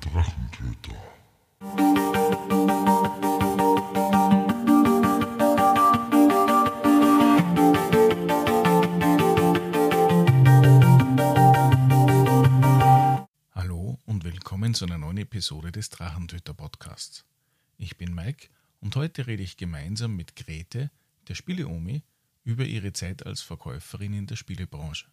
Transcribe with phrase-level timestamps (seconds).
[0.00, 0.94] Drachentöter.
[13.54, 17.24] Hallo und willkommen zu einer neuen Episode des Drachentöter Podcasts.
[17.76, 18.48] Ich bin Mike
[18.80, 20.92] und heute rede ich gemeinsam mit Grete,
[21.26, 22.04] der Spieleomi,
[22.44, 25.06] über ihre Zeit als Verkäuferin in der Spielebranche.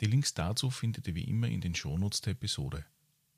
[0.00, 2.86] Die Links dazu findet ihr wie immer in den Shownotes der Episode.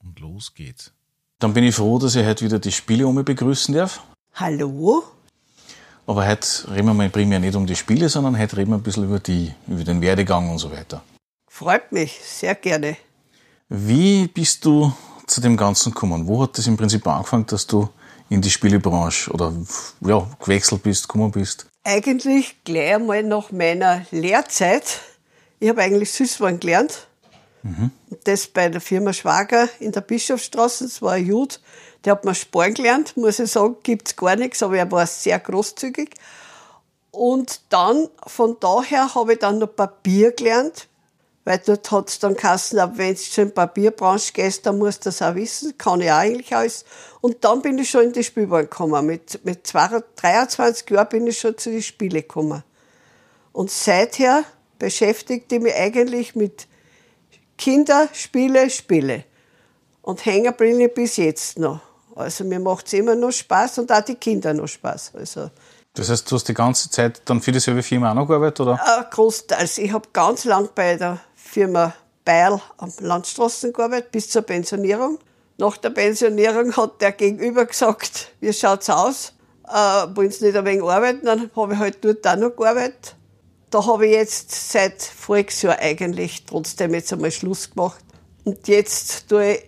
[0.02, 0.92] Und los geht's.
[1.38, 4.02] Dann bin ich froh, dass ich heute wieder die Spieleomi begrüßen darf.
[4.34, 5.04] Hallo?
[6.06, 8.82] Aber heute reden wir mal primär nicht um die Spiele, sondern heute reden wir ein
[8.82, 11.02] bisschen über die, über den Werdegang und so weiter.
[11.48, 12.96] Freut mich, sehr gerne.
[13.68, 14.92] Wie bist du
[15.26, 16.26] zu dem Ganzen gekommen?
[16.26, 17.88] Wo hat das im Prinzip angefangen, dass du
[18.30, 19.52] in die Spielebranche oder
[20.00, 21.66] ja, gewechselt bist, gekommen bist?
[21.84, 25.00] Eigentlich gleich einmal nach meiner Lehrzeit.
[25.60, 27.07] Ich habe eigentlich Süßwaren gelernt.
[28.10, 30.84] Und das bei der Firma Schwager in der Bischofsstraße.
[30.84, 31.56] Das war ein Jude,
[32.04, 35.38] der hat mir sparen gelernt, muss ich sagen, gibt's gar nichts, aber er war sehr
[35.38, 36.10] großzügig.
[37.10, 40.88] Und dann, von daher habe ich dann noch Papier gelernt,
[41.44, 45.08] weil dort hat's dann geheißen, wenn du schon in die Papierbranche gehst, dann musst du
[45.08, 46.84] das auch wissen, kann ich auch eigentlich alles.
[47.22, 49.06] Und dann bin ich schon in die Spielbahn gekommen.
[49.06, 52.62] Mit, mit 22, 23 Jahren bin ich schon zu den Spielen gekommen.
[53.52, 54.44] Und seither
[54.78, 56.68] beschäftigte ich mich eigentlich mit
[57.58, 59.24] Kinder, Spiele, Spiele.
[60.00, 61.80] Und ich bis jetzt noch.
[62.16, 65.12] Also mir macht's immer noch Spaß und auch die Kinder noch Spaß.
[65.14, 65.50] Also
[65.94, 68.74] Das heißt, du hast die ganze Zeit dann für dieselbe Firma auch noch gearbeitet, oder?
[68.74, 69.78] äh, großteils.
[69.78, 71.92] Ich habe ganz lang bei der Firma
[72.24, 75.18] Beil am Landstraßen gearbeitet, bis zur Pensionierung.
[75.58, 79.32] Nach der Pensionierung hat der Gegenüber gesagt, wie schaut's aus?
[79.66, 81.26] Äh, wollen Sie nicht ein wenig arbeiten?
[81.26, 83.16] Dann habe ich halt dort auch noch gearbeitet.
[83.70, 88.02] Da habe ich jetzt seit voriges Jahr eigentlich trotzdem jetzt einmal Schluss gemacht.
[88.44, 89.64] Und jetzt tue ich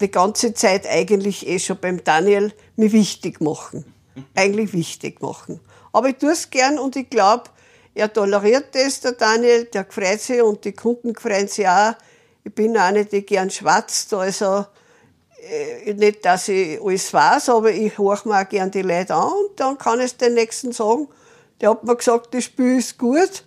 [0.00, 3.84] die ganze Zeit eigentlich eh schon beim Daniel mich wichtig machen.
[4.34, 5.60] Eigentlich wichtig machen.
[5.92, 7.44] Aber ich tue es gern und ich glaube,
[7.94, 11.94] er toleriert das, der Daniel, der freut sich und die Kunden freuen sich auch.
[12.44, 14.66] Ich bin auch nicht, die gern schwatzt, also
[15.42, 19.32] äh, nicht, dass ich alles weiß, aber ich horche mir auch gern die Leute an
[19.32, 21.08] und dann kann ich es den Nächsten sagen.
[21.62, 23.44] Der hat mir gesagt, das Spiel ist gut.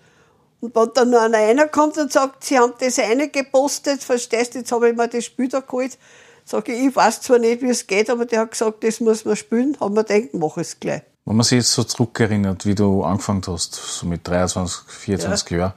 [0.61, 4.59] Und wenn dann noch einer reinkommt und sagt, sie haben das eine gepostet, verstehst du,
[4.59, 5.97] jetzt habe ich mir das Spiel da geholt,
[6.45, 9.25] sage ich, ich weiß zwar nicht, wie es geht, aber der hat gesagt, das muss
[9.25, 11.03] man spielen, haben wir gedacht, mach es gleich.
[11.25, 15.73] Wenn man sich jetzt so zurückerinnert, wie du angefangen hast, so mit 23, 24 Jahren,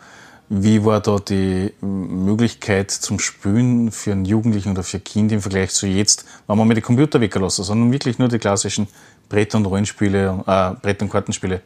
[0.50, 5.70] wie war da die Möglichkeit zum Spielen für einen Jugendlichen oder für Kind im Vergleich
[5.70, 8.88] zu jetzt, wenn man mal die Computer weggelassen, sondern wirklich nur die klassischen
[9.28, 11.60] Brett- und Rollenspiele, äh, Brett- und Kartenspiele?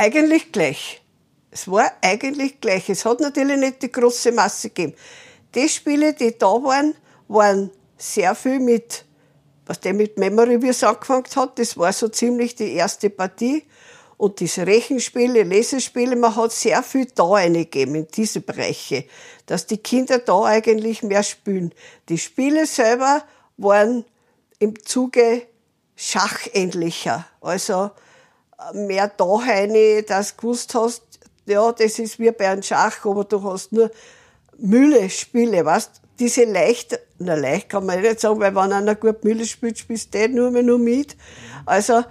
[0.00, 1.02] Eigentlich gleich.
[1.50, 2.88] Es war eigentlich gleich.
[2.88, 4.94] Es hat natürlich nicht die große Masse gegeben.
[5.56, 6.94] Die Spiele, die da waren,
[7.26, 9.04] waren sehr viel mit,
[9.66, 13.64] was der mit Memory, es angefangen hat, das war so ziemlich die erste Partie.
[14.16, 19.04] Und diese Rechenspiele, Lesespiele, man hat sehr viel da reingegeben in diese Bereiche,
[19.46, 21.74] dass die Kinder da eigentlich mehr spielen.
[22.08, 23.24] Die Spiele selber
[23.56, 24.04] waren
[24.60, 25.42] im Zuge
[25.96, 27.26] schachähnlicher.
[27.40, 27.90] Also
[28.74, 29.74] mehr da rein,
[30.06, 31.02] dass du gewusst hast,
[31.46, 33.90] ja, das ist wie bei einem Schach, aber du hast nur
[34.58, 39.46] Mühle-Spiele, weißt Diese leicht, na leicht kann man nicht sagen, weil wenn einer gut Mühle
[39.46, 41.16] spielt, spielst du nur mehr nur mit.
[41.64, 42.02] Also,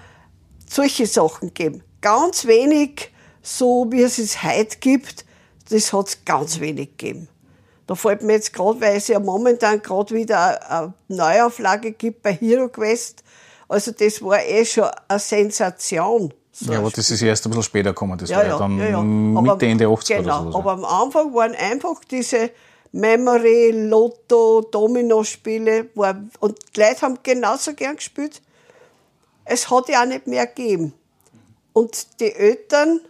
[0.69, 1.83] solche Sachen geben.
[2.01, 5.25] Ganz wenig, so wie es es heute gibt,
[5.69, 7.27] das hat es ganz wenig gegeben.
[7.85, 12.33] Da fällt mir jetzt gerade, weil es ja momentan gerade wieder eine Neuauflage gibt bei
[12.33, 13.23] Hero Quest.
[13.69, 16.33] Also das war eh schon eine Sensation.
[16.59, 18.17] So Ja, aber das ist erst ein bisschen später gekommen.
[18.17, 19.01] Das ja, war ja dann ja, ja.
[19.01, 20.57] Mitte, Aber- Ende 80er genau, oder so.
[20.57, 22.49] Aber am Anfang waren einfach diese
[22.91, 25.89] Memory, Lotto, Domino-Spiele.
[26.39, 28.41] Und die Leute haben genauso gern gespielt.
[29.45, 30.93] Es hat ja auch nicht mehr gegeben.
[31.73, 33.01] Und die Eltern,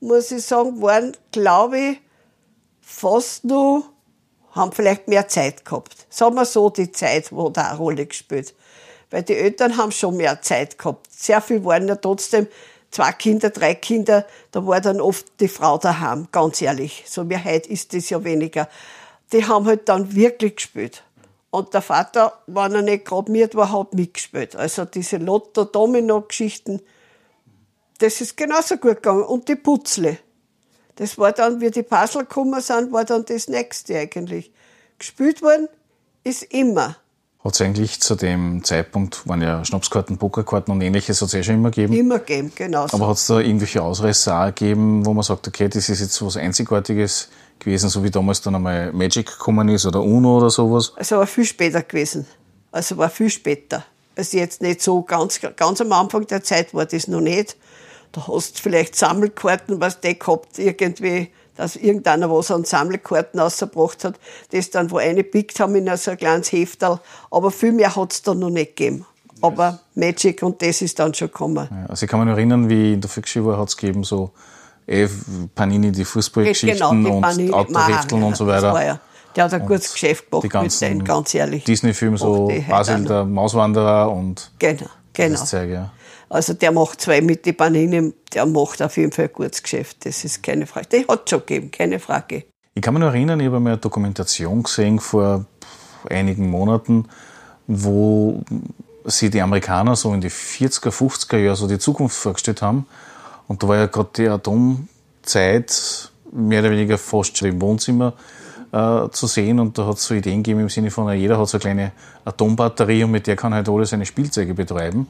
[0.00, 2.00] muss ich sagen, waren, glaube ich,
[2.80, 3.84] fast nur,
[4.52, 6.06] haben vielleicht mehr Zeit gehabt.
[6.08, 8.54] Sagen wir so, die Zeit, wo da eine Rolle gespielt.
[9.10, 11.08] Weil die Eltern haben schon mehr Zeit gehabt.
[11.12, 12.46] Sehr viel waren ja trotzdem
[12.90, 17.04] zwei Kinder, drei Kinder, da war dann oft die Frau daheim, ganz ehrlich.
[17.06, 18.68] So wie heute ist das ja weniger.
[19.32, 21.04] Die haben halt dann wirklich gespielt.
[21.50, 24.54] Und der Vater, wenn er nicht gerade mit war, hat mitgespielt.
[24.54, 26.80] Also diese Lotto-Domino-Geschichten,
[27.98, 29.24] das ist genauso gut gegangen.
[29.24, 30.18] Und die Putzle.
[30.96, 34.52] Das war dann, wie die Puzzle gekommen sind, war dann das nächste eigentlich.
[34.98, 35.68] Gespielt worden
[36.22, 36.96] ist immer.
[37.42, 41.42] Hat es eigentlich zu dem Zeitpunkt, waren ja Schnapskarten, Pokerkarten und ähnliches, hat es eh
[41.42, 41.94] schon immer gegeben.
[41.94, 42.86] Immer gegeben, genau.
[42.92, 46.20] Aber hat es da irgendwelche Ausreißer auch gegeben, wo man sagt, okay, das ist jetzt
[46.20, 50.92] was Einzigartiges gewesen, so wie damals dann einmal Magic gekommen ist oder UNO oder sowas?
[50.96, 52.26] Also aber viel später gewesen.
[52.72, 53.84] Also war viel später.
[54.16, 57.56] Also jetzt nicht so ganz, ganz am Anfang der Zeit war das noch nicht.
[58.12, 64.04] Da hast du vielleicht Sammelkarten, was die gehabt, irgendwie, dass irgendeiner was an Sammelkarten rausgebracht
[64.04, 64.14] hat,
[64.50, 67.00] das dann wo reingepickt haben in so ein kleines Heftal.
[67.30, 69.04] Aber viel mehr hat es da noch nicht gegeben.
[69.42, 71.68] Aber Magic und das ist dann schon gekommen.
[71.70, 74.30] Ja, also ich kann mich noch erinnern, wie in der Volksschule hat es gegeben, so
[74.86, 75.06] eh
[75.54, 78.84] Panini, die Fußballgeschichten Genau, die und Autohefteln Maha, und so war weiter.
[78.86, 79.00] ja-
[79.36, 81.64] Der hat ein Und gutes Geschäft gemacht die ganzen mit denen, ganz ehrlich.
[81.64, 83.04] Disney-Filme, so noch.
[83.06, 85.30] der Mauswanderer und Genau, genau.
[85.38, 85.92] das Zeug, ja.
[86.30, 90.06] Also der macht zwei mit die Panini, der macht auf jeden Fall ein gutes Geschäft.
[90.06, 90.86] Das ist keine Frage.
[90.86, 92.44] Der hat schon gegeben, keine Frage.
[92.74, 95.44] Ich kann mich noch erinnern, ich habe einmal eine Dokumentation gesehen vor
[96.08, 97.06] einigen Monaten,
[97.66, 98.42] wo
[99.04, 102.86] sie die Amerikaner so in die 40er, 50er Jahre so die Zukunft vorgestellt haben.
[103.48, 108.12] Und da war ja gerade die Atomzeit mehr oder weniger fast schon im Wohnzimmer
[108.70, 109.58] äh, zu sehen.
[109.58, 111.92] Und da hat es so Ideen gegeben im Sinne von, jeder hat so eine kleine
[112.24, 115.08] Atombatterie und mit der kann halt alle seine Spielzeuge betreiben.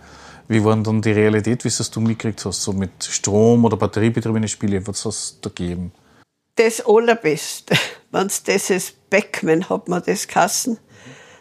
[0.51, 2.63] Wie war dann die Realität, wie es das du mitgekriegt hast?
[2.63, 5.93] So mit Strom oder batteriebetriebene Spiele, was hast du da gegeben?
[6.57, 7.77] Das Allerbeste,
[8.11, 10.81] wenn's das ist, Beckman hat man das kassen.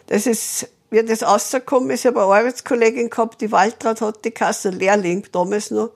[0.06, 4.30] Das ist, wie das rausgekommen ist, ich habe eine Arbeitskollegin gehabt, die Waltraud hat die
[4.30, 5.90] Kasse, Lehrling damals noch.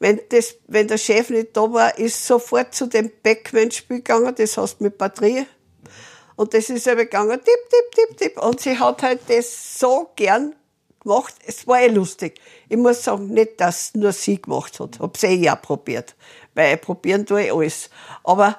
[0.00, 4.58] Wenn, das, wenn der Chef nicht da war, ist sofort zu dem Beckman-Spiel gegangen, das
[4.58, 5.46] heißt mit Batterie.
[6.34, 8.42] Und das ist aber gegangen, tipp, tipp, tipp, tipp.
[8.42, 10.56] Und sie hat halt das so gern
[11.08, 11.34] gemacht.
[11.46, 12.40] Es war eh lustig.
[12.68, 15.00] Ich muss sagen, nicht, dass nur sie gemacht hat.
[15.00, 16.14] Hab's eh ja probiert.
[16.54, 17.90] Weil probieren tue ich alles.
[18.24, 18.56] Aber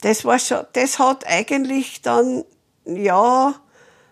[0.00, 2.44] das war schon, das hat eigentlich dann,
[2.84, 3.54] ja,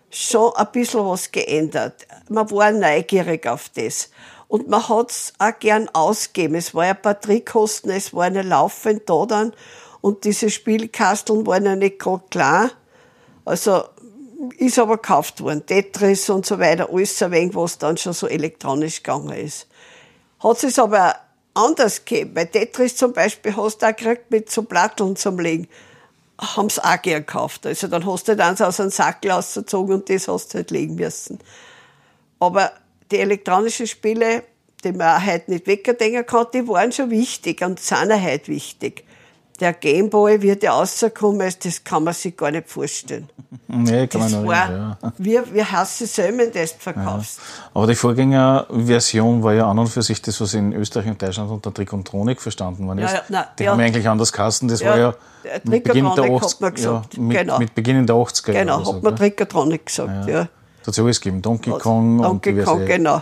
[0.09, 2.07] schon ein bisschen was geändert.
[2.29, 4.09] Man war neugierig auf das.
[4.47, 6.55] Und man hat's auch gern ausgegeben.
[6.55, 9.53] Es war ja Batteriekosten, es war ja laufend da dann.
[10.01, 12.71] Und diese Spielkasteln waren ja nicht gerade klar.
[13.45, 13.83] Also,
[14.57, 15.65] ist aber gekauft worden.
[15.65, 19.67] Tetris und so weiter, alles ein wenig, was dann schon so elektronisch gegangen ist.
[20.39, 21.15] Hat es aber
[21.53, 22.33] anders gegeben.
[22.33, 25.67] Bei Tetris zum Beispiel hast du auch gekriegt mit so Platteln zum Legen.
[26.39, 27.65] Haben sie auch gern gekauft.
[27.67, 30.95] Also dann hast du dann aus einem Sack rausgezogen und das hast du halt legen
[30.95, 31.39] müssen.
[32.39, 32.71] Aber
[33.11, 34.43] die elektronischen Spiele,
[34.83, 38.47] die man auch heute nicht wegdenken kann, die waren schon wichtig und sind auch heute
[38.47, 39.03] wichtig.
[39.61, 43.29] Der Gameboy, wie der rausgekommen ist, das kann man sich gar nicht vorstellen.
[43.67, 45.43] Nee, kann Das man war, erinnern, ja.
[45.53, 47.39] wie heißt es selber, das verkaufst.
[47.73, 51.51] Aber die Vorgängerversion war ja an und für sich das, was in Österreich und Deutschland
[51.51, 53.11] unter Trikontronik verstanden worden ist.
[53.11, 53.71] Ja, ja, nein, die ja.
[53.71, 54.67] haben ja eigentlich anders Kasten.
[54.67, 55.13] Das Ja, war ja
[55.43, 57.13] der mit Beginn der Trikontronik 80 hat man gesagt.
[57.13, 57.59] Ja, mit, Genau.
[57.59, 58.95] mit Beginn der 80er Genau, Jahre.
[58.95, 60.47] hat man Trickertronic gesagt, ja.
[60.83, 61.41] Da hat es gegeben.
[61.43, 63.21] Donkey Kong und Donkey diverse Kong, genau.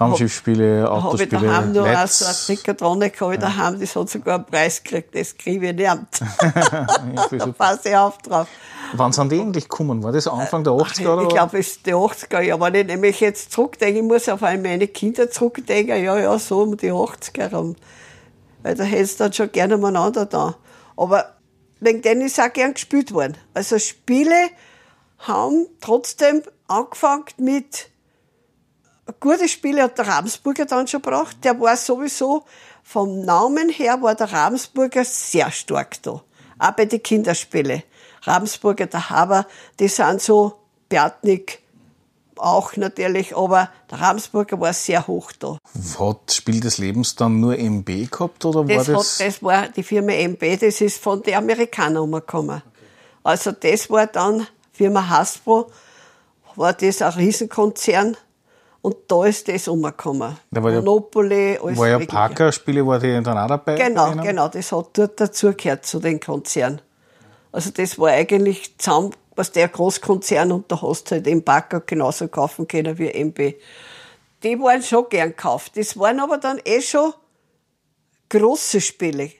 [0.00, 2.46] Raumschiffspiele, Da habe ich Autospiele, daheim noch auch so ein Lights.
[2.46, 5.88] Trickertronic, habe ich daheim, das hat sogar einen Preis gekriegt, das kriege ich nicht.
[7.32, 8.46] Ja, da passe ich auf drauf.
[8.92, 10.02] Wann sind die eigentlich gekommen?
[10.02, 11.22] War das Anfang der 80er oder?
[11.22, 12.60] Ich glaube, es ist die 80er Jahre.
[12.60, 16.62] Wenn ich nämlich jetzt zurückdenke, ich muss auf all meine Kinder zurückdenken, ja, ja, so
[16.62, 17.76] um die 80er rum.
[18.62, 20.56] Weil da hätte es dann schon gerne umeinander da.
[20.96, 21.36] Aber
[21.80, 23.36] wegen denen ist auch gern gespielt worden.
[23.54, 24.48] Also Spiele
[25.18, 27.90] haben trotzdem angefangen mit
[29.20, 31.36] gute Spiele hat der Ravensburger dann schon gebracht.
[31.42, 32.44] Der war sowieso
[32.82, 36.22] vom Namen her war der Ravensburger sehr stark da.
[36.58, 37.82] Auch bei den Kinderspielen.
[38.22, 39.46] Ravensburger, der Haber,
[39.78, 40.54] die sind so
[40.88, 41.62] Bertnik
[42.36, 45.58] auch natürlich, aber der Ravensburger war sehr hoch da.
[45.98, 49.20] Hat Spiel des Lebens dann nur MB gehabt oder war Das, das?
[49.20, 52.62] hat, das war die Firma MB, das ist von den Amerikanern umgekommen.
[53.22, 55.70] Also das war dann Firma Hasbro,
[56.56, 58.16] war das ein Riesenkonzern
[58.82, 60.36] und da ist das umgekommen.
[60.50, 61.98] Da war ja- Monopoly, alles war ja.
[61.98, 63.74] Parker-Spiele, war die dann auch dabei?
[63.76, 66.80] Genau, genau, das hat dort dazugehört zu den Konzern.
[67.50, 71.80] Also das war eigentlich zusammen, was der Großkonzern und da hast du halt den Parker
[71.80, 73.54] genauso kaufen können wie MB.
[74.42, 75.72] Die waren schon gern gekauft.
[75.76, 77.12] Das waren aber dann eh schon
[78.28, 79.32] große Spiele.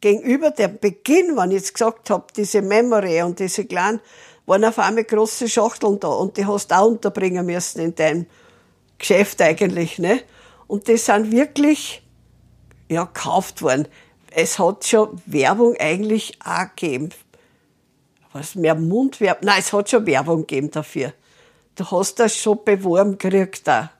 [0.00, 4.00] Gegenüber dem Beginn, wenn ich jetzt gesagt habe, diese Memory und diese kleinen,
[4.46, 8.26] waren auf einmal große Schachteln da und die hast du auch unterbringen müssen in deinem
[9.06, 10.20] Geschäft eigentlich, ne?
[10.66, 12.02] Und die sind wirklich,
[12.88, 13.86] ja, gekauft worden.
[14.30, 17.10] Es hat schon Werbung eigentlich auch gegeben.
[18.32, 19.44] Was mehr Mundwerbung?
[19.44, 21.12] Nein, es hat schon Werbung gegeben dafür.
[21.74, 23.90] Du hast das schon beworben gekriegt da.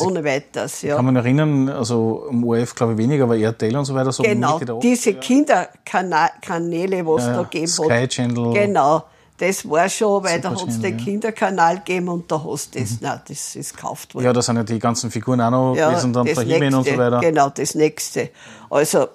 [0.00, 0.96] Ohne weiteres, ja.
[0.96, 4.24] Kann man erinnern, also im ORF glaube ich weniger, aber RTL und so weiter, so
[4.24, 7.42] Genau, Mitte der 80er diese Kinderkanäle, was Ja, da ja.
[7.44, 8.10] gegeben Sky hat.
[8.10, 8.52] Channel.
[8.54, 9.04] Genau,
[9.38, 11.04] das war schon, weil da Super hat es den ja.
[11.04, 14.26] Kinderkanal gegeben und da hast du das, nein, das ist gekauft worden.
[14.26, 17.20] Ja, da sind ja die ganzen Figuren auch noch gewesen, dann He-Man und so weiter.
[17.20, 18.30] Genau, das nächste.
[18.70, 19.08] Also,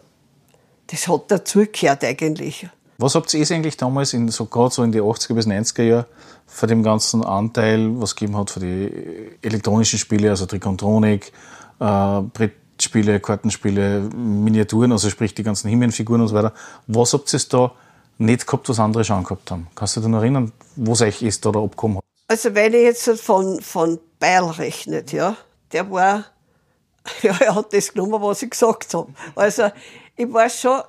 [0.88, 2.67] das hat dazugehört eigentlich.
[2.97, 6.05] Was habt ihr eigentlich damals, in, so gerade so in die 80er bis 90er Jahre,
[6.45, 11.31] für den ganzen Anteil, was es gegeben hat für die elektronischen Spiele, also Trikontronik,
[11.79, 16.53] äh, Brettspiele, Kartenspiele, Miniaturen, also sprich die ganzen Himmelfiguren und so weiter.
[16.88, 17.71] Was habt ihr da
[18.19, 19.67] nicht gehabt, was andere schon gehabt haben?
[19.75, 22.03] Kannst du dich noch erinnern, wo es euch ist oder abgekommen hat?
[22.27, 25.35] Also wenn ich jetzt von, von Beil rechnet, ja,
[25.71, 26.25] der war,
[27.23, 29.11] ja, er hat das genommen, was ich gesagt habe.
[29.35, 29.71] Also
[30.15, 30.81] ich war schon,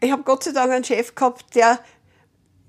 [0.00, 1.80] ich habe Gott sei Dank einen Chef gehabt, der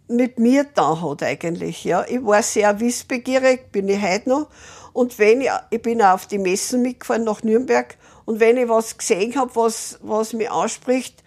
[0.07, 1.83] mit mir da hat eigentlich.
[1.83, 2.05] Ja.
[2.07, 4.48] Ich war sehr wissbegierig, bin ich heute noch.
[4.91, 8.69] Und wenn ich, ich bin auch auf die Messen mitgefahren nach Nürnberg und wenn ich
[8.69, 11.23] was gesehen habe, was, was mich anspricht,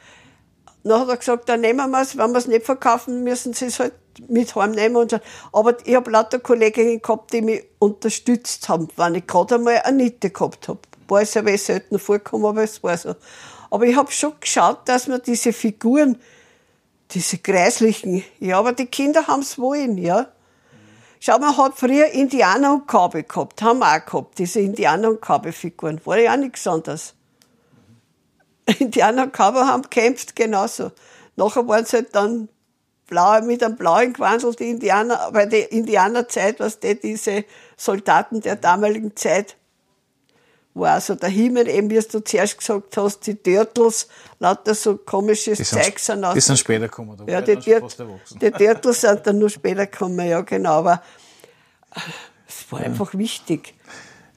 [0.88, 3.66] dann hat er gesagt, dann nehmen wir es, wenn wir es nicht verkaufen, müssen sie
[3.66, 3.94] es halt
[4.28, 4.96] mit heimnehmen.
[4.96, 5.18] Und so.
[5.52, 10.04] Aber ich habe lauter Kolleginnen gehabt, die mich unterstützt haben, wenn ich gerade einmal eine
[10.04, 10.80] Niete gehabt habe.
[11.08, 13.14] War es ja selten vorgekommen, aber es war so.
[13.70, 16.18] Aber ich habe schon geschaut, dass man diese Figuren,
[17.10, 20.28] diese kreislichen, ja, aber die Kinder haben es wollen, ja.
[21.20, 25.20] Schau, man hat früher Indianer und Kabel gehabt, haben wir auch gehabt, diese Indianer und
[25.20, 26.00] Kabelfiguren.
[26.04, 27.15] War ja auch nichts anderes.
[28.78, 30.90] Indianer Kabel haben gekämpft, genauso.
[31.36, 32.48] Nachher waren es halt dann
[33.06, 37.44] blau, mit einem blauen Gewandel die Indianer, bei der Indianerzeit, was die, diese
[37.76, 39.56] Soldaten der damaligen Zeit,
[40.74, 44.08] war also der Himmel, eben wie du zuerst gesagt hast, die Turtles,
[44.38, 46.34] lauter so komisches Zeug sind aus.
[46.34, 47.16] Die sind später gekommen.
[47.26, 47.96] ja, die, Dirt,
[48.42, 51.02] die Turtles sind dann nur später gekommen, ja genau, aber
[52.46, 52.86] es war ja.
[52.86, 53.74] einfach wichtig.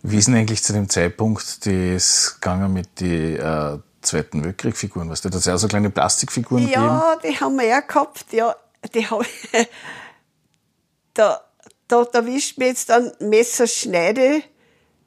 [0.01, 5.09] Wie ist denn eigentlich zu dem Zeitpunkt das gegangen mit den äh, Zweiten Weltkrieg-Figuren?
[5.09, 7.33] Weißt du, das ja so kleine Plastikfiguren Ja, gegeben?
[7.35, 8.55] die haben wir ja gehabt, ja.
[8.93, 9.25] Die hab,
[11.13, 11.41] da,
[11.87, 14.41] da, da wischt mir jetzt dann Messerschneide,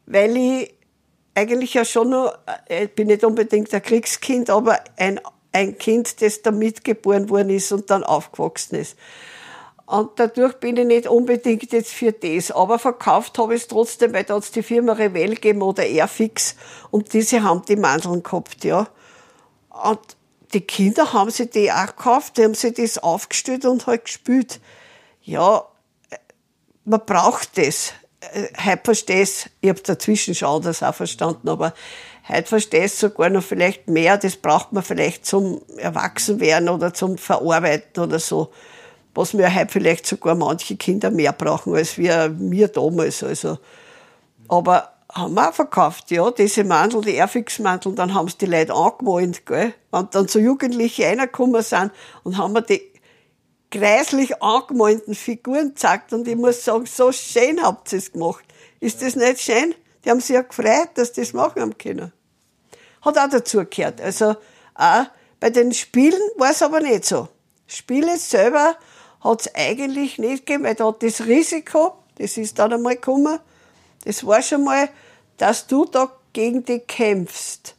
[0.06, 0.74] weil ich
[1.34, 2.36] eigentlich ja schon noch,
[2.68, 5.20] äh, ich bin nicht unbedingt ein Kriegskind, aber ein,
[5.52, 8.96] ein Kind, das da mitgeboren worden ist und dann aufgewachsen ist.
[9.92, 12.50] Und dadurch bin ich nicht unbedingt jetzt für das.
[12.50, 15.84] Aber verkauft habe ich es trotzdem, weil da hat es die Firma Revell gegeben oder
[15.84, 16.56] Airfix
[16.90, 18.88] und diese haben die Mandeln gehabt, ja.
[19.68, 20.00] Und
[20.54, 24.60] die Kinder haben sich die auch gekauft, die haben sich das aufgestellt und halt gespielt.
[25.20, 25.66] Ja,
[26.08, 26.16] äh,
[26.86, 27.92] man braucht das.
[28.32, 31.74] Äh, heute verstehst ich habe dazwischen schon anders auch verstanden, aber
[32.30, 38.02] heute verstehst sogar noch vielleicht mehr, das braucht man vielleicht zum Erwachsenwerden oder zum Verarbeiten
[38.02, 38.50] oder so.
[39.14, 43.22] Was mir heute vielleicht sogar manche Kinder mehr brauchen, als wir, mir damals.
[43.22, 43.58] Also.
[44.48, 48.74] Aber haben wir auch verkauft, ja, diese Mandel, die Airfix-Mandel, dann haben es die Leute
[48.74, 49.74] angemalt, gell.
[49.90, 51.92] Wenn dann so Jugendliche reingekommen sind
[52.24, 52.80] und haben wir die
[53.70, 58.44] kreislich angemalten Figuren gezeigt und ich muss sagen, so schön habt ihr es gemacht.
[58.80, 59.74] Ist das nicht schön?
[60.04, 62.12] Die haben sich ja gefreut, dass die das machen haben können.
[63.02, 64.00] Hat auch dazu gehört.
[64.00, 64.36] Also
[64.74, 65.04] auch
[65.40, 67.28] bei den Spielen war es aber nicht so.
[67.66, 68.76] Spiele selber
[69.22, 73.38] hat es eigentlich nicht gegeben, weil da hat das Risiko, das ist dann einmal gekommen,
[74.04, 74.88] das war schon mal,
[75.38, 77.76] dass du da gegen die kämpfst.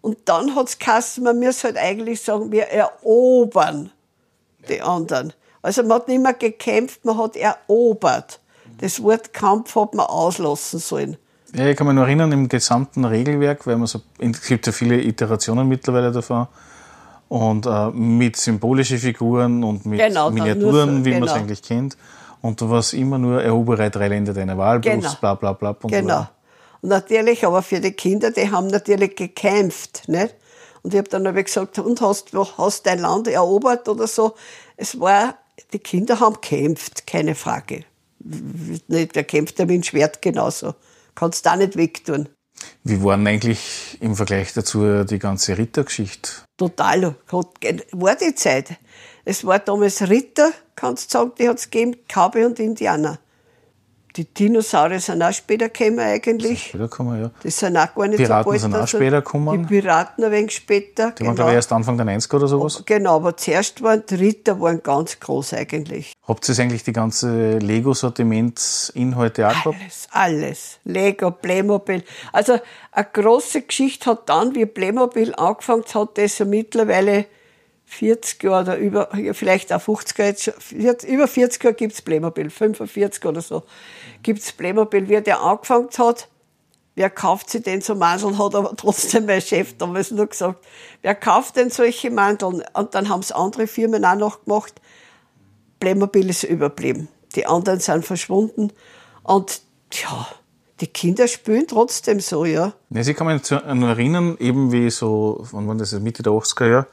[0.00, 3.90] Und dann hat es geheißen, man muss halt eigentlich sagen, wir erobern
[4.68, 5.32] die anderen.
[5.62, 8.40] Also man hat nicht mehr gekämpft, man hat erobert.
[8.80, 11.16] Das Wort Kampf hat man auslassen sollen.
[11.52, 14.72] Ja, ich kann mich noch erinnern, im gesamten Regelwerk, weil man so, es gibt ja
[14.72, 16.46] viele Iterationen mittlerweile davon,
[17.28, 21.26] und äh, mit symbolischen Figuren und mit genau, Miniaturen, so, wie genau.
[21.26, 21.96] man es eigentlich kennt.
[22.40, 25.00] Und du warst immer nur erobere drei Länder deiner Wahl, genau.
[25.00, 25.70] plus bla bla bla.
[25.70, 26.26] Und genau.
[26.80, 30.08] Und natürlich, aber für die Kinder, die haben natürlich gekämpft.
[30.08, 30.34] Nicht?
[30.82, 32.46] Und ich habe dann aber gesagt, und hast du
[32.84, 34.34] dein Land erobert oder so?
[34.76, 35.34] Es war,
[35.72, 37.84] die Kinder haben gekämpft, keine Frage.
[38.20, 40.74] Nicht, wer kämpft, der mit dem Schwert genauso.
[41.14, 42.28] Kannst du da nicht wegtun.
[42.84, 46.30] Wie war denn eigentlich im Vergleich dazu die ganze Rittergeschichte?
[46.56, 48.76] Total, war die Zeit.
[49.24, 53.18] Es war damals Ritter, kannst du sagen, die hat es gegeben, Cowboy und Indianer.
[54.18, 56.64] Die Dinosaurier sind auch später gekommen eigentlich.
[56.64, 57.30] Später gekommen, ja.
[57.40, 58.60] Das sind auch gar nicht Piraten so bald.
[58.60, 59.62] sind auch also später gekommen.
[59.62, 61.12] Die Piraten ein wenig später.
[61.12, 61.28] Die genau.
[61.28, 62.82] waren, glaube ich, erst Anfang der 90er oder sowas.
[62.84, 66.14] Genau, aber zuerst waren die Ritter waren ganz groß eigentlich.
[66.26, 69.76] Habt ihr eigentlich die ganze Lego-Sortiment-Inhalte auch gehabt?
[69.80, 70.78] Alles, alles.
[70.82, 72.02] Lego, Playmobil.
[72.32, 72.58] Also
[72.90, 77.26] eine große Geschichte hat dann, wie Playmobil angefangen hat, das ja mittlerweile
[77.88, 80.34] 40 Jahre oder über, vielleicht auch 50 Jahre,
[80.76, 83.62] jetzt, über 40 Jahre gibt's Playmobil, 45 oder so
[84.22, 85.08] gibt's Playmobil.
[85.08, 86.28] Wie der angefangen hat,
[86.94, 90.64] wer kauft sich denn so Mandeln, hat aber trotzdem mein Chef damals nur gesagt,
[91.00, 92.62] wer kauft denn solche Mandeln?
[92.74, 94.80] Und dann haben's andere Firmen auch noch gemacht.
[95.80, 97.08] Playmobil ist überblieben.
[97.36, 98.70] Die anderen sind verschwunden.
[99.22, 100.28] Und ja,
[100.80, 102.74] die Kinder spielen trotzdem so, ja.
[102.90, 106.86] ja Sie kann mich erinnern, eben wie so, wann war das, Mitte der 80er Jahre,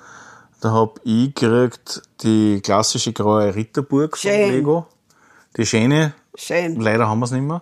[0.65, 4.50] Da hab ich gekriegt die klassische graue Ritterburg von Schön.
[4.50, 4.88] Lego.
[5.55, 6.15] Die schöne.
[6.34, 6.81] Schön.
[6.81, 7.62] Leider haben wir es nicht mehr.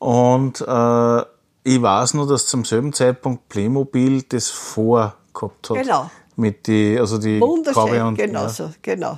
[0.00, 1.20] Und äh,
[1.62, 5.76] ich weiß nur, dass zum selben Zeitpunkt Playmobil das vor gehabt hat.
[5.76, 6.10] Genau.
[6.34, 8.48] Mit die, also die Wunderschön, und, genau ja.
[8.48, 9.16] so, genau.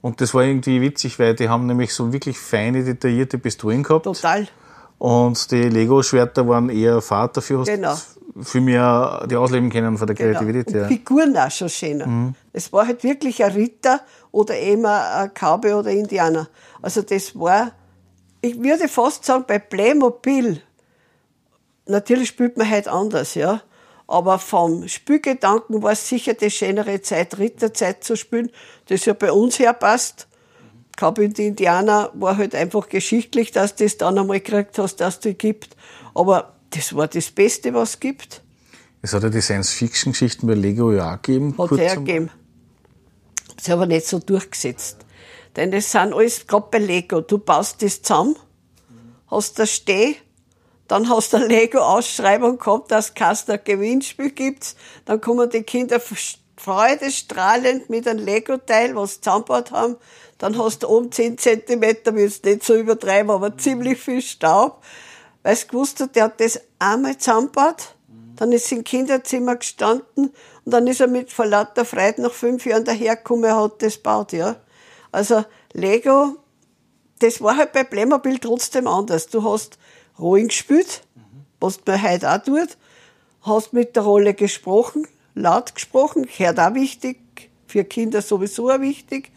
[0.00, 4.06] und das war irgendwie witzig, weil die haben nämlich so wirklich feine, detaillierte Pistolen gehabt.
[4.06, 4.48] Total.
[4.98, 7.94] Und die Lego-Schwerter waren eher Fahrt, dafür hast Genau.
[8.42, 10.38] Viel mehr die ausleben können von der Genau.
[10.38, 10.88] Kreativität Und her.
[10.88, 12.34] Figuren auch schon schöner.
[12.52, 14.00] Es war halt wirklich ein Ritter
[14.32, 16.48] oder eben ein Cowboy oder Indianer.
[16.82, 17.72] Also das war,
[18.40, 20.60] ich würde fast sagen, bei Playmobil,
[21.86, 23.62] natürlich spielt man halt anders, ja.
[24.06, 28.50] Aber vom Spielgedanken war es sicher die schönere Zeit, Ritterzeit zu spielen,
[28.88, 30.28] das ja bei uns herpasst.
[30.96, 35.20] Cowboy und Indianer war halt einfach geschichtlich, dass du das dann einmal gekriegt hast, dass
[35.20, 35.76] du gibt.
[36.14, 38.42] Aber das war das Beste, was es gibt.
[39.02, 41.54] Es hat ja die Science-Fiction-Geschichten bei Lego ja auch gegeben.
[41.58, 42.30] Hat hergegeben.
[43.54, 44.98] Das ist aber nicht so durchgesetzt.
[45.56, 48.36] Denn das sind alles, gerade bei Lego, du baust das zusammen,
[49.28, 50.16] hast das Steh,
[50.88, 56.00] dann hast du eine Lego-Ausschreibung gehabt, dass es ein Gewinnspiel gibt, dann kommen die Kinder
[56.56, 59.96] freudestrahlend mit einem Lego-Teil, was sie zusammengebaut haben,
[60.38, 64.82] dann hast du oben 10 Zentimeter, willst nicht so übertreiben, aber ziemlich viel Staub.
[65.44, 67.94] Weil du gewusst hast, der hat das einmal zusammengebaut,
[68.36, 70.32] dann ist er im Kinderzimmer gestanden
[70.64, 73.96] und dann ist er mit vor lauter Freude nach fünf Jahren dahergekommen, er hat das
[73.96, 74.56] gebaut, ja.
[75.12, 76.36] Also Lego,
[77.20, 79.28] das war halt bei Playmobil trotzdem anders.
[79.28, 79.78] Du hast
[80.18, 81.02] Rollen gespielt,
[81.60, 82.76] was man heute auch tut,
[83.42, 89.30] hast mit der Rolle gesprochen, laut gesprochen, gehört auch wichtig, für Kinder sowieso auch wichtig.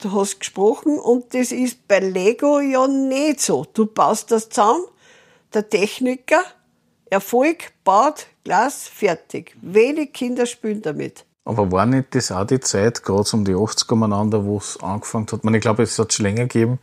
[0.00, 3.66] Du hast gesprochen und das ist bei Lego ja nicht so.
[3.72, 4.84] Du baust das zusammen,
[5.54, 6.42] der Techniker,
[7.10, 9.56] Erfolg, baut, Glas, fertig.
[9.60, 11.24] Wenig Kinder spielen damit.
[11.44, 15.26] Aber war nicht das auch die Zeit, gerade um die 80er umeinander, wo es angefangen
[15.26, 15.38] hat?
[15.38, 16.78] Ich, meine, ich glaube, es hat schon länger gegeben.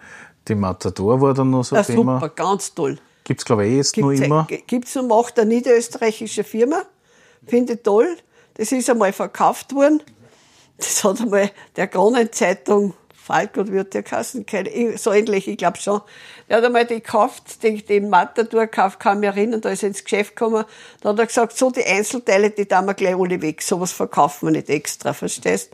[0.48, 2.20] Die Matador war dann noch so ein Thema.
[2.20, 2.98] super, ganz toll.
[3.24, 4.48] Gibt es, glaube ich, eh jetzt Gibt's, immer.
[4.68, 6.84] Gibt's und macht eine niederösterreichische Firma.
[7.46, 8.18] Finde ich toll.
[8.56, 10.02] Das ist einmal verkauft worden.
[10.78, 12.94] Das hat einmal der Kronenzeitung,
[13.30, 14.44] Falk oder wie hat der Kassen,
[14.96, 16.02] so ähnlich, ich glaube schon.
[16.50, 19.90] Der hat einmal die gekauft, den, den Matador gekauft, kann mich erinnern, da ist er
[19.90, 20.66] ins Geschäft gekommen.
[21.02, 23.62] Da hat er gesagt, so die Einzelteile, die tun wir gleich alle weg.
[23.62, 25.70] Sowas verkaufen wir nicht extra, verstehst?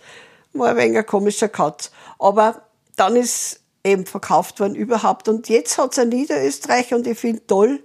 [0.52, 1.91] War ein wenig ein komischer Katz.
[2.20, 2.62] Aber
[2.98, 5.30] dann ist eben verkauft worden überhaupt.
[5.30, 7.80] Und jetzt hat's ein Niederösterreich und ich finde toll,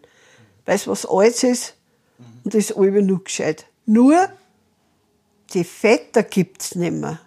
[0.66, 1.74] weißt was alles ist?
[2.42, 3.66] Und das ist alle nur gescheit.
[3.86, 4.28] Nur,
[5.54, 7.20] die Vetter gibt's nicht mehr.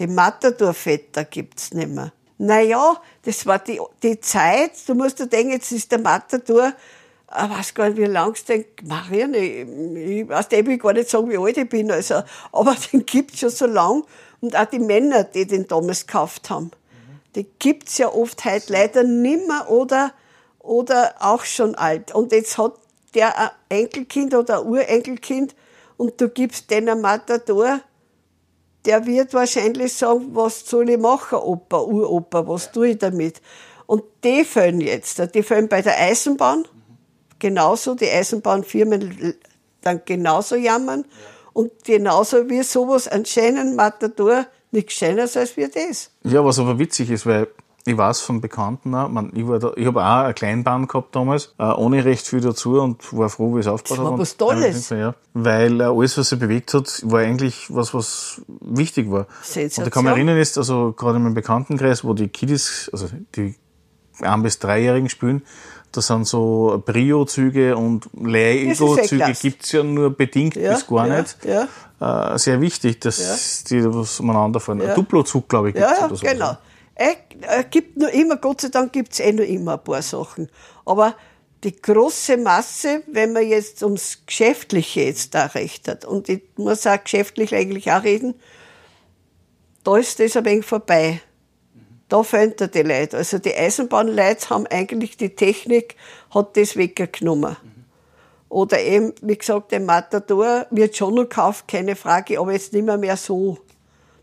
[0.00, 2.12] Die Matador-Vetter gibt's nicht mehr.
[2.38, 6.72] Naja, das war die, die Zeit, du musst dir denken, jetzt ist der Matador,
[7.30, 11.10] ich weiß gar nicht, wie lang es den, Marianne, ich, weiß ich will gar nicht
[11.10, 14.04] sagen, wie alt ich bin, also, aber den gibt's schon so lang.
[14.40, 16.70] Und auch die Männer, die den damals gekauft haben,
[17.34, 20.14] die gibt's ja oft heute leider nimmer oder,
[20.60, 22.14] oder auch schon alt.
[22.14, 22.72] Und jetzt hat
[23.14, 25.54] der ein Enkelkind oder ein Urenkelkind
[25.98, 27.80] und du gibst den ein Matador,
[28.84, 33.40] der wird wahrscheinlich sagen, was soll ich machen, Opa, Uropa, was tue ich damit?
[33.86, 36.64] Und die fällen jetzt, die fällen bei der Eisenbahn,
[37.38, 39.34] genauso, die Eisenbahnfirmen
[39.80, 41.04] dann genauso jammern
[41.52, 46.10] und genauso wie sowas einen schönen Matador, nichts Schöneres als wie das.
[46.22, 47.48] Ja, was aber witzig ist, weil
[47.86, 51.16] ich weiß von Bekannten auch, man, ich, war da, ich habe auch eine Kleinbahn gehabt
[51.16, 54.18] damals, äh, ohne recht viel dazu und war froh, wie es aufgebaut Das war hat.
[54.20, 54.88] was Tolles.
[54.90, 59.26] Ja, weil äh, alles, was sich bewegt hat, war eigentlich was, was wichtig war.
[59.42, 59.82] Sensation.
[59.84, 63.08] Und ich kann mich erinnern, ist, also gerade in meinem Bekanntenkreis, wo die Kiddies, also
[63.34, 63.54] die
[64.20, 65.42] ein- bis dreijährigen spielen,
[65.92, 71.20] da sind so Brio-Züge und Das Leih-Ego-Züge gibt's ja nur bedingt Ja, bis gar ja,
[71.22, 71.36] nicht.
[71.44, 72.34] ja.
[72.34, 74.80] Äh, sehr wichtig, dass die was umeinander fahren.
[74.82, 76.26] Ein Duplo-Zug, glaube ich, gibt's Ja, ja, oder so.
[76.26, 76.56] genau.
[77.02, 77.16] Es
[77.48, 80.50] äh, gibt nur immer, Gott sei Dank gibt's eh nur immer ein paar Sachen.
[80.84, 81.16] Aber
[81.64, 86.86] die große Masse, wenn man jetzt ums Geschäftliche jetzt da recht hat, und ich muss
[86.86, 88.34] auch geschäftlich eigentlich auch reden,
[89.82, 91.22] da ist das ein wenig vorbei.
[92.10, 93.16] Da fehlen da die Leute.
[93.16, 95.96] Also die Eisenbahnleute haben eigentlich die Technik,
[96.34, 97.56] hat das weggenommen.
[98.50, 102.84] Oder eben, wie gesagt, der Matador wird schon noch gekauft, keine Frage, aber jetzt nicht
[102.84, 103.56] mehr, mehr so.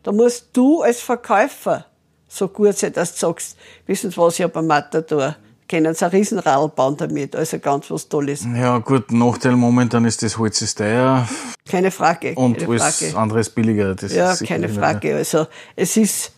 [0.04, 1.88] Da musst du als Verkäufer
[2.28, 5.36] so gut sein, dass du sagst, wissen Sie was, ich habe ein Matador.
[5.70, 8.46] Können Sie ein Riesenrad bauen damit, also ganz was Tolles.
[8.56, 11.28] Ja, gut, Nachteil momentan ist das Holz ist teuer
[11.70, 12.34] Keine Frage.
[12.36, 13.18] und keine alles Frage.
[13.18, 13.94] andere ist billiger.
[13.96, 15.16] Das Ja, ist keine Frage.
[15.16, 16.32] Also es ist,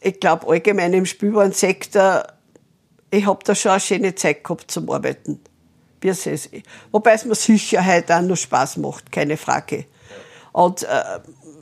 [0.00, 2.26] ich glaube allgemein im Spielwarensektor,
[3.10, 5.40] ich habe da schon eine schöne Zeit gehabt zum Arbeiten.
[6.90, 9.84] Wobei es mir Sicherheit auch noch Spaß macht, keine Frage.
[10.52, 10.86] Und äh,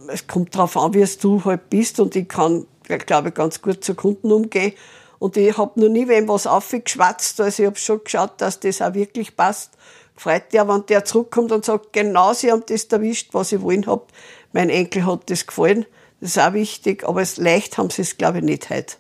[0.09, 2.01] es kommt darauf an, wie es du halt bist.
[2.01, 4.73] Und ich kann, glaube ich, ganz gut zu Kunden umgehen.
[5.18, 7.40] Und ich habe noch nie wem was aufgeschwatzt.
[7.40, 9.71] Also ich habe schon geschaut, dass das auch wirklich passt.
[10.16, 13.87] Freut der, wenn der zurückkommt und sagt, genau, sie haben das erwischt, was ich wollen
[13.87, 14.09] hab.
[14.53, 15.87] Mein Enkel hat das gefallen.
[16.21, 17.05] Das ist auch wichtig.
[17.07, 18.97] Aber es leicht haben sie es, glaube ich, nicht heute.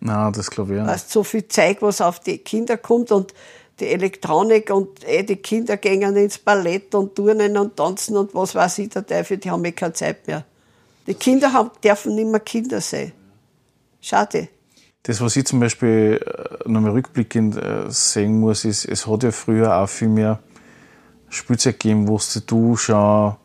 [0.00, 0.86] Nein, das glaube ich auch.
[0.86, 3.32] Weißt, so viel Zeug, was auf die Kinder kommt und
[3.80, 8.54] die Elektronik und eh, die Kinder gehen ins Ballett und turnen und tanzen und was
[8.54, 10.44] weiß ich, der Teufel, die haben eh keine Zeit mehr.
[11.06, 13.12] Die Kinder haben, dürfen nicht mehr Kinder sein.
[14.02, 14.48] Schade
[15.04, 19.32] das, was ich zum Beispiel äh, nochmal rückblickend äh, sehen muss, ist, es hat ja
[19.32, 20.38] früher auch viel mehr
[21.28, 23.36] Spielzeug gegeben, wo du schon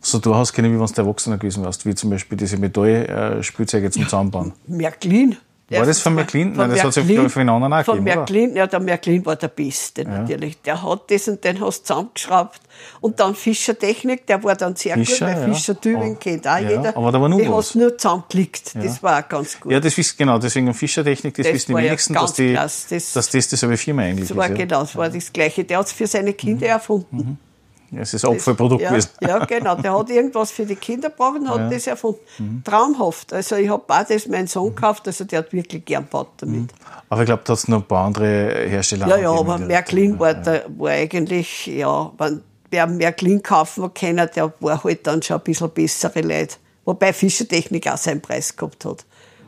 [0.00, 3.90] so du hast können, wie wenn du Erwachsener gewesen warst, wie zum Beispiel diese Metallspielzeuge
[3.90, 4.52] zum Zusammenbauen.
[4.66, 5.36] Märklin.
[5.78, 6.52] War das von Märklin?
[6.52, 9.48] Nein, das hat es ja von anderen auch Von Märklin, ja, der Märklin war der
[9.48, 10.08] Beste ja.
[10.08, 10.60] natürlich.
[10.62, 12.60] Der hat das und den hast du zusammengeschraubt.
[13.00, 15.54] Und dann Fischertechnik, der war dann sehr Fischer, gut, weil ja.
[15.54, 16.18] Fischer Tübingen oh.
[16.18, 16.96] kennt auch ja, jeder.
[16.96, 18.74] Aber da war nur Die hast nur zusammengeklickt.
[18.76, 19.72] Das war auch ganz gut.
[19.72, 23.12] Ja, das wisst genau, deswegen Fischertechnik, das, das wissen die wenigsten, dass, die, das, dass
[23.12, 24.56] das dieselbe Firma eigentlich das war ist.
[24.56, 25.64] Genau, das war das Gleiche.
[25.64, 26.72] Der hat es für seine Kinder mhm.
[26.72, 27.16] erfunden.
[27.16, 27.51] Mhm.
[27.94, 29.10] Es ist Abfallprodukt ja, gewesen.
[29.20, 29.74] Ja, genau.
[29.76, 31.68] Der hat irgendwas für die Kinder gebraucht und hat ja.
[31.68, 32.20] das erfunden.
[32.38, 32.64] Mhm.
[32.64, 33.32] Traumhaft.
[33.32, 36.60] Also ich habe auch das meinen Sohn gekauft, also der hat wirklich gern gebaut damit.
[36.60, 36.68] Mhm.
[37.10, 40.18] Aber ich glaube, da hat es noch ein paar andere Hersteller Ja, ja, aber Märklin
[40.18, 45.36] war, der, war eigentlich, ja, wenn wer Märklin kaufen kann, der war halt dann schon
[45.36, 46.56] ein bisschen bessere Leute.
[46.84, 49.04] Wobei Fischertechnik auch seinen Preis gehabt hat.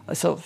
[0.07, 0.39] Also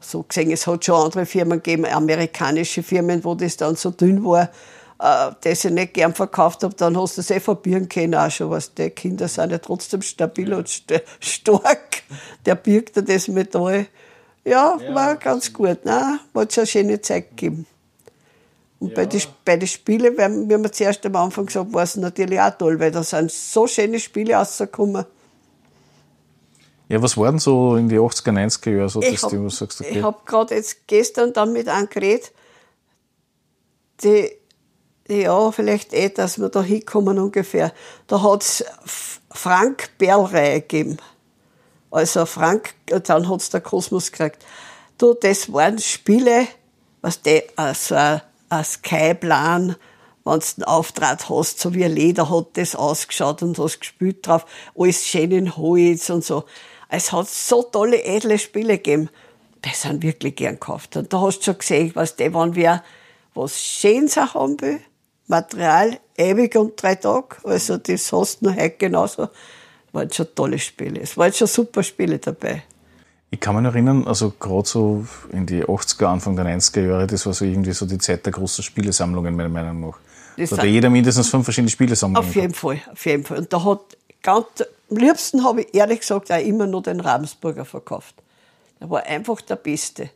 [0.00, 4.24] so gesehen, es hat schon andere Firmen gegeben, amerikanische Firmen, wo das dann so dünn
[4.24, 4.48] war
[4.98, 8.30] äh, das ich nicht gern verkauft habe, dann hast du es eh verbieren können auch
[8.30, 8.50] schon.
[8.50, 12.02] Was die Kinder sind ja trotzdem stabil und st stark.
[12.44, 13.86] Der birgt ja das Metall.
[14.44, 15.84] Ja, ja war ganz gut.
[15.84, 17.66] Nein, hat schon eine schöne Zeit gegeben.
[18.78, 18.94] Und ja.
[18.94, 22.56] bei den bei die Spielen, wie wir zuerst am Anfang gesagt war es natürlich auch
[22.56, 25.04] toll, weil da sind so schöne Spiele rausgekommen.
[26.88, 29.98] Ja, was waren so in die 80er, 90er Jahre so, dass hab, du sagst, okay.
[29.98, 32.32] Ich habe gerade jetzt gestern dann mit einem geredet,
[34.04, 34.30] die
[35.08, 37.72] ja, vielleicht eh, dass wir da hinkommen ungefähr.
[38.06, 38.64] Da hat's
[39.30, 40.98] Frank Berlreihe gegeben.
[41.90, 44.44] Also Frank, dann hat's der Kosmos gekriegt.
[44.98, 46.48] Du, das waren Spiele,
[47.02, 49.76] was die, also ein, ein Skyplan,
[50.24, 54.26] wenn du einen Auftrag hast, so wie ein Leder hat das ausgeschaut und hast gespielt
[54.26, 54.44] drauf,
[54.76, 56.44] alles schön in Holz und so.
[56.88, 59.10] Es hat so tolle, edle Spiele gegeben.
[59.64, 60.96] Die sind wirklich gern gekauft.
[60.96, 62.82] Und da hast du schon gesehen, was die, wenn wer
[63.34, 64.80] was Schönes haben will,
[65.26, 67.36] Material ewig und drei Tage.
[67.44, 69.22] Also das hast du noch heute genauso.
[69.26, 69.30] Das
[69.92, 71.00] waren schon tolle Spiele.
[71.00, 72.62] Es waren schon super Spiele dabei.
[73.30, 77.26] Ich kann mich erinnern, also gerade so in die 80er, Anfang der 90er Jahre, das
[77.26, 79.98] war so irgendwie so die Zeit der großen Spielesammlungen, meiner Meinung nach.
[80.36, 82.28] Das da hat jeder mindestens fünf verschiedene Spielesammlungen.
[82.28, 82.60] Auf jeden gehabt.
[82.60, 83.38] Fall, auf jeden Fall.
[83.38, 84.46] Und da hat ganz,
[84.90, 88.14] am liebsten habe ich ehrlich gesagt auch immer nur den Ravensburger verkauft.
[88.80, 90.10] Der war einfach der Beste.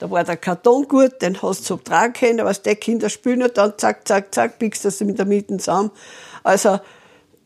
[0.00, 3.42] Da war der Karton gut, den hast du so tragen können, was die Kinder spielen
[3.42, 5.90] und dann zack, zack, zack, biegst du das mit der Mitte zusammen.
[6.42, 6.80] Also,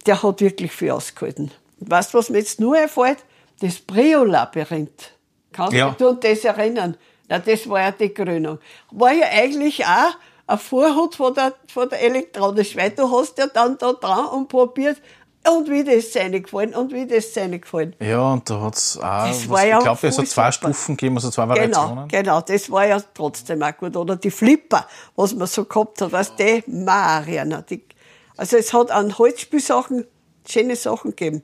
[0.06, 1.50] der hat wirklich viel ausgehalten.
[1.80, 3.18] weißt du, was mir jetzt nur einfällt?
[3.60, 5.12] Das Brio-Labyrinth.
[5.52, 5.90] Kannst ja.
[5.98, 6.96] du dich an das erinnern?
[7.28, 8.58] Na, das war ja die Krönung.
[8.92, 10.14] War ja eigentlich auch
[10.46, 14.48] ein Vorhut von der, von der Elektronik, weil du hast ja dann da dran und
[14.48, 14.98] probiert,
[15.46, 17.94] und wie das seine gefallen und wie das seine gefallen.
[18.00, 20.52] Ja, und da hat es auch, was, war ja ich glaube, es hat zwei.
[20.52, 22.08] Stufen gegeben, also zwei genau, Variationen.
[22.08, 23.96] Genau, genau, das war ja trotzdem auch gut.
[23.96, 27.62] Oder die Flipper, was man so gehabt hat, weißt du, Mariana.
[27.62, 27.82] Die,
[28.36, 30.06] also es hat an Holzspielsachen
[30.48, 31.42] schöne Sachen gegeben.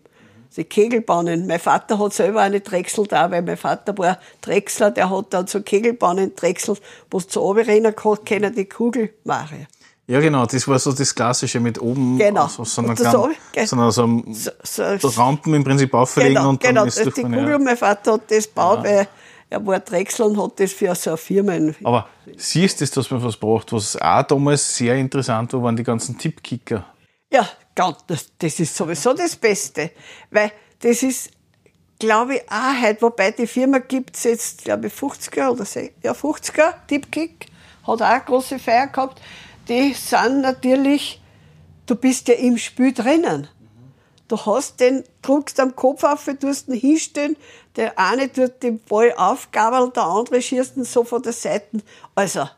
[0.57, 1.47] Die Kegelbahnen.
[1.47, 5.47] Mein Vater hat selber eine Drechsel da, weil mein Vater war Drechsler, der hat dann
[5.47, 6.77] so Kegelbahnen Drechsel,
[7.11, 9.67] wo es zu oben können, die Kugel Maria.
[10.11, 12.49] Ja, genau, das war so das Klassische mit oben genau.
[12.49, 13.13] so, so, einer kleinen,
[13.65, 14.25] so, so,
[14.65, 17.59] so, so, Rampen im Prinzip auflegen genau, und dann genau, ist das die Kugel, ja.
[17.61, 18.91] mein Vater hat das gebaut, ja.
[18.91, 19.09] weil
[19.51, 21.53] er war Drechsel und hat das für so eine Firma.
[21.85, 25.85] Aber siehst du, dass man was braucht, was auch damals sehr interessant war, waren die
[25.85, 26.85] ganzen Tippkicker.
[27.33, 27.49] Ja,
[28.09, 29.93] das, das ist sowieso das Beste,
[30.33, 31.31] weil das ist,
[32.01, 35.79] glaube ich, auch heute, wobei die Firma gibt es jetzt, glaube ich, 50er oder so,
[36.03, 37.47] ja, 50er, Tippkick,
[37.87, 39.21] hat auch eine große Feier gehabt
[39.71, 41.21] die sind natürlich,
[41.87, 43.49] du bist ja im Spiel drinnen.
[44.27, 47.37] Du hast den, druckst am Kopf auf, du tust ihn hinstellen,
[47.77, 51.79] der eine tut den Ball aufgabeln, der andere schießt ihn so von der Seite.
[52.15, 52.49] Also,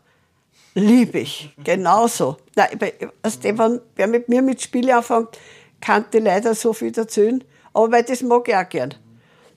[0.74, 2.38] liebe ich, genauso.
[2.56, 2.78] Nein,
[3.22, 5.38] also, wenn wer mit mir mit Spiele anfängt,
[5.80, 7.44] kann die leider so viel erzählen,
[7.74, 8.94] aber weil das mag ich auch gern.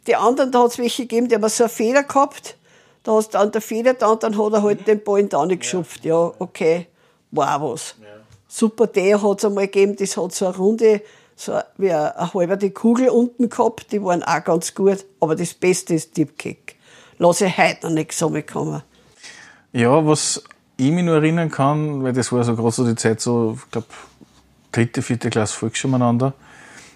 [0.07, 2.57] Die anderen, da hat es welche gegeben, die haben so eine Feder gehabt,
[3.03, 5.25] da hast du an der Feder da und dann hat er halt den Ball in
[5.27, 6.03] die Tonne geschupft.
[6.03, 6.87] Ja, okay
[7.35, 7.95] war was.
[8.01, 8.07] Ja.
[8.47, 11.01] Super D hat es einmal gegeben, das hat so eine runde,
[11.35, 15.05] so wie eine, eine halbe die Kugel unten gehabt, die waren auch ganz gut.
[15.19, 16.75] Aber das Beste ist Dipkick.
[17.17, 18.81] Lass ich heute noch nicht zusammenkommen.
[19.73, 20.43] Ja, was
[20.77, 23.71] ich mich nur erinnern kann, weil das war so gerade so die Zeit, so, ich
[23.71, 23.87] glaube,
[24.71, 26.33] dritte, vierte Klasse Volksschule miteinander.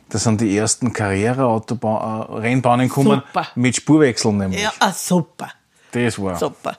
[0.10, 3.48] Da sind die ersten Karriere-Rennbahnen gekommen Super.
[3.56, 4.62] mit Spurwechseln nämlich.
[4.62, 5.50] Ja, ah, super.
[5.92, 6.38] Das war.
[6.38, 6.78] Super.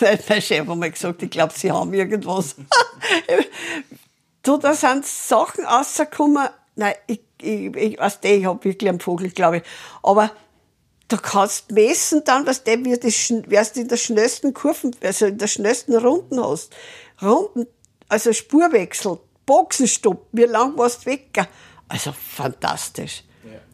[0.28, 2.56] mein Chef hat mal gesagt, ich glaube, sie haben irgendwas.
[4.42, 6.48] du, da sind Sachen rausgekommen.
[6.74, 9.62] Nein, ich, ich, ich weiß nicht, ich habe wirklich einen Vogel, glaube ich.
[10.02, 10.30] Aber
[11.08, 15.38] du kannst messen dann, was der, wie das, du in der schnellsten Kurven, also in
[15.38, 16.74] der schnellsten Runden hast.
[17.22, 17.66] Runden,
[18.08, 21.46] also Spurwechsel, Boxenstopp, wie lang warst du weg?
[21.88, 23.22] Also fantastisch.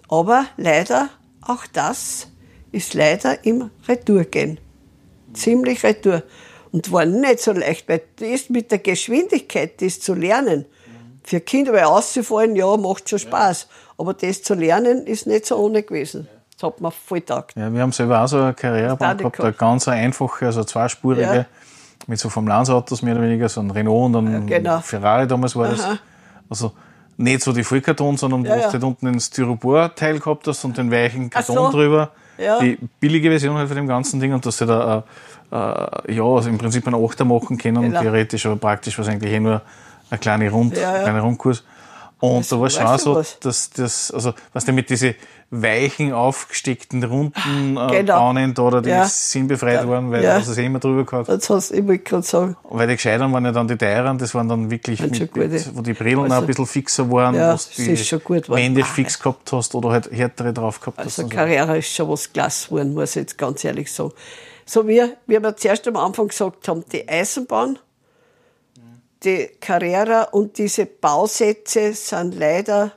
[0.08, 1.08] Aber leider,
[1.40, 2.28] auch das
[2.72, 4.58] ist leider im Retourgehen.
[5.34, 6.22] Ziemlich retour.
[6.72, 10.64] Und war nicht so leicht, weil das mit der Geschwindigkeit, das zu lernen,
[11.22, 13.68] für Kinder, weil auszufallen, ja, macht schon Spaß.
[13.98, 16.26] Aber das zu lernen, ist nicht so ohne gewesen.
[16.54, 17.56] Das hat mir voll taugt.
[17.56, 21.22] Ja, wir haben selber auch so eine Karrierebahn Das gehabt, eine ganz einfache, also zweispurige,
[21.22, 21.46] Ja.
[22.06, 24.80] mit so vom Autos mehr oder weniger, so ein Renault und ein Ja, genau.
[24.80, 25.84] Ferrari damals war das.
[25.84, 25.98] Aha.
[26.48, 26.72] Also
[27.16, 28.66] nicht so die Vollkarton, sondern Ja, wo ja.
[28.66, 31.54] du halt unten den Styropor-Teil gehabt hast und den weichen Ach so.
[31.54, 32.10] Karton drüber.
[32.42, 32.60] Ja.
[32.60, 35.04] Die billige Version halt von dem ganzen Ding und dass du da
[35.50, 35.54] äh,
[36.10, 38.00] äh, ja, also im Prinzip einen Achter machen können, Genau.
[38.00, 39.62] theoretisch, aber praktisch war es eigentlich eh nur
[40.10, 41.02] eine kleine Rund, Ja, ja.
[41.02, 41.64] kleine Rundkurs.
[42.20, 43.38] Und da war es schon so, was?
[43.40, 45.14] dass das, also, was du mit diese
[45.54, 48.18] weichen, aufgesteckten, runden äh, Genau.
[48.18, 49.04] Bahnen da, die Ja.
[49.06, 50.38] sind befreit worden, weil Ja.
[50.38, 50.38] ja.
[50.38, 51.28] das eh immer drüber gehabt.
[51.28, 52.56] Das hast ich wollte gerade sagen.
[52.64, 55.82] Weil die Gescheitern waren ja dann die teuren, das waren dann wirklich, mit, mit, wo
[55.82, 58.48] die Brillen auch Also- ein bisschen fixer waren, Ja, wo das du die schon gut.
[58.48, 61.18] Wände Ah, fix gehabt hast oder halt härtere drauf gehabt hast.
[61.18, 61.28] Also.
[61.28, 64.12] Karriere ist schon was klasse geworden, muss ich jetzt ganz ehrlich sagen.
[64.64, 67.78] So wie, wie wir zuerst am Anfang gesagt haben, die Eisenbahn,
[69.22, 72.92] die Carrera und diese Bausätze sind leider,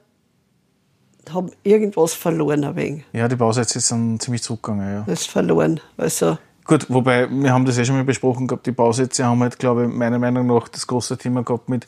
[1.34, 3.06] haben irgendwas verloren ein wenig.
[3.14, 5.04] Ja, die Bausätze sind ziemlich zurückgegangen, ja.
[5.08, 5.80] Das ist verloren.
[5.98, 9.60] Also, Gut, wobei, wir haben das ja schon mal besprochen gehabt, die Bausätze haben halt,
[9.60, 11.88] glaube ich, meiner Meinung nach das große Thema gehabt mit,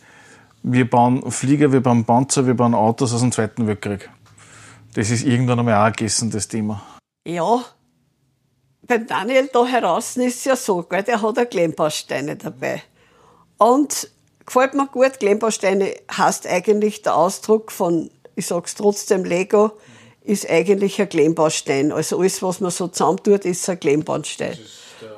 [0.61, 4.09] wir bauen Flieger, wir bauen Panzer, wir bauen Autos aus dem Zweiten Weltkrieg.
[4.93, 6.83] Das ist irgendwann einmal auch gegessen, das Thema.
[7.25, 7.63] ja,
[8.87, 12.81] beim Daniel da heraus ist es ja so, gell, der hat auch Klemmbausteine dabei.
[13.57, 14.09] Und
[14.45, 19.71] gefällt mir gut, Klemmbausteine heißt eigentlich der Ausdruck von, ich sag's trotzdem, Lego,
[20.23, 21.91] ist eigentlich ein Klemmbaustein.
[21.91, 24.57] Also alles, was man so zusammentut, ist ein Klemmbaustein.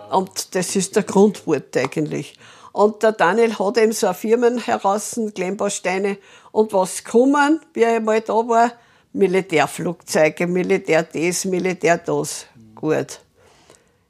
[0.10, 2.36] Und das ist der Grundwort eigentlich.
[2.72, 6.18] Und der Daniel hat eben so eine Firmen heraus, Klemmbausteine.
[6.52, 8.72] Und was kommen, wie er mal da war,
[9.12, 12.46] Militärflugzeuge, Militär das, Militär das.
[12.76, 13.20] Gut.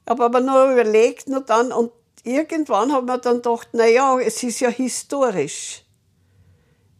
[0.06, 1.90] Aber aber nur überlegt, nur dann, und
[2.22, 5.82] irgendwann haben wir dann gedacht, na ja, es ist ja historisch.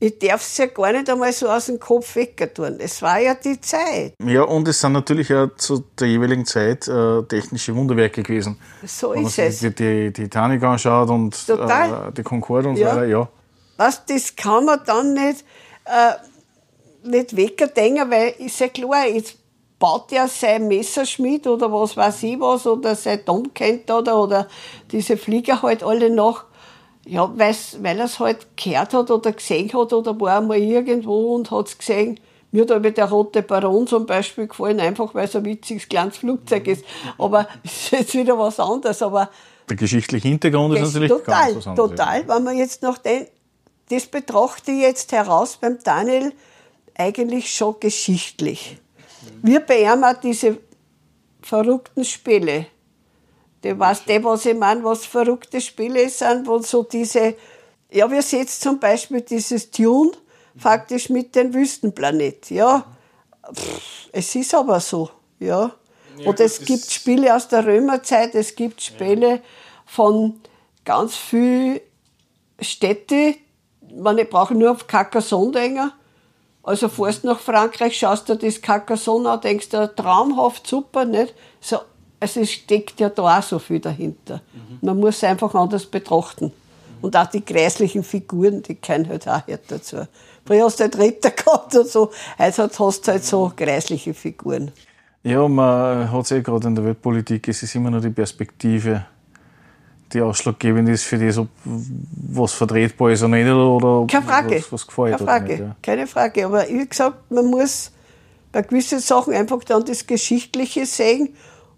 [0.03, 2.77] Ich darf es ja gar nicht einmal so aus dem Kopf wegtun.
[2.79, 4.15] Es war ja die Zeit.
[4.25, 8.59] Ja, und es sind natürlich auch zu der jeweiligen Zeit äh, technische Wunderwerke gewesen.
[8.87, 9.61] So Wenn man ist sich es.
[9.61, 12.91] die, die Titanic anschaut und äh, die Concorde und Ja.
[12.93, 13.29] so weiter, ja.
[13.77, 15.45] Was, das kann man dann nicht,
[15.85, 19.37] äh, nicht wegdenken, weil ist ja klar, jetzt
[19.79, 24.49] baut er sein Messerschmied oder was weiß ich was oder sein Domkent oder, oder
[24.91, 26.45] diese Flieger halt alle nach.
[27.07, 31.51] Ja, weil er es halt gehört hat oder gesehen hat oder war einmal irgendwo und
[31.51, 32.21] hat es gesehen.
[32.53, 36.19] Mir hat aber der rote Baron zum Beispiel gefallen, einfach weil es ein witziges kleines
[36.19, 36.85] Flugzeug ist.
[37.17, 39.03] Aber ist jetzt wieder was anderes.
[39.03, 39.31] Aber
[39.69, 41.91] Der geschichtliche Hintergrund ist natürlich total, ganz was anderes.
[41.91, 42.29] total.
[42.29, 43.27] Wenn man jetzt noch den,
[43.89, 46.33] das betrachte ich jetzt heraus beim Daniel
[46.97, 48.79] eigentlich schon geschichtlich.
[49.43, 50.59] Wir bei ihm auch diese
[51.41, 52.67] verrückten Spiele.
[53.63, 57.35] Du weißt eh, was ich meine, was verrückte Spiele sind, wo so diese,
[57.91, 60.13] ja, wir sehen jetzt zum Beispiel dieses Tune
[60.57, 62.85] faktisch mit dem Wüstenplanet, ja.
[63.55, 65.73] Pff, es ist aber so, ja.
[66.27, 69.41] Oder es gibt Spiele aus der Römerzeit, es gibt Spiele
[69.87, 70.41] von
[70.85, 71.81] ganz viel
[72.61, 73.37] Städte,
[73.95, 75.93] man ich brauche nur auf Carcassonne denken.
[76.63, 81.35] Also fährst nach Frankreich, schaust dir das Carcassonne an, denkst dir, traumhaft, super, nicht?
[81.61, 81.79] So,
[82.21, 84.43] also es steckt ja da auch so viel dahinter.
[84.83, 86.53] Man muss es einfach anders betrachten.
[87.01, 90.07] Und auch die grässlichen Figuren, die kennen halt auch hier dazu.
[90.45, 94.71] Früher hast du halt Ritter gehabt und so, heute hast du halt so grässliche Figuren.
[95.23, 99.05] Ja, man hat es eh gerade in der Weltpolitik, es ist immer nur die Perspektive,
[100.13, 104.57] die ausschlaggebend ist für das, ob was vertretbar ist oder nicht, oder ob Keine Frage.
[104.57, 105.49] was, was gefällt Keine Frage.
[105.49, 105.61] nicht.
[105.61, 105.77] Ja.
[105.83, 106.47] Keine Frage.
[106.47, 107.93] Aber wie gesagt, man muss
[108.51, 111.31] bei gewissen Sachen einfach dann das Geschichtliche sehen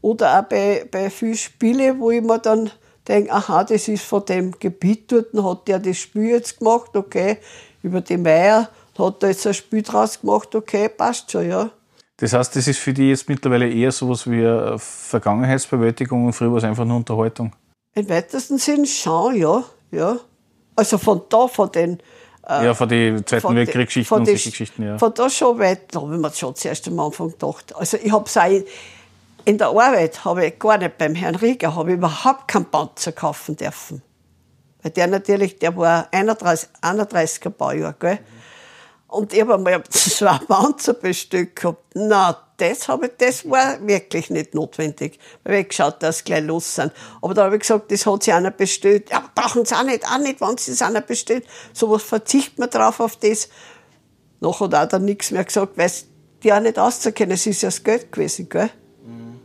[0.02, 2.70] oder auch bei, bei vielen Spielen, wo ich mir dann
[3.08, 7.38] denke, aha, das ist von dem Gebiet dort, hat der das Spiel jetzt gemacht, okay,
[7.82, 11.70] über die Meier Hat da jetzt ein Spiel draus gemacht, okay, passt schon, ja.
[12.18, 16.50] Das heißt, das ist für die jetzt mittlerweile eher sowas wie eine Vergangenheitsbewältigung und früher
[16.52, 17.52] war es einfach nur Unterhaltung.
[17.94, 19.64] Im weitesten Sinn schon, ja.
[19.90, 20.18] ja.
[20.76, 21.98] Also von da, von den.
[22.46, 24.98] Äh, ja, von den Zweiten Weltkriegsgeschichten und solche Geschichten, ja.
[24.98, 27.74] Von da schon weit, da habe ich mir schon zuerst am Anfang gedacht.
[27.74, 28.50] Also ich habe es auch
[29.44, 33.12] in, der Arbeit, habe ich gar nicht beim Herrn Rieger, habe ich überhaupt keinen Panzer
[33.12, 34.02] kaufen dürfen.
[34.82, 38.18] Weil der natürlich, der war 31, 31er Baujahr, gell?
[39.12, 41.84] Und ich habe einmal zwei Panzer bestellt gehabt.
[41.94, 45.18] Na, das, habe ich, das war wirklich nicht notwendig.
[45.44, 46.92] Weil ich geschaut, dass sie gleich los sind.
[47.20, 49.10] Aber da habe ich gesagt, das hat sich einer bestellt.
[49.10, 51.44] Ja, brauchen sie auch nicht, auch nicht, wenn sie es einer bestellt.
[51.74, 53.50] So was verzichtet man drauf auf das.
[54.40, 55.92] Noch hat auch dann nichts mehr gesagt, weil
[56.42, 57.34] die auch nicht auszukennen.
[57.34, 58.70] Es ist ja das Geld gewesen, gell?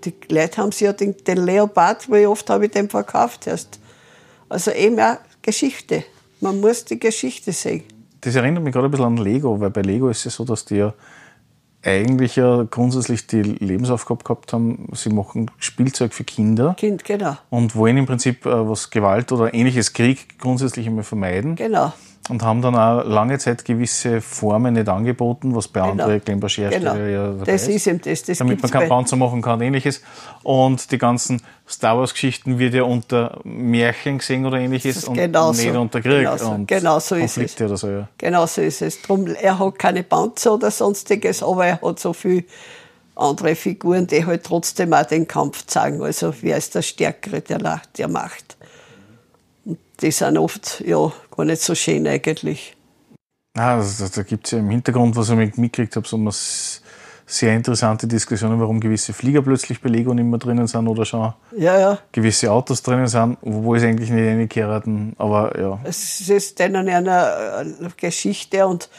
[0.04, 3.80] Die Leute haben sich ja den, den Leopard, wie oft habe ich den verkauft erst.
[4.50, 6.04] Also eben auch Geschichte.
[6.40, 7.84] Man muss die Geschichte sehen
[8.22, 10.66] das erinnert mich gerade ein bisschen an Lego, weil bei Lego ist es so, dass
[10.66, 10.94] die ja
[11.84, 16.76] eigentlich ja grundsätzlich die Lebensaufgabe gehabt haben, sie machen Spielzeug für Kinder.
[16.78, 17.38] Kind, genau.
[17.50, 21.56] Und wollen im Prinzip äh, was Gewalt oder ähnliches Krieg grundsätzlich immer vermeiden.
[21.56, 21.94] Genau
[22.30, 25.92] und haben dann auch lange Zeit gewisse Formen nicht angeboten, was bei genau.
[25.92, 27.06] anderen Glembasch-Hersteller genau.
[27.08, 27.88] ja das ist.
[27.88, 30.02] Eben das, das damit man keinen Panzer machen kann und ähnliches.
[30.44, 35.62] Und die ganzen Star Wars-Geschichten wird ja unter Märchen gesehen oder ähnliches und genauso.
[35.62, 36.50] nicht unter Krieg genauso.
[36.50, 37.60] und genau so ist es.
[37.62, 37.90] oder so.
[37.90, 38.08] Ja.
[38.18, 39.02] Genau so ist es.
[39.02, 42.46] Drum, er hat keine Panzer oder sonstiges, aber er hat so viel
[43.16, 46.02] andere Figuren, die halt trotzdem auch den Kampf zeigen.
[46.02, 48.57] Also wer ist der Stärkere der Macht
[50.02, 52.76] die sind oft ja, gar nicht so schön eigentlich.
[53.56, 56.18] Ah, also, da gibt es ja im Hintergrund, was ich mitgekriegt habe, so
[57.30, 61.34] sehr interessante Diskussionen, warum gewisse Flieger plötzlich bei Lego nicht mehr drinnen sind oder schon
[61.58, 62.00] ja, ja.
[62.14, 65.14] gewisse Autos drinnen sind, wo es eigentlich nicht reingehören.
[65.18, 65.80] Aber ja.
[65.84, 68.90] Es ist denen eine Geschichte und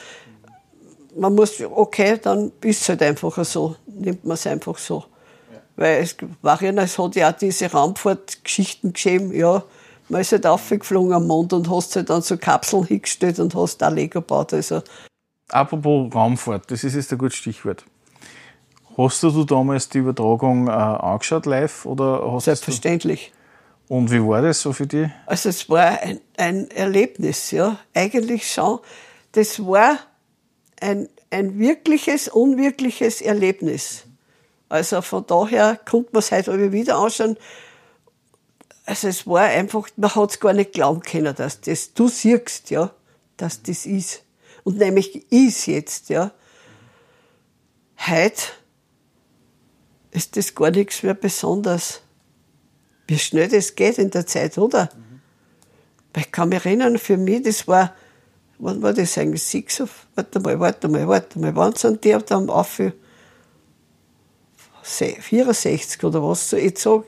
[1.16, 5.04] man muss, okay, dann ist es halt einfach so, nimmt man es einfach so.
[5.50, 5.60] Ja.
[5.76, 9.62] Weil es war ja, es hat ja auch diese Raumfahrtgeschichten gegeben, ja,
[10.08, 13.78] man ist halt aufgeflogen am Mond und hast halt dann so Kapseln hingestellt und hast
[13.78, 14.52] da Lego gebaut.
[14.52, 14.82] Also.
[15.48, 17.84] Apropos Raumfahrt, das ist jetzt ein gutes Stichwort.
[18.96, 21.86] Hast du damals die Übertragung äh, angeschaut live?
[21.86, 23.32] Oder hast Selbstverständlich.
[23.88, 23.94] Du...
[23.94, 25.08] Und wie war das so für dich?
[25.26, 27.78] Also es war ein, ein Erlebnis, ja.
[27.94, 28.80] Eigentlich schon.
[29.32, 29.98] Das war
[30.80, 34.04] ein, ein wirkliches, unwirkliches Erlebnis.
[34.68, 37.36] Also von daher konnte man es heute wieder anschauen.
[38.88, 42.70] Also es war einfach, man hat es gar nicht glauben können, dass das, du siehst,
[42.70, 42.90] ja,
[43.36, 44.22] dass das ist.
[44.64, 46.32] Und nämlich ist jetzt, ja.
[48.06, 48.44] Heute
[50.10, 52.00] ist das gar nichts mehr Besonderes.
[53.06, 54.88] Wie schnell das geht in der Zeit, oder?
[54.96, 55.20] Mhm.
[56.16, 57.94] Ich kann mich erinnern, für mich, das war,
[58.58, 59.42] wann war das eigentlich?
[59.42, 62.80] Six of, warte mal, warte mal, warte mal, wann sind die dann auf
[64.82, 66.48] 64 oder was?
[66.48, 67.04] So, ich sag,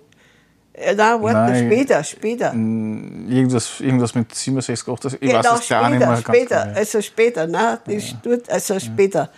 [0.73, 2.53] äh, nein, warte, Nein, später, später.
[2.53, 6.79] Irgendwas, irgendwas mit 67, 68, ich genau, weiß es gar nicht mehr später, genau.
[6.79, 8.17] also später, nein, das ja.
[8.23, 9.31] tut, also später.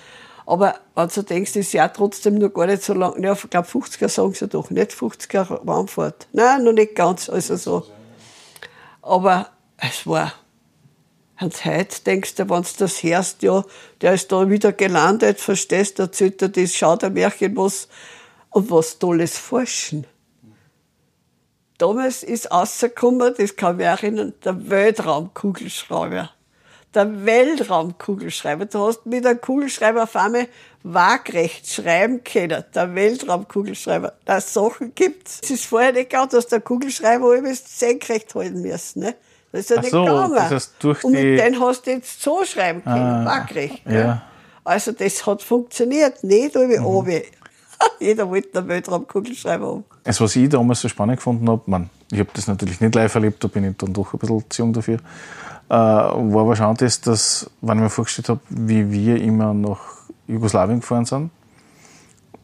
[0.44, 3.68] Aber wenn du denkst, ist ja trotzdem noch gar nicht so lang, ja, ich glaube
[3.68, 6.26] 50er sagen sie doch, nicht 50er Raumfahrt.
[6.32, 7.86] Nein, noch nicht ganz, also so.
[9.00, 10.32] Aber es war,
[11.40, 13.64] und heute denkst du, wenn du das hörst, ja,
[14.00, 17.88] der ist da wieder gelandet, verstehst du, erzählt er das, schaut ein Märchen was,
[18.50, 20.06] und was tolles Forschen
[21.82, 26.30] damals ist rausgekommen, das kann ich mich erinnern, der Weltraumkugelschreiber.
[26.94, 28.66] Der Weltraumkugelschreiber.
[28.66, 30.46] Du hast mit einem Kugelschreiber auf einmal
[30.82, 32.64] waagrecht schreiben können.
[32.74, 34.12] Der Weltraumkugelschreiber.
[34.26, 35.40] Das Sachen gibt's.
[35.42, 39.14] Es ist vorher nicht gegangen, dass der Kugelschreiber alles senkrecht halten müssen, ne?
[39.50, 40.34] Das ist ja Ach nicht so, gegangen.
[40.34, 43.82] Das heißt, durch Und mit denen hast du jetzt so schreiben können, ah, waagrecht.
[43.86, 43.92] Ja.
[43.92, 44.22] Ne?
[44.64, 47.22] Also das hat funktioniert, nicht über mhm.
[47.98, 49.84] Jeder wollte einen Weltraumkugelschreiber haben.
[50.04, 53.14] Also was ich damals so spannend gefunden habe, man, ich habe das natürlich nicht live
[53.14, 54.98] erlebt, da bin ich dann doch ein bisschen zu jung dafür,
[55.68, 59.80] äh, war schon das, dass, wenn ich mir vorgestellt habe, wie wir immer nach
[60.26, 61.30] Jugoslawien gefahren sind,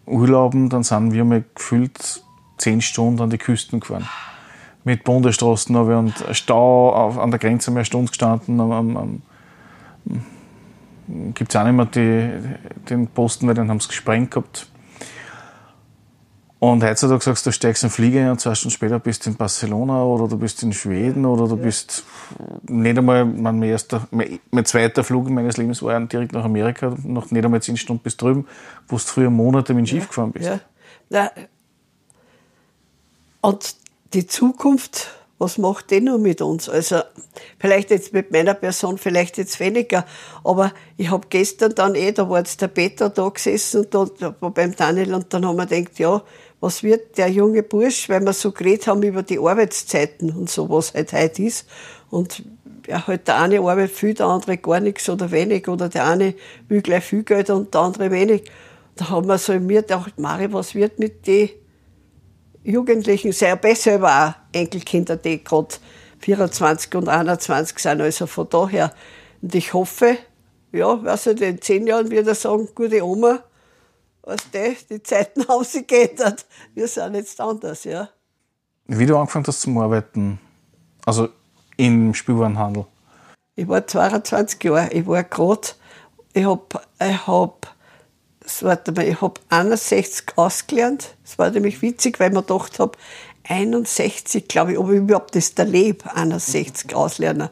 [0.07, 2.23] Urlauben, dann sind wir mal gefühlt
[2.57, 4.09] zehn Stunden an die Küsten gefahren.
[4.85, 8.61] Mit Bundesstraßen und Stau auf, an der Grenze mehr Stunden gestanden.
[8.61, 9.23] Am,
[11.35, 12.31] Gibt es auch nicht mehr die,
[12.89, 14.69] den Posten, weil dann haben sie gesprengt gehabt.
[16.61, 19.31] Und heutzutage sagst du, du steigst in den Flieger und zwei Stunden später bist du
[19.31, 22.05] in Barcelona oder du bist in Schweden oder du bist
[22.63, 27.45] nicht einmal, mein, erster, mein zweiter Flug meines Lebens war direkt nach Amerika, noch nicht
[27.45, 28.49] einmal zehn Stunden bis drüben,
[28.89, 30.49] wo du früher Monate mit dem Schiff gefahren bist.
[30.49, 30.61] Ja.
[31.11, 31.31] Na,
[33.41, 33.77] und
[34.13, 36.69] die Zukunft was macht die nur mit uns?
[36.69, 37.01] Also
[37.59, 40.05] vielleicht jetzt mit meiner Person, vielleicht jetzt weniger,
[40.43, 44.31] aber ich habe gestern dann eh, da war jetzt der Peter da gesessen und da,
[44.31, 46.23] beim Daniel und dann haben wir gedacht, ja,
[46.61, 50.69] was wird der junge Bursch, weil wir so geredet haben über die Arbeitszeiten und so,
[50.69, 51.67] was halt heute ist.
[52.11, 52.43] Und
[52.87, 56.35] ja, halt der eine arbeitet viel, der andere gar nichts oder wenig oder der eine
[56.69, 58.51] will gleich viel Geld und der andere wenig.
[58.97, 61.51] Da haben wir so in mir gedacht, Mari, was wird mit den
[62.65, 65.77] Jugendlichen, sehr besser selber auch Enkelkinder, die gerade
[66.21, 68.93] 24 und 21 sind, also von daher.
[69.41, 70.17] Und ich hoffe,
[70.73, 73.45] ja, weiß ich, in zehn Jahren wird er sagen, gute Oma,
[74.29, 76.47] was die, die Zeiten haben sich geändert.
[76.75, 78.09] Wir sind jetzt anders, ja.
[78.87, 80.39] Wie du angefangen hast zum Arbeiten,
[81.05, 81.29] also
[81.77, 82.87] im Spielwarenhandel?
[83.57, 85.69] Ich war 22 Jahre, ich war gerade,
[86.33, 86.63] ich habe
[87.01, 87.75] ich hab
[88.61, 91.17] warte mal, ich habe 61 ausgelernt.
[91.23, 92.97] Das war nämlich witzig, weil ich mir gedacht habe,
[93.49, 97.51] 61, glaube ich, ob ich überhaupt das da lebe, 61 auslernen.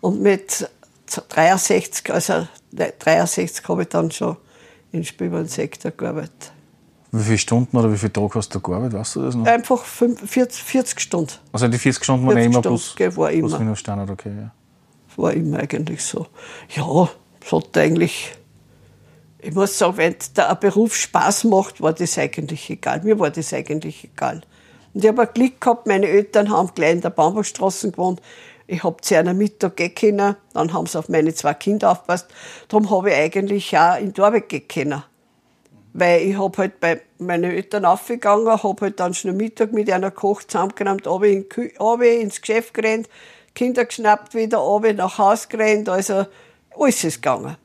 [0.00, 0.68] Und mit
[1.06, 4.36] 63, also 63 habe ich dann schon
[4.96, 6.52] im Spielwarensektor gearbeitet.
[7.12, 9.46] Wie viele Stunden oder wie viele Tage hast du gearbeitet, weißt du das noch?
[9.46, 11.32] Einfach 40, 40 Stunden.
[11.52, 13.48] Also die 40 Stunden waren immer plus, war immer.
[13.48, 14.50] plus minus Standard, okay, ja.
[15.16, 16.26] War immer eigentlich so.
[16.74, 17.08] Ja,
[17.42, 18.36] es hat eigentlich
[19.46, 23.02] ich muss sagen, wenn der Beruf Spaß macht, war das eigentlich egal.
[23.02, 24.42] Mir war das eigentlich egal.
[24.92, 28.20] Und ich habe Glück gehabt, meine Eltern haben gleich in der Bambachstraße gewohnt.
[28.66, 30.16] Ich habe zu einer Mittag gehen
[30.52, 32.26] dann haben sie auf meine zwei Kinder aufgepasst.
[32.68, 35.02] Darum habe ich eigentlich auch in die Arbeit gehen.
[35.92, 40.10] Weil ich habe halt bei meinen Eltern aufgegangen, habe halt dann schon Mittag mit einer
[40.10, 43.08] Koch zusammengenommen, runter, in, ins Geschäft gerannt,
[43.54, 46.26] Kinder geschnappt, wieder runter, nach Haus gerannt, also
[46.76, 47.56] alles ist gegangen.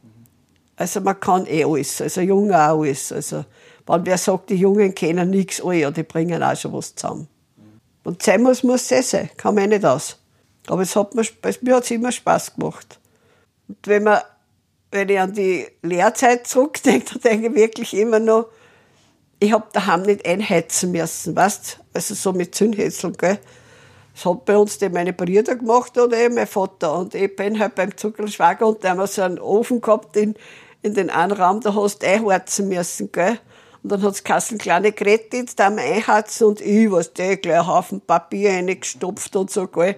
[0.77, 3.11] Also man kann eh alles, also Junge auch alles.
[3.11, 3.43] Also
[3.85, 7.27] wenn wer sagt, die Jungen kennen nichts, oh ja, die bringen auch schon was zusammen.
[8.03, 10.20] Und sein muss, es sein, kann man eh nicht aus.
[10.67, 11.23] Aber es hat mir,
[11.61, 12.99] mir hat es immer Spaß gemacht.
[13.67, 14.19] Und wenn, man,
[14.91, 18.47] wenn ich an die Lehrzeit zurückdenke, dann denke ich wirklich immer noch,
[19.39, 23.39] ich habe daheim nicht einheizen müssen, weißt Also so mit Zündhätzeln, gell.
[24.13, 26.93] Das hat bei uns die meine Brüder gemacht oder eben mein Vater.
[26.97, 30.35] Und ich bin halt beim Zuckerschwager und da haben wir so einen Ofen gehabt in,
[30.81, 33.39] in den einen Raum, da hast du einheizen müssen, gell?
[33.83, 37.57] Und dann hat's Kassen kleine Geräte, da haben wir einheizen und ich, was der, gleich
[37.57, 39.95] einen Haufen Papier reingestopft und so, gell?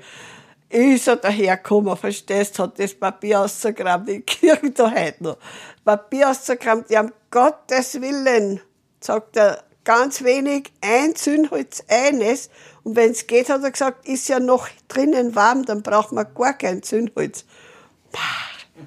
[0.75, 5.37] Ich so dahergekommen, verstehst, hat das Papier ausgegraben, ich kriege da heute noch.
[5.85, 8.59] Papier ausgegraben, die haben Gottes Willen,
[8.99, 12.49] sagt er, ganz wenig, ein Zündholz, eines.
[12.81, 16.53] Und wenn's geht, hat er gesagt, ist ja noch drinnen warm, dann braucht man gar
[16.53, 17.45] kein Zündholz.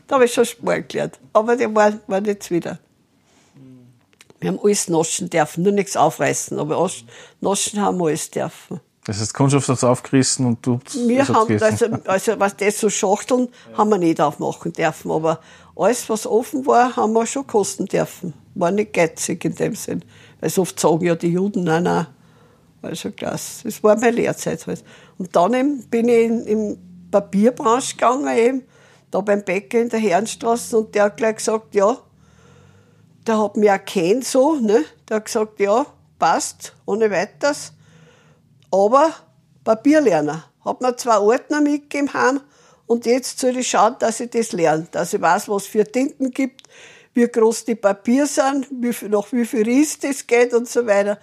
[0.09, 1.21] Da habe ich schon Sport gelernt.
[1.35, 2.81] Aber der war, war nichts wieder.
[4.41, 6.59] Wir haben alles naschen dürfen, nur nichts aufreißen.
[6.59, 6.91] Aber
[7.41, 8.81] naschen haben wir alles dürfen.
[9.07, 12.91] Das heißt, Kundschaft hat es aufgerissen und du Wir haben, also, also, was das so
[12.91, 13.79] Schachteln, ja.
[13.79, 15.13] haben wir nicht aufmachen dürfen.
[15.13, 15.41] Aber
[15.77, 18.35] alles, was offen war, haben wir schon kosten dürfen.
[18.57, 20.05] War nicht geizig in dem Sinn.
[20.41, 22.09] Weil so oft sagen ja die Juden, nein, nein.
[22.81, 23.63] War schon klasse.
[23.63, 24.83] Das war meine Lehrzeit halt.
[25.19, 28.63] Und dann eben bin ich in, in Papierbranche gegangen eben
[29.13, 31.97] da beim Bäcker in der Herrenstraße und der hat gleich gesagt, ja,
[33.25, 34.85] der hat mich erkannt so, ne?
[35.09, 35.87] Der hat gesagt, ja,
[36.19, 37.73] passt, ohne weiteres.
[38.71, 39.13] Aber
[39.67, 40.45] Papierlerner.
[40.65, 42.41] Hat mir zwei Ordner mitgegeben haben
[42.87, 46.31] und jetzt soll ich schauen, dass ich das lerne, dass ich weiß, was für Tinten
[46.31, 46.63] gibt,
[47.15, 50.87] wie groß die Papier sind, wie viel, nach wie viel Ries das geht und so
[50.87, 51.19] weiter.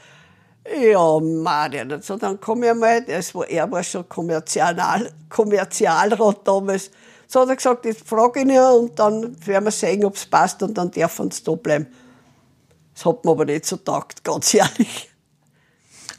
[0.82, 6.90] Ja, Marian, so, dann komme ich mal, das war, er war schon Kommerzial, Kommerzialrat damals,
[7.28, 10.26] so hat er gesagt, ich frage ihn ja und dann werden wir sehen, ob es
[10.26, 11.88] passt und dann darf uns da bleiben.
[12.94, 15.13] Das hat mir aber nicht so taugt, ganz ehrlich.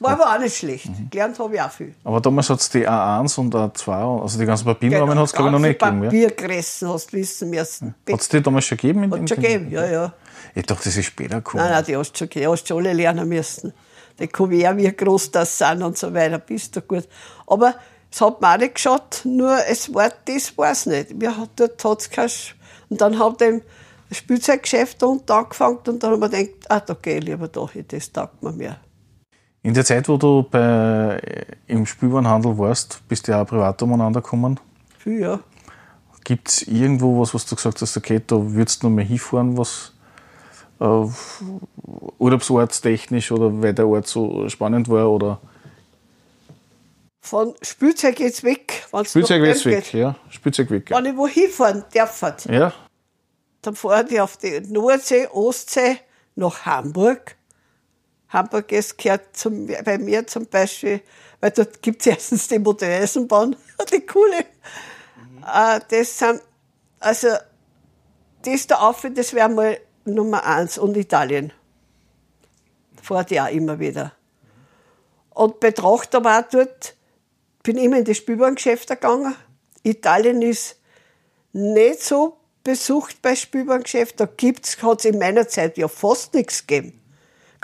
[0.00, 0.88] War aber auch nicht schlecht.
[0.88, 1.08] Mhm.
[1.10, 1.94] Gelernt habe ich auch viel.
[2.04, 5.32] Aber damals hat es die A1 und A2, also die ganzen Papierrahmen genau, hat es
[5.32, 6.02] glaube ich noch nicht gegeben.
[6.02, 7.94] Papiergressen hast du wissen müssen.
[8.10, 9.10] Hat es die damals schon gegeben?
[9.12, 10.12] Hat es schon gegeben, ja, ja.
[10.54, 11.64] Ich dachte, das ist später gekommen.
[11.64, 12.52] Nein, nein, die hast du schon gegeben.
[12.52, 13.72] hast du alle lernen müssen.
[14.18, 17.08] Die Kuvert, wie groß das sind und so weiter, bist du gut.
[17.46, 17.74] Aber
[18.10, 21.20] es hat mir auch nicht geschaut, nur es war, das war es nicht.
[21.20, 22.30] Wir hat, dort hat's kein,
[22.88, 23.62] und dann hat dem
[24.12, 28.12] Spielzeuggeschäft und angefangen und dann haben wir gedacht, ah, da geh ich lieber da, das
[28.12, 28.78] taugt mir mehr.
[29.64, 31.18] In der Zeit, wo du bei,
[31.66, 34.60] im Spielwarenhandel warst, bist du ja auch privat umeinander gekommen.
[35.06, 35.40] Ja.
[36.22, 39.56] Gibt es irgendwo was, was du gesagt hast, okay, da würdest du noch mehr hinfahren,
[39.56, 39.94] was
[40.80, 41.06] äh,
[42.18, 45.10] urlaubsortstechnisch oder weil der Ort so spannend war?
[45.10, 45.40] Oder
[47.22, 48.86] von Spielzeug geht's weg.
[49.04, 50.14] Spielzeug geht's weg, ja.
[50.28, 50.90] Spielzeug weg.
[50.90, 52.70] Wenn ich wo hinfahren darf, ja.
[53.62, 56.00] dann fahre ich auf die Nordsee, Ostsee,
[56.34, 57.36] nach Hamburg.
[58.34, 61.00] Hamburg gehört zum, bei mir zum Beispiel,
[61.40, 63.56] weil dort gibt es erstens die Modelleisenbahn,
[63.92, 64.44] die coole.
[65.16, 65.44] Mhm.
[65.44, 66.42] Äh, das sind,
[67.00, 67.28] also,
[68.42, 71.52] das da auf, das wäre mal Nummer eins und Italien.
[73.00, 74.12] Fahrt ja immer wieder.
[75.30, 76.94] Und betrachte auch dort,
[77.62, 79.34] bin immer in die Spielwarengeschäfte gegangen.
[79.82, 80.76] Italien ist
[81.52, 84.26] nicht so besucht bei Spielwarengeschäften.
[84.26, 87.00] Da gibt's, hat's in meiner Zeit ja fast nichts gegeben.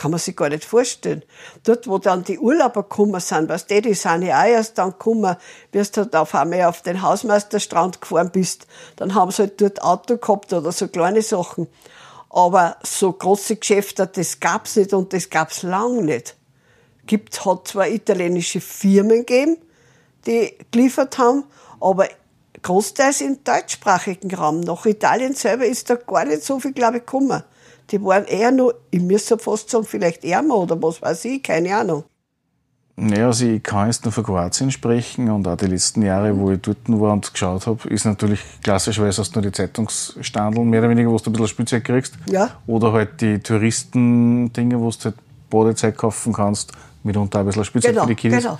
[0.00, 1.22] Kann man sich gar nicht vorstellen.
[1.62, 4.92] Dort, wo dann die Urlauber gekommen sind, was die, die sind ja auch erst dann
[4.92, 5.36] gekommen,
[5.72, 9.82] wirst du halt auf einmal auf den Hausmeisterstrand gefahren bist, dann haben sie halt dort
[9.82, 11.66] Auto gehabt oder so kleine Sachen.
[12.30, 16.34] Aber so große Geschäfte, das gab's nicht und das gab's lang nicht.
[17.04, 19.58] Gibt, hat zwar italienische Firmen gegeben,
[20.24, 21.44] die geliefert haben,
[21.78, 22.08] aber
[22.62, 24.60] großteils im deutschsprachigen Raum.
[24.60, 27.44] Nach Italien selber ist da gar nicht so viel, glaube ich, gekommen.
[27.90, 31.74] Die waren eher nur, ich müsste fast sagen, vielleicht ärmer oder was weiß ich, keine
[31.74, 32.04] Ahnung.
[32.96, 36.50] Naja, also ich kann jetzt nur für Kroatien sprechen und auch die letzten Jahre, wo
[36.50, 40.80] ich dort war und geschaut habe, ist natürlich klassischerweise hast du nur die Zeitungsstandeln, mehr
[40.80, 42.14] oder weniger, wo du ein bisschen Spielzeug kriegst.
[42.30, 42.50] Ja.
[42.66, 45.14] Oder halt die Touristen-Dinge, wo du halt
[45.48, 46.72] Badezeit kaufen kannst,
[47.02, 48.38] mitunter ein bisschen Spielzeug Genau, für die Kinder.
[48.38, 48.58] genau.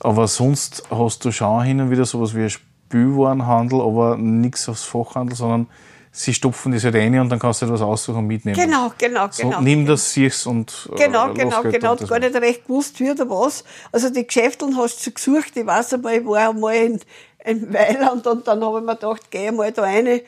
[0.00, 4.84] Aber sonst hast du schon hin und wieder sowas wie ein Spielwarenhandel, aber nichts aufs
[4.84, 5.66] Fachhandel, sondern
[6.12, 8.58] sie stopfen das halt rein und dann kannst du halt was aussuchen und mitnehmen.
[8.58, 9.60] Genau, genau, So, genau.
[9.60, 11.92] nimm das, siehst und äh, Genau, genau, genau.
[11.92, 13.64] und gar nicht recht gewusst, wie oder was.
[13.92, 15.56] Also die Geschäfteln hast du gesucht.
[15.56, 17.00] Ich weiß einmal, ich war einmal in,
[17.44, 20.20] in Weiland und dann habe ich mir gedacht, geh mal da rein.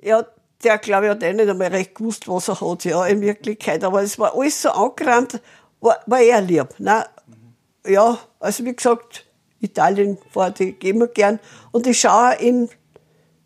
[0.00, 0.24] Ja,
[0.62, 3.82] der, glaube ich, hat eh nicht einmal recht gewusst, was er hat, ja, in Wirklichkeit.
[3.84, 5.40] Aber es war alles so angerannt,
[5.80, 6.68] war, war eher lieb.
[6.78, 7.04] Nein,
[7.86, 9.26] ja, also wie gesagt,
[9.60, 11.38] Italien fahrt ich immer gern.
[11.72, 12.68] Und ich schaue in,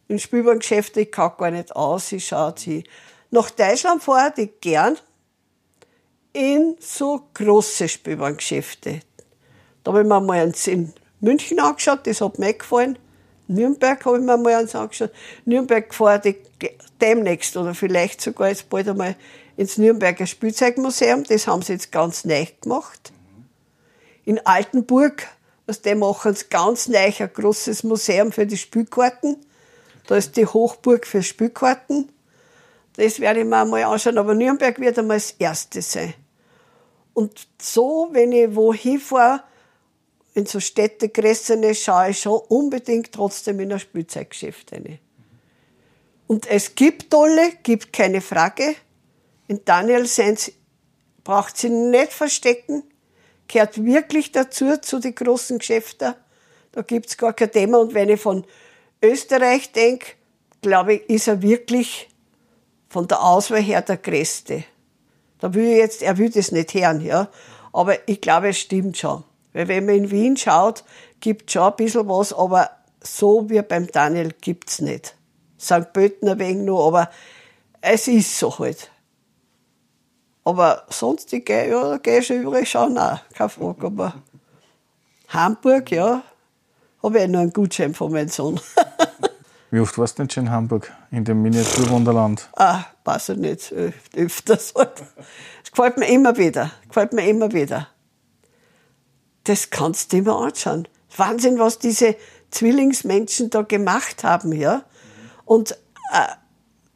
[0.09, 2.84] in Spielwarengeschäfte, ich kann gar nicht aus, ich schaue sie.
[3.30, 4.96] Nach Deutschland fahre ich gern
[6.32, 9.00] in so große Spielwarengeschäfte.
[9.84, 12.98] Da habe ich mir mal eins in München angeschaut, das hat mir gefallen.
[13.48, 15.11] Nürnberg habe ich mir mal eins angeschaut.
[15.44, 16.36] Nürnberg fahre ich
[17.00, 19.16] demnächst oder vielleicht sogar jetzt bald einmal
[19.56, 21.24] ins Nürnberger Spielzeugmuseum.
[21.24, 23.12] Das haben sie jetzt ganz neu gemacht.
[24.24, 25.26] In Altenburg,
[25.66, 29.38] was die machen, sie ganz neu ein großes Museum für die Spielkarten.
[30.09, 32.11] Da ist die Hochburg für Spielkarten.
[32.96, 36.14] Das werde ich mir mal anschauen, aber Nürnberg wird einmal das erste sein.
[37.12, 39.42] Und so, wenn ich wohin fahre,
[40.32, 44.98] in so Städtegressene, schaue ich schon unbedingt trotzdem in ein Spielzeuggeschäft rein.
[46.26, 48.76] Und es gibt tolle, gibt keine Frage.
[49.46, 50.52] In Daniel Sens
[51.22, 52.82] braucht sie nicht verstecken,
[53.46, 56.14] gehört wirklich dazu, zu den großen Geschäften.
[56.72, 57.78] Da gibt's gar kein Thema.
[57.78, 58.46] Und wenn ich von
[59.03, 60.07] Österreich denke,
[60.61, 62.09] glaube ich, ist er wirklich
[62.88, 64.64] von der Auswahl her der Größte.
[65.38, 67.28] Da will ich jetzt, er will das nicht hören, ja.
[67.72, 69.24] Aber ich glaube, es stimmt schon.
[69.53, 70.84] Weil wenn man in Wien schaut,
[71.20, 72.70] gibt schon ein bisschen was, aber
[73.01, 75.14] so wie beim Daniel gibt's nicht.
[75.61, 75.92] St.
[75.92, 77.11] Pölten wenig nur, aber
[77.80, 78.90] es ist so halt.
[80.44, 83.86] Aber sonst, ich gehe, ja, gehe schon überall schauen, auch, keine Frage.
[83.86, 84.14] Aber
[85.28, 86.22] Hamburg, ja,
[87.03, 88.61] habe ich noch einen Gutschein von meinem Sohn.
[89.70, 92.49] Wie oft warst du denn schon in Hamburg, in dem Miniaturwunderland?
[92.57, 94.92] Ah, weiß ich nicht, öf- öfters halt.
[95.62, 97.88] Es gefällt mir immer wieder, gefällt mir immer wieder.
[99.44, 100.88] Das kannst du dir mal anschauen.
[101.16, 102.16] Wahnsinn, was diese
[102.51, 104.82] Zwillingsmenschen da gemacht haben, ja.
[105.44, 105.72] Und
[106.12, 106.28] äh,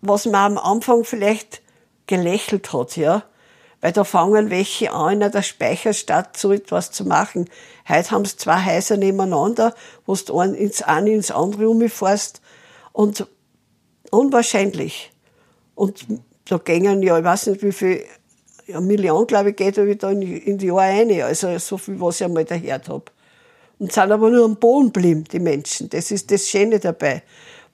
[0.01, 1.61] was man am Anfang vielleicht
[2.07, 3.23] gelächelt hat, ja.
[3.83, 7.51] Weil da fangen welche an, in der Speicherstadt so etwas zu machen.
[7.89, 9.75] Heute haben sie zwei Häuser nebeneinander,
[10.07, 12.41] wo du ein ins eine ins andere umfährst.
[12.93, 13.27] Und
[14.13, 15.11] unwahrscheinlich.
[15.75, 16.07] Und
[16.45, 18.05] da gingen ja, ich weiß nicht wie viel,
[18.69, 21.23] ja, Millionen, glaube ich, geht da in, in die Jahre rein.
[21.23, 23.05] Also so viel, was ich einmal gehört habe.
[23.81, 25.91] Und sind aber nur am Boden geblieben, die Menschen.
[25.91, 27.25] Das ist das Schöne dabei.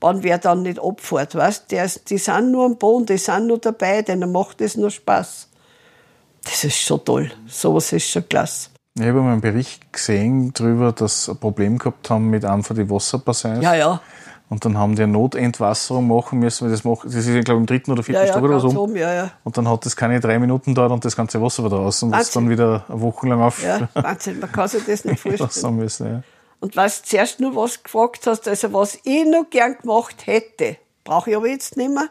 [0.00, 3.59] Wenn wer dann nicht abfährt, weißt, der, die sind nur am Boden, die sind nur
[3.59, 5.47] dabei, denen macht es nur Spaß.
[6.45, 7.30] Das ist schon toll.
[7.47, 8.70] Sowas ist schon klasse.
[8.99, 12.64] Ich habe mal einen Bericht gesehen darüber, dass sie ein Problem gehabt haben mit einem
[12.64, 13.62] von den Wasserbassins.
[13.62, 14.01] Ja, ja.
[14.51, 17.61] Und dann haben die eine Notentwasserung machen müssen, weil das macht, das ist, ich glaube,
[17.61, 18.80] im dritten oder vierten Ja, ja, Stock oder ganz so.
[18.82, 19.30] oben, ja, ja.
[19.45, 22.18] Und dann hat das keine drei Minuten dauert und das ganze Wasser war draußen, was
[22.34, 22.43] Wahnsinn.
[22.45, 25.76] dann wieder eine Woche lang auf Ja, Wahnsinn, man kann sich das nicht vorstellen.
[25.76, 26.07] müssen.
[26.11, 26.22] Ja.
[26.61, 30.78] Und was du zuerst nur was gefragt hast, also was ich noch gern gemacht hätte,
[31.05, 32.09] brauche ich aber jetzt nicht mehr.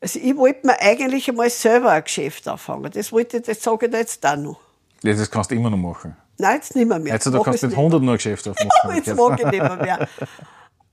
[0.00, 2.90] Also ich wollte mir eigentlich einmal selber ein Geschäft anfangen.
[2.92, 4.60] Das wollte ich, das sage ich jetzt auch noch.
[5.02, 6.16] ja, das kannst du immer noch machen.
[6.38, 6.98] Nein, jetzt nicht mehr.
[6.98, 7.14] mehr.
[7.14, 8.70] Jetzt kannst du es mit nicht 100 noch ein Geschäft aufmachen.
[8.84, 10.08] Aber jetzt mag ich nicht mehr, mehr.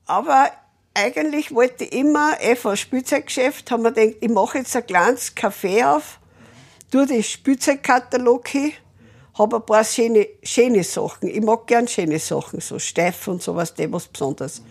[0.07, 0.49] Aber
[0.95, 5.35] eigentlich wollte ich immer, eh von Spielzeuggeschäft, haben wir gedacht, ich mache jetzt ein kleines
[5.35, 6.19] Café auf,
[6.91, 8.71] tue den Spielzeugkatalog hin,
[9.37, 11.29] habe ein paar schöne, schöne Sachen.
[11.29, 14.61] Ich mag gern schöne Sachen, so steif und sowas, dem was besonders.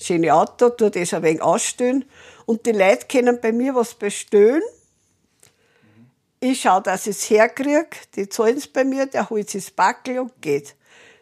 [0.00, 2.04] Schöne Auto, tue das ein wenig ausstellen.
[2.50, 4.62] Und die Leute können bei mir was bestellen.
[6.40, 7.86] Ich schaue, dass ich es herkriege.
[8.16, 10.74] Die zahlen es bei mir, der holt sich das Backel und geht.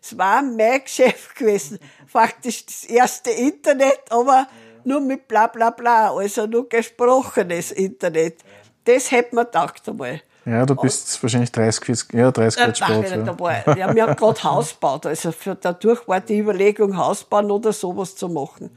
[0.02, 1.80] Es war mein Geschäft gewesen.
[2.06, 4.48] Faktisch das erste Internet, aber
[4.84, 8.38] nur mit bla bla bla, also nur gesprochenes Internet.
[8.84, 10.22] Das hätte man gedacht einmal.
[10.46, 13.26] Ja, du bist und, wahrscheinlich 30, 40, ja, 30 Jahre spät.
[13.66, 13.76] Ja.
[13.76, 17.74] Ja, wir haben gerade Haus gebaut, also für, dadurch war die Überlegung, Haus bauen oder
[17.74, 18.70] sowas zu machen.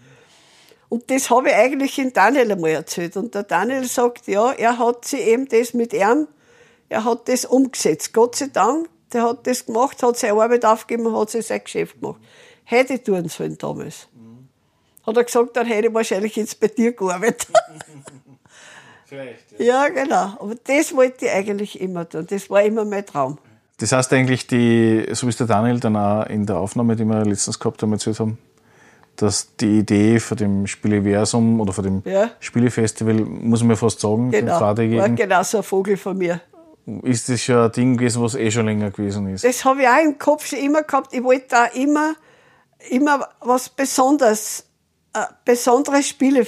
[0.92, 3.16] Und das habe ich eigentlich in Daniel einmal erzählt.
[3.16, 6.28] Und der Daniel sagt, ja, er hat sie eben das mit ihm,
[6.90, 8.14] er hat das umgesetzt.
[8.14, 12.02] Gott sei Dank, der hat das gemacht, hat seine Arbeit aufgegeben, hat sich sein Geschäft
[12.02, 12.20] gemacht.
[12.66, 14.10] Hätte ich tun sollen damals.
[14.14, 14.50] Mhm.
[15.08, 17.48] Hat er gesagt, dann hätte ich wahrscheinlich jetzt bei dir gearbeitet.
[19.06, 19.86] Vielleicht, ja.
[19.86, 20.36] ja, genau.
[20.40, 22.28] Aber das wollte ich eigentlich immer tun.
[22.30, 23.38] Das war immer mein Traum.
[23.78, 27.06] Das heißt eigentlich, die, so wie es der Daniel dann auch in der Aufnahme, die
[27.06, 28.38] wir letztens gehabt haben, erzählt haben,
[29.16, 32.32] dass die Idee von dem Spieleversum oder von dem ja.
[32.40, 34.60] Spielefestival, muss man fast sagen, genau.
[34.60, 36.42] war genau so ein Vogel von mir.
[37.04, 39.44] Ist das schon ein Ding gewesen, was eh schon länger gewesen ist?
[39.44, 41.14] Das habe ich auch im Kopf schon immer gehabt.
[41.14, 42.16] Ich wollte da immer,
[42.90, 44.66] immer was Besonderes,
[45.14, 46.48] äh, besondere Spiele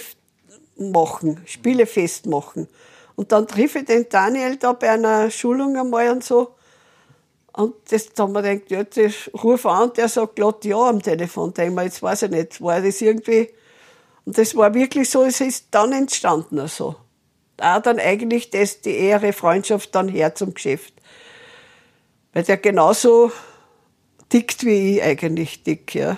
[0.78, 2.68] machen, Spielefest machen.
[3.16, 6.56] Und dann triff ich den Daniel da bei einer Schulung einmal und so.
[7.56, 11.02] Und das, da haben wir gedacht, ja, das ruf an, der sagt glatt ja am
[11.02, 11.54] Telefon.
[11.54, 13.50] Denk mal, jetzt weiß ich nicht, war das irgendwie.
[14.26, 16.96] Und das war wirklich so, es ist dann entstanden, also.
[17.56, 20.96] Da dann eigentlich das, die ehre Freundschaft dann her zum Geschäft.
[22.34, 23.32] Weil der genauso
[24.30, 26.18] tickt wie ich eigentlich dick, ja.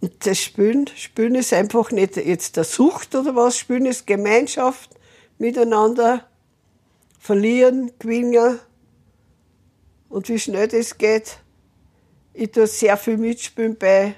[0.00, 4.90] Und das Spülen, Spülen ist einfach nicht jetzt der Sucht oder was, Spülen ist Gemeinschaft,
[5.38, 6.26] miteinander,
[7.20, 8.58] verlieren, gewinnen
[10.12, 11.38] und wie schnell das geht.
[12.34, 14.14] Ich tue sehr viel mitspielen bei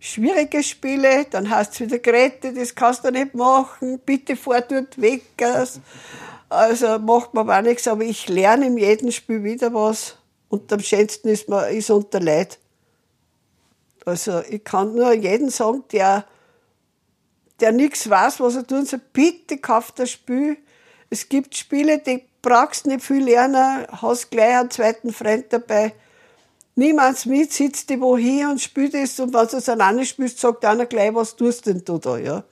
[0.00, 5.00] schwierigen Spielen, dann hast du wieder Geräte, das kannst du nicht machen, bitte fahr dort
[5.00, 5.22] weg.
[6.48, 10.16] Also macht man auch nichts, aber ich lerne in jedem Spiel wieder was
[10.48, 12.58] und am schönsten ist man ist unter Leid.
[14.04, 16.24] Also ich kann nur jeden sagen, der,
[17.60, 20.56] der nichts weiß, was er tun soll, bitte kauft das Spiel.
[21.10, 25.92] Es gibt Spiele, die brauchst nicht viel lernen, hast gleich einen zweiten Freund dabei.
[26.74, 30.38] Niemand mit, sitzt die wo hier und spielt es und wenn du es alleine spielst,
[30.38, 32.44] sagt einer gleich, was tust denn du da, ja.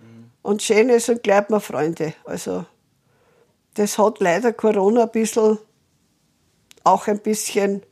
[0.00, 0.30] Mhm.
[0.42, 2.14] Und schön ist und bleibt man Freunde.
[2.24, 2.64] Also,
[3.74, 5.58] das hat leider Corona ein bisschen,
[6.84, 7.82] auch ein bisschen,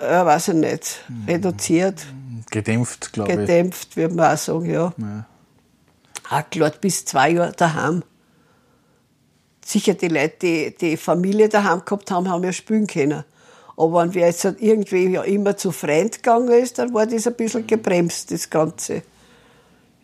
[0.00, 1.24] äh, weiß ich nicht, mhm.
[1.26, 2.04] reduziert.
[2.50, 3.38] Gedämpft, glaube ich.
[3.38, 4.92] Gedämpft, würde man auch sagen, ja.
[4.96, 5.26] ja.
[6.28, 8.02] Auch klar, bis zwei Jahre daheim
[9.64, 13.24] sicher die Leute, die die Familie daheim gehabt haben, haben ja spielen können.
[13.76, 17.26] Aber wenn wer jetzt halt irgendwie ja immer zu Freund gegangen ist, dann war das
[17.26, 19.02] ein bisschen gebremst, das Ganze.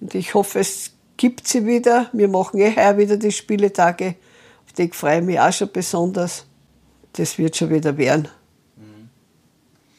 [0.00, 2.08] Und ich hoffe, es gibt sie wieder.
[2.12, 4.16] Wir machen eh heuer wieder die Spieletage.
[4.66, 6.46] Auf die freue ich mich auch schon besonders.
[7.12, 8.28] Das wird schon wieder werden.
[8.76, 9.10] Mhm.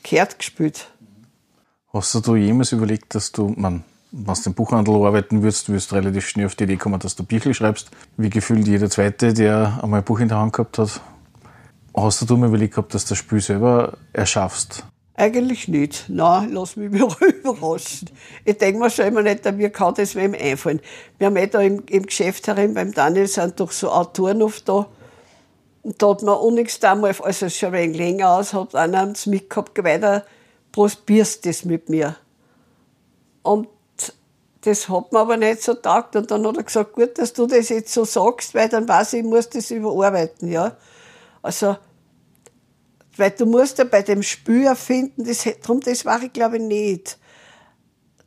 [0.04, 0.90] Kehrt gespielt.
[1.94, 5.92] Hast du da jemals überlegt, dass du, man, wenn du im Buchhandel arbeiten würdest, wirst
[5.92, 9.34] du relativ schnell auf die Idee kommen, dass du Bücher schreibst, wie gefühlt jeder Zweite,
[9.34, 11.02] der einmal ein Buch in der Hand gehabt hat.
[11.96, 14.86] Hast du mal überlegt gehabt, dass du das Spiel selber erschaffst?
[15.16, 16.06] Eigentlich nicht.
[16.08, 18.10] Nein, lass mich überraschen.
[18.44, 20.82] Ich denke mir schon immer nicht, mir kann das wem einfallen.
[21.18, 24.68] Wir haben eh da im, im Geschäft herin beim Daniel sind doch so Autoren oft
[24.68, 24.88] da.
[25.84, 29.84] Und da hat man nichts damals, also schon ein wenig länger aus, hat einer mitgehabt,
[29.84, 30.26] weiter
[30.72, 32.16] probierst das mit mir.
[33.44, 33.68] Und
[34.62, 36.16] das hat mir aber nicht so taugt.
[36.16, 39.14] Und dann hat er gesagt, gut, dass du das jetzt so sagst, weil dann weiß
[39.14, 40.78] ich, ich muss das überarbeiten, ja.
[41.42, 41.78] Also,
[43.18, 46.64] weil du musst ja bei dem Spür finden, das, drum, das war ich glaube ich
[46.64, 47.18] nicht.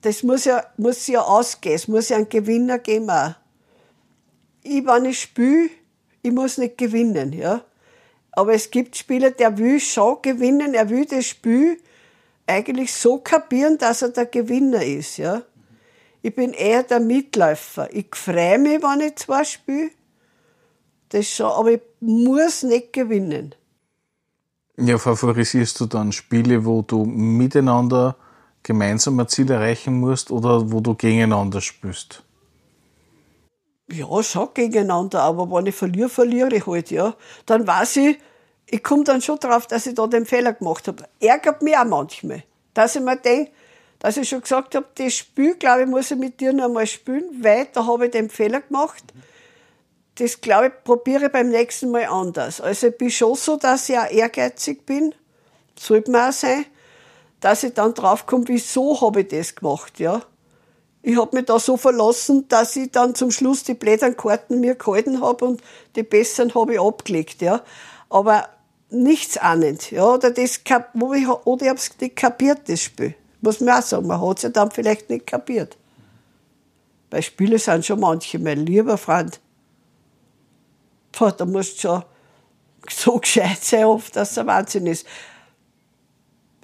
[0.03, 3.35] Das muss ja, muss ja ausgehen, es muss ja einen Gewinner geben auch.
[4.62, 5.70] Ich, wenn ich spiele,
[6.22, 7.64] ich muss nicht gewinnen, ja.
[8.32, 11.78] Aber es gibt Spieler, der will schon gewinnen, er will das Spiel
[12.47, 15.43] eigentlich so kapieren, dass er der Gewinner ist, ja.
[16.25, 17.87] Ich bin eher der Mitläufer.
[17.93, 19.91] Ich freue mich, wenn ich zwei spiele.
[21.11, 23.55] Das schon, aber ich muss nicht gewinnen.
[24.79, 28.16] Ja, favorisierst du dann Spiele, wo du miteinander
[28.62, 32.22] gemeinsam ein Ziel erreichen musst oder wo du gegeneinander spielst?
[33.91, 37.14] Ja, schon gegeneinander, aber wenn ich verliere, verliere ich halt, ja.
[37.45, 38.18] Dann weiß ich,
[38.64, 41.05] ich komme dann schon drauf, dass ich da den Fehler gemacht habe.
[41.20, 42.45] Ärgert mich auch manchmal.
[42.72, 43.53] Dass ich mir denke,
[44.05, 46.87] dass ich schon gesagt habe, das Spiel, glaube ich, muss ich mit dir noch einmal
[46.87, 49.03] spielen, weil da habe ich den Fehler gemacht.
[50.17, 52.61] das glaube ich, probiere ich beim nächsten Mal anders.
[52.61, 55.15] Also ich bin schon so, dass ich auch ehrgeizig bin.
[55.75, 56.67] Sollte man auch sein.
[57.41, 60.21] Dass ich dann draufkomme, wieso habe ich das gemacht, ja.
[61.01, 64.75] Ich habe mich da so verlassen, dass ich dann zum Schluss die blättern Karten mir
[64.75, 65.63] gehalten habe und
[65.97, 67.63] die besseren habe ich abgelegt, ja.
[68.11, 68.51] Aber
[68.91, 70.05] nichts ahnend, ja.
[70.05, 70.61] Oder das,
[71.01, 73.15] oder ich habe es nicht kapiert, das Spiel.
[73.45, 75.77] Muss man auch sagen, man hat es ja dann vielleicht nicht kapiert.
[77.11, 79.39] Weil Spiele sind schon manche, mein lieber Freund.
[81.13, 82.03] Boah, da musst du schon
[82.91, 85.07] so gescheit sein, oft, dass es ein Wahnsinn ist.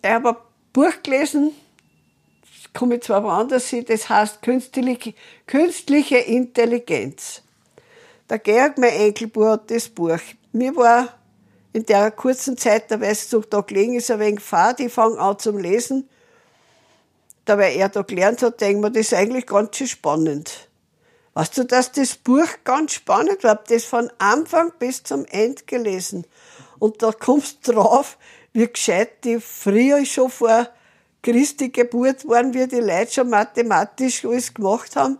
[0.03, 0.37] Ich habe ein
[0.73, 1.53] Buch gelesen,
[2.41, 5.13] das komme ich zwar woanders hin, das heißt Künstliche,
[5.47, 7.43] Künstliche Intelligenz.
[8.31, 10.19] Der Georg, mein Enkelbub, hat das Buch.
[10.53, 11.09] Mir war
[11.75, 15.19] in der kurzen Zeit, da weißt du, da gelegen ist, ein wenig fad, ich fange
[15.19, 16.09] an zum Lesen.
[17.51, 20.69] Da, weil er da gelernt hat, denke ich mir, das ist eigentlich ganz schön spannend.
[21.35, 23.55] Weißt du, dass das Buch ganz spannend war?
[23.55, 26.29] Ich habe das von Anfang bis zum Ende gelesen.
[26.79, 28.19] Und da kommst du drauf,
[28.53, 30.69] wie gescheit die früher schon vor
[31.25, 35.19] Christi Geburt waren, wie die Leute schon mathematisch alles gemacht haben.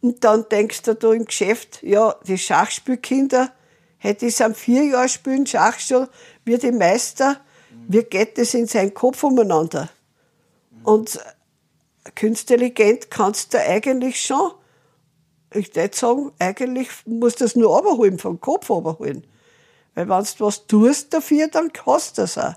[0.00, 3.50] Und dann denkst du da im Geschäft, ja, die Schachspielkinder,
[3.98, 6.06] hätte ich am vier Jahren spielen Schach schon
[6.44, 7.40] wie die Meister.
[7.88, 9.88] Wie geht das in seinen Kopf umeinander?
[10.84, 11.18] Und
[12.14, 12.74] künstlich
[13.10, 14.52] kannst du eigentlich schon
[15.56, 19.26] ich würde sagen, eigentlich musst du das nur runterholen, vom Kopf runterholen.
[19.94, 22.54] Weil wenn du was tust dafür, dann hast du das auch.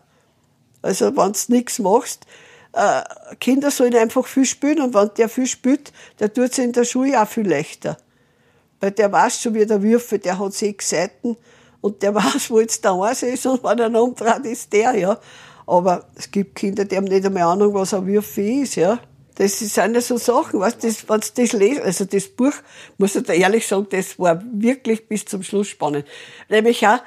[0.82, 2.26] Also wenn du nichts machst,
[2.74, 3.02] äh,
[3.40, 6.84] Kinder sollen einfach viel spielen und wenn der viel spielt, der tut es in der
[6.84, 7.98] Schule auch viel leichter.
[8.80, 11.38] Weil der weiß schon, wie der Würfel, der hat sechs Seiten
[11.82, 15.20] und der weiß, wo jetzt der eins ist und wenn er umdreht, ist der, ja.
[15.66, 19.00] Aber es gibt Kinder, die haben nicht einmal Ahnung, was ein Würfel ist, ja.
[19.40, 22.52] Das sind ja so Sachen, was das, wenn du das lest, also das Buch,
[22.98, 26.06] muss ich da ehrlich sagen, das war wirklich bis zum Schluss spannend.
[26.50, 27.00] Nämlich auch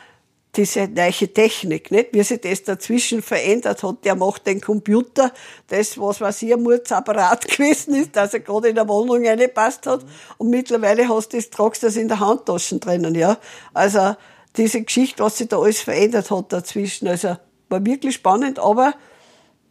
[0.57, 2.15] diese neue Technik, nicht?
[2.15, 4.03] Wie sich das dazwischen verändert hat.
[4.07, 5.31] Der macht den Computer,
[5.69, 9.87] das, was weiß ich, ein Murdsapparat gewesen ist, dass er gerade in der Wohnung reingepasst
[9.87, 10.01] hat.
[10.39, 13.37] Und mittlerweile hast du das, tragst das in der Handtaschen drinnen, ja.
[13.75, 14.17] Also,
[14.57, 17.09] diese Geschichte, was sich da alles verändert hat dazwischen.
[17.09, 17.37] Also,
[17.69, 18.95] war wirklich spannend, aber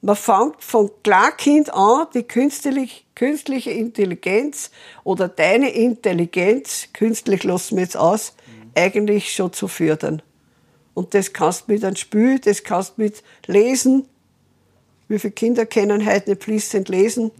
[0.01, 4.71] man fängt von Klarkind an, die künstliche, künstliche Intelligenz
[5.03, 8.71] oder deine Intelligenz, künstlich lassen wir jetzt aus, mhm.
[8.75, 10.21] eigentlich schon zu fördern.
[10.93, 14.07] Und das kannst mit einem Spiel, das kannst mit Lesen.
[15.07, 17.25] Wie viele Kinder können heute nicht fließend lesen?
[17.25, 17.31] Mhm.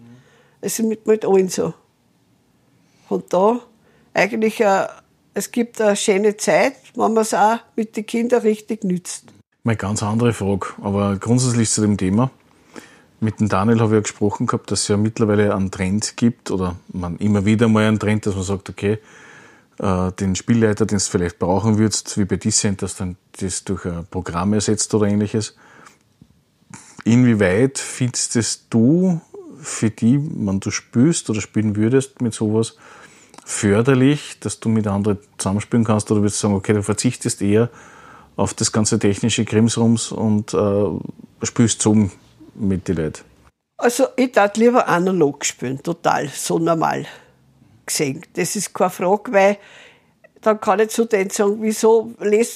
[0.61, 1.73] Es ist mit, mit allen so.
[3.09, 3.59] Und da
[4.13, 4.87] eigentlich, äh,
[5.33, 9.25] es gibt eine schöne Zeit, wenn man es auch mit den Kindern richtig nützt.
[9.63, 12.31] Mal ganz andere Frage, aber grundsätzlich zu dem Thema.
[13.23, 16.49] Mit dem Daniel habe ich ja gesprochen gehabt, dass es ja mittlerweile einen Trend gibt
[16.49, 18.97] oder man immer wieder mal einen Trend, dass man sagt, okay,
[19.77, 23.85] äh, den Spielleiter, den du vielleicht brauchen würdest, wie bei Dissent, dass dann das durch
[23.85, 25.55] ein Programm ersetzt oder ähnliches.
[27.03, 29.21] Inwieweit findest du
[29.61, 32.75] für die, wenn du spielst oder spielen würdest mit sowas,
[33.45, 37.69] förderlich, dass du mit anderen zusammenspielen kannst oder würdest du sagen, okay, du verzichtest eher
[38.35, 40.85] auf das ganze technische Krimsrums und äh,
[41.43, 42.09] spielst so
[42.55, 43.23] mit den Leuten?
[43.77, 47.05] Also ich darf lieber analog spielen, total, so normal
[47.85, 48.23] gesehen.
[48.33, 49.57] Das ist keine Frage, weil
[50.41, 52.13] dann kann ich zu denen sagen, wieso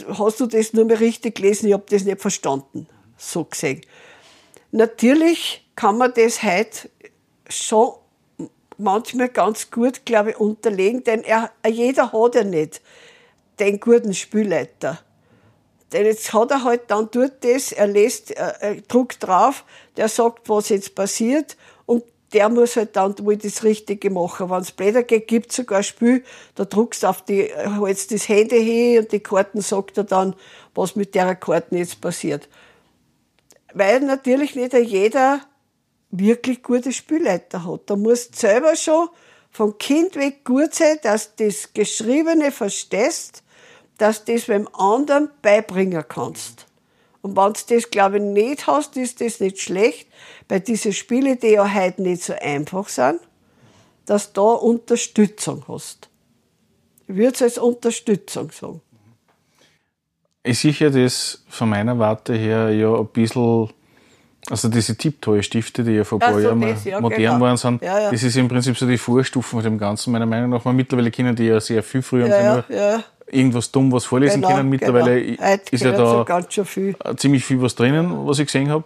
[0.07, 2.87] hast du das nur mehr richtig gelesen, ich habe das nicht verstanden,
[3.17, 3.81] so gesehen.
[4.71, 6.89] Natürlich kann man das heute
[7.49, 7.93] schon
[8.77, 12.81] manchmal ganz gut, glaube ich, unterlegen, denn er, jeder hat ja nicht
[13.59, 14.99] den guten Spielleiter.
[15.95, 19.63] Denn jetzt hat er halt dann tut das, er lässt, er, er druckt drauf,
[19.95, 24.49] der sagt, was jetzt passiert und der muss halt dann wohl das Richtige machen.
[24.49, 26.25] Wenn es Blätter geht, gibt es sogar ein Spiel,
[26.55, 30.35] da druckst du auf die, hältst das Handy hin und die Karten sagt er dann,
[30.73, 32.49] was mit der Karten jetzt passiert.
[33.73, 35.39] Weil natürlich nicht jeder
[36.11, 37.83] wirklich gute Spielleiter hat.
[37.85, 39.07] Da musst du selber schon
[39.49, 43.43] vom Kind weg gut sein, dass du das Geschriebene verstehst
[43.97, 46.65] dass du das beim anderen beibringen kannst.
[47.21, 50.07] Und wenn du das, glaube ich, nicht hast, ist das nicht schlecht,
[50.47, 53.19] weil diese Spiele, die ja heute nicht so einfach sind,
[54.05, 56.09] dass du da Unterstützung hast.
[57.07, 58.81] Ich würde es als Unterstützung sagen.
[60.43, 63.69] Ich sehe das von meiner Warte her ja ein bisschen,
[64.47, 67.39] also diese Tipptoy-Stifte, die ja vor ein paar Jahren ja, modern genau.
[67.39, 68.11] waren, sind, ja, ja.
[68.11, 70.63] das ist im Prinzip so die Vorstufen von dem Ganzen, meiner Meinung nach.
[70.65, 74.69] Mittlerweile kennen die ja sehr viel früher ja, ja, irgendwas dumm was vorlesen genau, können.
[74.69, 75.57] Mittlerweile genau.
[75.71, 78.83] ist ja da so ziemlich viel was drinnen, was ich gesehen habe.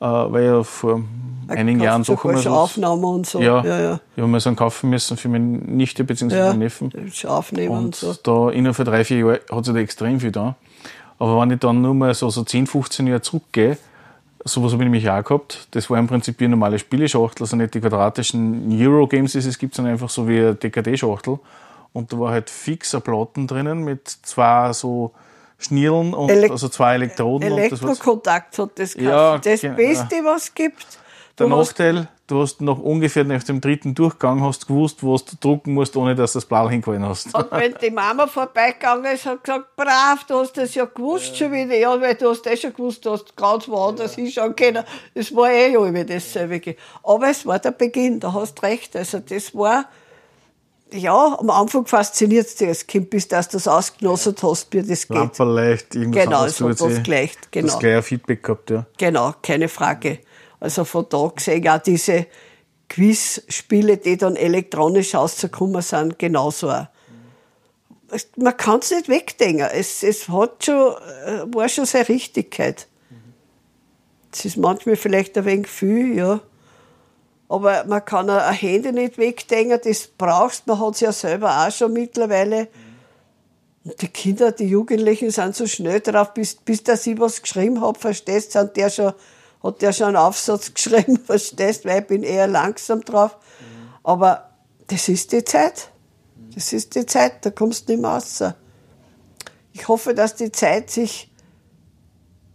[0.00, 1.02] Äh, weil ja vor
[1.48, 2.50] einigen Jahren doch einmal so.
[2.50, 3.40] Aufnahmen und so.
[3.40, 4.00] Ja, ja, ja.
[4.16, 6.36] Ich habe mal so einen kaufen müssen für meine Nichte bzw.
[6.36, 6.92] ja, meinen Neffen.
[7.26, 8.14] Aufnehmen und, und so.
[8.22, 10.56] da innerhalb von drei, vier Jahren hat sich da extrem viel da.
[11.18, 13.76] Aber wenn ich dann nur mal so, so 10, 15 Jahre zurückgehe,
[14.44, 15.68] sowas habe ich nämlich auch gehabt.
[15.72, 19.74] Das war im Prinzip eine normale Spieleschachtel, also nicht die quadratischen Euro-Games, die es gibt,
[19.74, 21.38] sondern einfach so wie eine DKD-Schachtel.
[21.92, 25.12] Und da war halt fixer Platten drinnen mit zwei so
[25.58, 27.52] Schnirlen und Elek also zwei Elektroden.
[27.52, 29.44] Elektrokontakt hat das gehabt.
[29.44, 30.86] Ja, das Beste, was es gibt.
[31.38, 35.36] Der du Nachteil, du hast noch ungefähr nach dem dritten Durchgang hast gewusst, was du
[35.40, 37.34] drucken musst, ohne dass du das Blau hingehalten hast.
[37.34, 41.36] Und wenn die Mama vorbeigegangen ist, hat gesagt, brav, du hast das ja gewusst ja.
[41.36, 41.76] schon wieder.
[41.76, 44.22] Ja, weil du hast das schon gewusst, du hast ganz woanders ja.
[44.22, 44.84] hinschauen können.
[45.14, 46.76] Das war eh ja immer dasselbe.
[47.02, 48.96] Aber es war der Beginn, da hast recht.
[48.96, 49.86] Also das war
[50.92, 54.82] ja, am Anfang fasziniert es dich als Kind, bis dass du das ausgenossen hast, wie
[54.82, 55.16] das geht.
[55.16, 57.66] Lamperleicht, irgendwas Genau, es hat was gleich, genau.
[57.68, 58.86] Das gleiche Feedback gehabt, ja.
[58.98, 60.18] Genau, keine Frage.
[60.58, 62.26] Also von da gesehen, auch diese
[62.88, 66.86] Quizspiele, die dann elektronisch rausgekommen sind, genauso auch.
[68.36, 69.68] Man kann es nicht wegdenken.
[69.72, 70.94] Es, es hat schon,
[71.26, 72.88] äh, war schon seine Richtigkeit.
[74.32, 76.40] Es ist manchmal vielleicht ein wenig viel, ja.
[77.50, 81.72] Aber man kann ein Handy nicht wegdenken, das brauchst Man hat es ja selber auch
[81.72, 82.68] schon mittlerweile.
[83.84, 87.80] Und die Kinder, die Jugendlichen sind so schnell drauf, bis, bis dass ich was geschrieben
[87.80, 89.14] habe, verstehst du, der schon,
[89.64, 93.36] hat der schon einen Aufsatz geschrieben, verstehst weil ich bin eher langsam drauf.
[94.04, 94.52] Aber
[94.86, 95.90] das ist die Zeit.
[96.54, 98.44] Das ist die Zeit, da kommst du nicht mehr raus.
[99.72, 101.32] Ich hoffe, dass die Zeit sich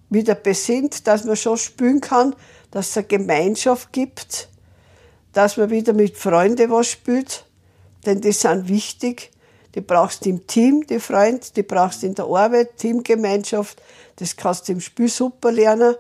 [0.10, 2.34] wieder besinnt, dass man schon spüren kann,
[2.72, 4.48] dass es eine Gemeinschaft gibt,
[5.36, 7.46] dass man wieder mit Freunden was spielt,
[8.06, 9.32] denn die sind wichtig.
[9.76, 13.82] Die brauchst du im Team, die Freunde, die brauchst du in der Arbeit, Teamgemeinschaft.
[14.16, 15.96] Das kannst du im Spiel super lernen.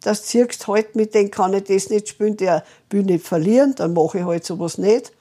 [0.00, 3.92] Das ziehst halt, mit denen kann ich das nicht spielen, der will nicht verlieren, dann
[3.92, 5.12] mache ich halt sowas nicht.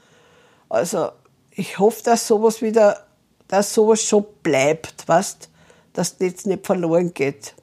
[0.69, 1.09] Also,
[1.51, 3.05] ich hoffe, dass sowas wieder,
[3.49, 5.49] dass sowas schon bleibt, weißt,
[5.91, 7.53] dass das nicht verloren geht.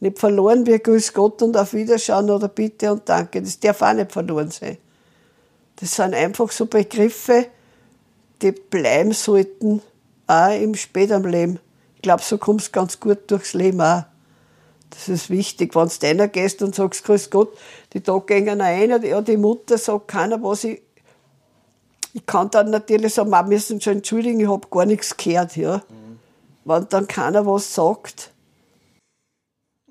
[0.00, 3.42] Nicht verloren wie Grüß Gott und auf Wiederschauen oder Bitte und Danke.
[3.42, 4.78] Das darf auch nicht verloren sein.
[5.76, 7.46] Das sind einfach so Begriffe,
[8.42, 9.82] die bleiben sollten,
[10.26, 11.58] auch im späteren Leben.
[11.96, 14.04] Ich glaube, so kommst du ganz gut durchs Leben auch.
[14.90, 15.74] Das ist wichtig.
[15.74, 17.56] Wenn du einer gehst und sagst, Grüß Gott,
[17.92, 20.82] die Tage gehen einer, ja, die Mutter sagt keiner, was ich.
[22.14, 25.56] Ich kann dann natürlich sagen, wir müssen schon entschuldigen, ich habe gar nichts gehört.
[25.56, 25.78] Ja.
[25.88, 26.18] Mhm.
[26.64, 28.32] Wenn dann keiner was sagt,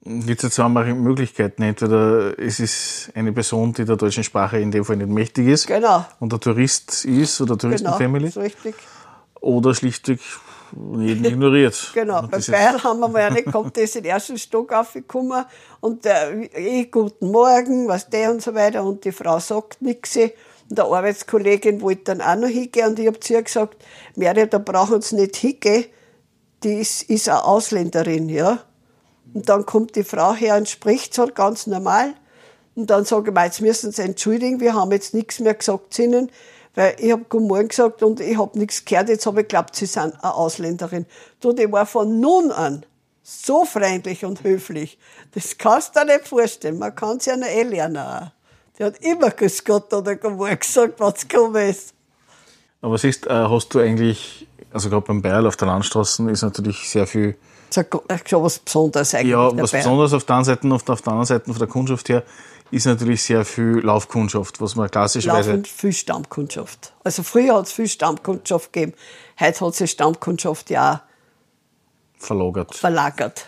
[0.07, 1.63] Gibt es zwei Möglichkeiten.
[1.63, 5.65] Entweder es ist eine Person, die der deutschen Sprache in dem Fall nicht mächtig ist
[5.65, 6.05] genau.
[6.19, 8.29] und der Tourist ist oder Touristenfamily.
[8.29, 8.75] Genau, richtig.
[9.41, 10.19] Oder schlichtweg
[10.99, 11.91] jeden ignoriert.
[11.95, 12.21] genau.
[12.27, 15.43] Bei Bayern haben wir mal eine gehabt, die ist in den ersten Stock aufgekommen
[15.79, 20.17] und der, eh, guten Morgen, was der und so weiter und die Frau sagt nichts.
[20.17, 23.83] Und der Arbeitskollegin wollte dann auch noch hingehen und ich habe zu ihr gesagt,
[24.15, 25.85] Mary, da brauchen Sie nicht hingehen,
[26.63, 28.59] die ist, ist eine Ausländerin, ja.
[29.35, 32.13] Und dann kommt die Frau her und spricht so ganz normal.
[32.73, 35.93] Und dann sage ich mir, jetzt müssen Sie entschuldigen, wir haben jetzt nichts mehr gesagt
[35.93, 36.31] zu Ihnen,
[36.73, 39.75] weil ich habe Guten Morgen gesagt und ich habe nichts gehört, jetzt habe ich geglaubt,
[39.75, 41.05] Sie sind eine Ausländerin.
[41.41, 42.85] Du, die war von nun an
[43.23, 44.97] so freundlich und höflich.
[45.33, 46.79] Das kannst du dir nicht vorstellen.
[46.79, 48.31] Man kann es ja noch eh lernen.
[48.79, 51.93] Die hat immer Grüß Gott oder Guten Morgen gesagt, was gekommen ist.
[52.81, 56.89] Aber siehst, äh, hast du eigentlich, also gerade beim Bayerl auf der Landstraße ist natürlich
[56.89, 57.35] sehr viel
[57.73, 59.31] schon was Besonderes eigentlich.
[59.31, 59.83] Ja, was dabei.
[59.83, 62.23] Besonderes auf der einen Seite und auf der anderen Seite von der Kundschaft her
[62.71, 65.51] ist natürlich sehr viel Laufkundschaft, was man klassischerweise.
[65.51, 66.93] Laufend viel Stammkundschaft.
[67.03, 68.93] Also früher hat es viel Stammkundschaft gegeben,
[69.39, 72.75] heute hat sich Stammkundschaft ja auch verlagert.
[72.75, 73.45] verlagert.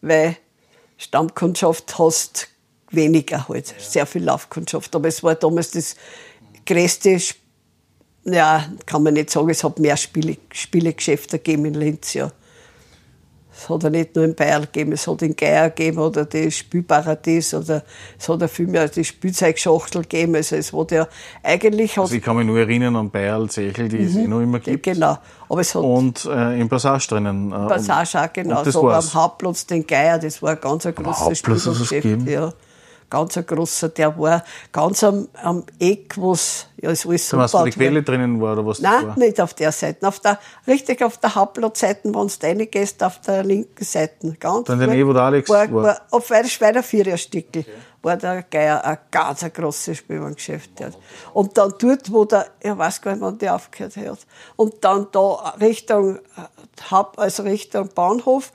[0.00, 0.36] Weil
[0.96, 2.48] Stammkundschaft hast
[2.90, 3.74] weniger halt, ja.
[3.78, 4.94] sehr viel Laufkundschaft.
[4.94, 5.96] Aber es war damals das
[6.66, 7.18] größte,
[8.24, 12.30] ja, kann man nicht sagen, es hat mehr Spiele, Spielegeschäfte gegeben in Linz, ja.
[13.56, 16.50] Es hat ja nicht nur in Bayern gegeben, es hat in Geier gegeben oder die
[16.50, 17.84] Spielparadies oder
[18.18, 20.34] es hat ja viel mehr die Spielzeugschachtel gegeben.
[20.34, 21.06] Also es hat ja
[21.42, 21.96] eigentlich...
[21.98, 24.06] also ich kann mich nur erinnern an Bayerl, Zechel, die mhm.
[24.06, 24.82] es eh noch immer gibt.
[24.82, 25.18] Genau.
[25.48, 27.52] Aber es hat und äh, im Passage drinnen.
[27.52, 28.64] Äh, Passage auch, genau.
[28.64, 32.28] So am Hauptplatz den Geier, das war ein ganz ein großes Spielgeschäft.
[32.28, 32.52] Ja
[33.14, 34.42] ganz ein großer, der war
[34.72, 38.40] ganz am, am Eck, wo es ja, ist alles so Was, wo die Quelle drinnen
[38.40, 39.18] war oder was Nein, war?
[39.18, 40.06] nicht auf der Seite.
[40.06, 44.32] Auf der, richtig auf der Hauptplatzseite, wenn du reingehst, auf der linken Seite.
[44.40, 45.72] Ganz Dann den E, wo der Alex war.
[45.72, 45.82] war.
[45.84, 47.72] war auf einem Schweizer Viererstückel okay.
[48.02, 50.70] war der Geier ein ganz ein grosses Spielwarengeschäft.
[51.32, 55.06] Und dann dort, wo der, ich weiß gar nicht, wann der aufgehört hat, und dann
[55.12, 56.18] da Richtung,
[57.16, 58.50] also Richtung Bahnhof,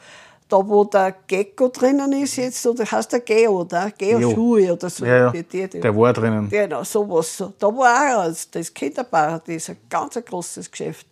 [0.50, 5.06] da wo der Gecko drinnen ist jetzt, oder heißt der Geo, der Geo-Schuhe oder so.
[5.06, 5.32] Ja, ja.
[5.32, 5.80] Die, die, die.
[5.80, 6.50] Der war drinnen.
[6.50, 7.38] Genau, sowas.
[7.38, 7.54] So.
[7.60, 11.06] Da war auch das Kinderparadies, ein ganz ein großes Geschäft.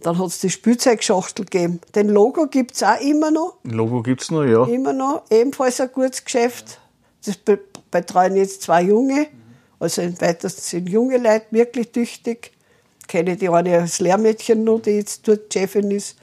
[0.00, 1.80] Dann hat es die Spielzeugschachtel gegeben.
[1.92, 3.56] Den Logo gibt es auch immer noch.
[3.64, 4.64] Ein Logo gibt es noch, ja.
[4.64, 5.24] Immer noch.
[5.28, 6.80] Ebenfalls ein gutes Geschäft.
[7.24, 7.58] Das be
[7.90, 9.26] betreuen jetzt zwei Junge.
[9.80, 12.52] Also im weitesten sind junge Leute, wirklich tüchtig.
[13.00, 16.16] Ich kenne die eine als Lehrmädchen noch, die jetzt dort Chefin ist.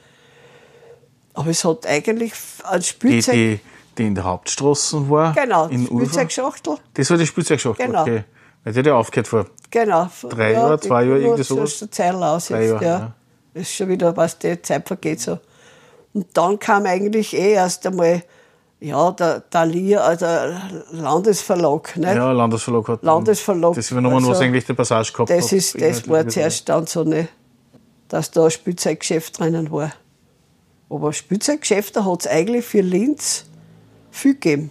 [1.36, 2.32] Aber es hat eigentlich
[2.64, 3.34] ein Die, Spielzeug.
[3.34, 3.60] die,
[3.98, 5.32] die in der Hauptstraße war.
[5.34, 5.84] genau, in.
[5.86, 6.76] Spielzeugschachtel.
[6.94, 8.02] Das war die Spielzeugschachtel, Genau.
[8.02, 8.24] okay.
[8.64, 9.46] Weil die hat ja aufgehört vor.
[9.70, 10.08] Genau.
[10.28, 11.64] Drei Jahre, zwei Jahre, irgendwie sowas?
[11.64, 12.98] Das ist eine Zeit aus Drei jetzt, Jahre, ja.
[12.98, 13.12] ja.
[13.54, 15.38] Das ist schon wieder, was die Zeit vergeht so.
[16.14, 18.22] Und dann kam eigentlich eh erst einmal,
[18.80, 20.60] ja, der, Lier, also der
[20.92, 22.14] Landesverlag, ne?
[22.14, 23.02] Ja, Landesverlag hat.
[23.02, 25.38] Landesverlag, Das übernommen, was also, eigentlich der Passage gehabt hat.
[25.38, 27.28] Das, ist, das war zuerst dann so, ne,
[28.08, 29.92] dass da ein Spielzeuggeschäft drinnen war.
[30.88, 33.44] Aber Spielzeuggeschäfte hat es eigentlich für Linz
[34.10, 34.70] viel gegeben.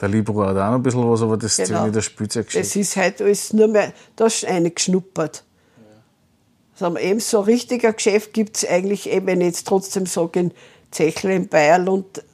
[0.00, 1.86] Der Libro hat auch noch ein bisschen was, aber das ist Genau.
[1.86, 2.64] wieder Spielzeuggeschäft.
[2.66, 5.44] Es ist halt alles nur mehr, da ist eine geschnuppert.
[6.80, 10.40] Also eben so ein richtiger Geschäft gibt es eigentlich, eben, wenn ich jetzt trotzdem sage,
[10.40, 10.52] in
[10.90, 12.24] Zechle, in Bayerl und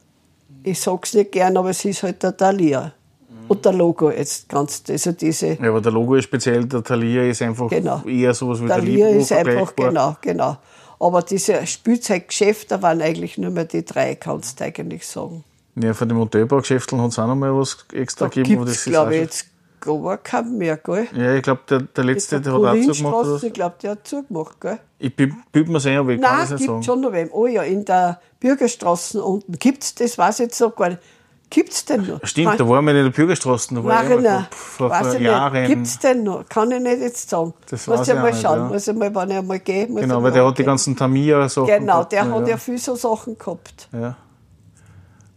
[0.63, 2.93] ich sag's nicht gern, aber es ist halt der Thalia.
[3.49, 7.23] Und der Logo jetzt ganz, also diese, Ja, aber der Logo ist speziell, der Thalia
[7.23, 8.01] ist einfach Genau.
[8.05, 10.57] eher sowas wie der Thalia Libro ist einfach, genau, genau.
[10.99, 15.43] Aber diese Spielzeuggeschäfte waren eigentlich nur mehr die drei, kannst du eigentlich sagen.
[15.75, 18.65] Ja, von den Modellbaugeschäften hat es auch noch mal was extra Da gegeben.
[18.65, 19.45] gibt das es, ist glaube ich, jetzt
[19.79, 21.07] gar keinen mehr, gell?
[21.15, 23.25] Ja, ich glaube, der, der letzte, der hat auch zugemacht.
[23.27, 23.43] Oder?
[23.43, 24.79] Ich glaube, der hat zugemacht, gell?
[24.99, 26.83] Ich büb mir ein, aber ich kann Nein, das es nicht gibt sagen.
[26.83, 27.29] schon noch wem.
[27.31, 29.51] Oh ja, in der Bürgerstraße unten.
[29.53, 30.17] Gibt's das?
[30.17, 31.01] Weiß ich jetzt noch gar nicht.
[31.49, 32.19] Gibt's denn noch?
[32.23, 35.53] Stimmt, da waren wir in der Bürgerstraße, da war ich Marina, vor, vor, ich Jahren.
[35.61, 35.67] nicht.
[35.69, 36.43] Gibt's denn noch?
[36.49, 37.53] Kann ich nicht jetzt sagen.
[37.69, 38.59] Das muss ich mal nicht, schauen.
[38.59, 38.65] ja.
[38.65, 40.65] Muss ich mal, wenn ich einmal gehe, Genau, weil der hat die angehen.
[40.65, 41.67] ganzen Tamiya-Sachen.
[41.67, 43.87] Genau, der gehabt, hat ja, ja viel so Sachen gehabt.
[43.93, 44.15] ja.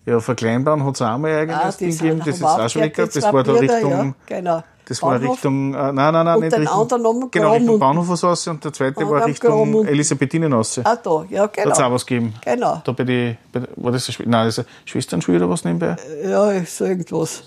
[0.06, 2.18] Ja, verkleinbaren hat es auch mal eigentlich Ah, die gegeben.
[2.24, 2.94] Das ist auch schon weg.
[2.96, 3.90] die Das war da Richtung.
[4.28, 4.62] Ja, genau.
[4.86, 5.34] Das war Bahnhof.
[5.36, 8.72] Richtung, äh, nein, nein, nein, Und nicht den Richtung, genau, Richtung Bahnhof raus und der
[8.72, 9.88] zweite war Richtung Graben unten.
[9.88, 10.80] Elisabethinen raus.
[10.82, 11.92] Da Ah, da, ja, hat es auch genau.
[11.92, 12.34] was gegeben.
[12.44, 12.82] Genau.
[12.84, 15.96] Da bei die, bei, war das eine, nein, das eine Schwesternschule oder was nebenbei?
[16.24, 17.44] Ja, so irgendwas.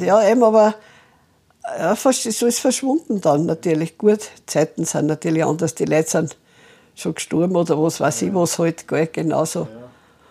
[0.00, 0.74] Ja, eben, aber
[1.78, 3.98] ja, fast- so ist verschwunden dann natürlich.
[3.98, 5.74] Gut, Zeiten sind natürlich anders.
[5.74, 6.36] Die Leute sind
[6.94, 9.66] schon gestorben oder was weiß ich was halt, gell, genauso.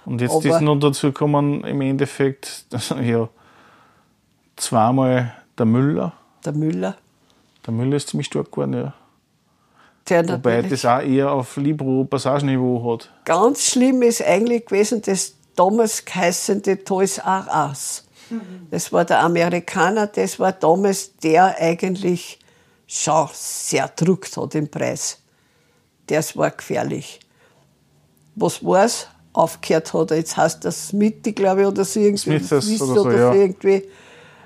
[0.05, 2.65] Und jetzt Aber- ist noch dazu gekommen, im Endeffekt,
[3.03, 3.27] ja,
[4.55, 6.13] zweimal der Müller.
[6.45, 6.97] Der Müller,
[7.65, 8.93] Der Müller ist ziemlich stark geworden, ja.
[10.09, 13.11] der Wobei natürlich das auch eher auf Libro-Passageniveau hat.
[13.25, 18.05] ganz schlimm ist eigentlich gewesen, das damals geheißende Toys R Us.
[18.71, 22.39] Das war der Amerikaner, das war damals der eigentlich
[22.87, 25.19] schon sehr druckt hat im Preis.
[26.07, 27.19] Das war gefährlich.
[28.35, 29.07] Was war's?
[29.33, 30.11] Aufgehört hat.
[30.11, 32.39] Jetzt heißt das Smithy, glaube ich, oder so irgendwie.
[32.39, 33.33] Smithers Smith oder so, ja.
[33.33, 33.83] irgendwie.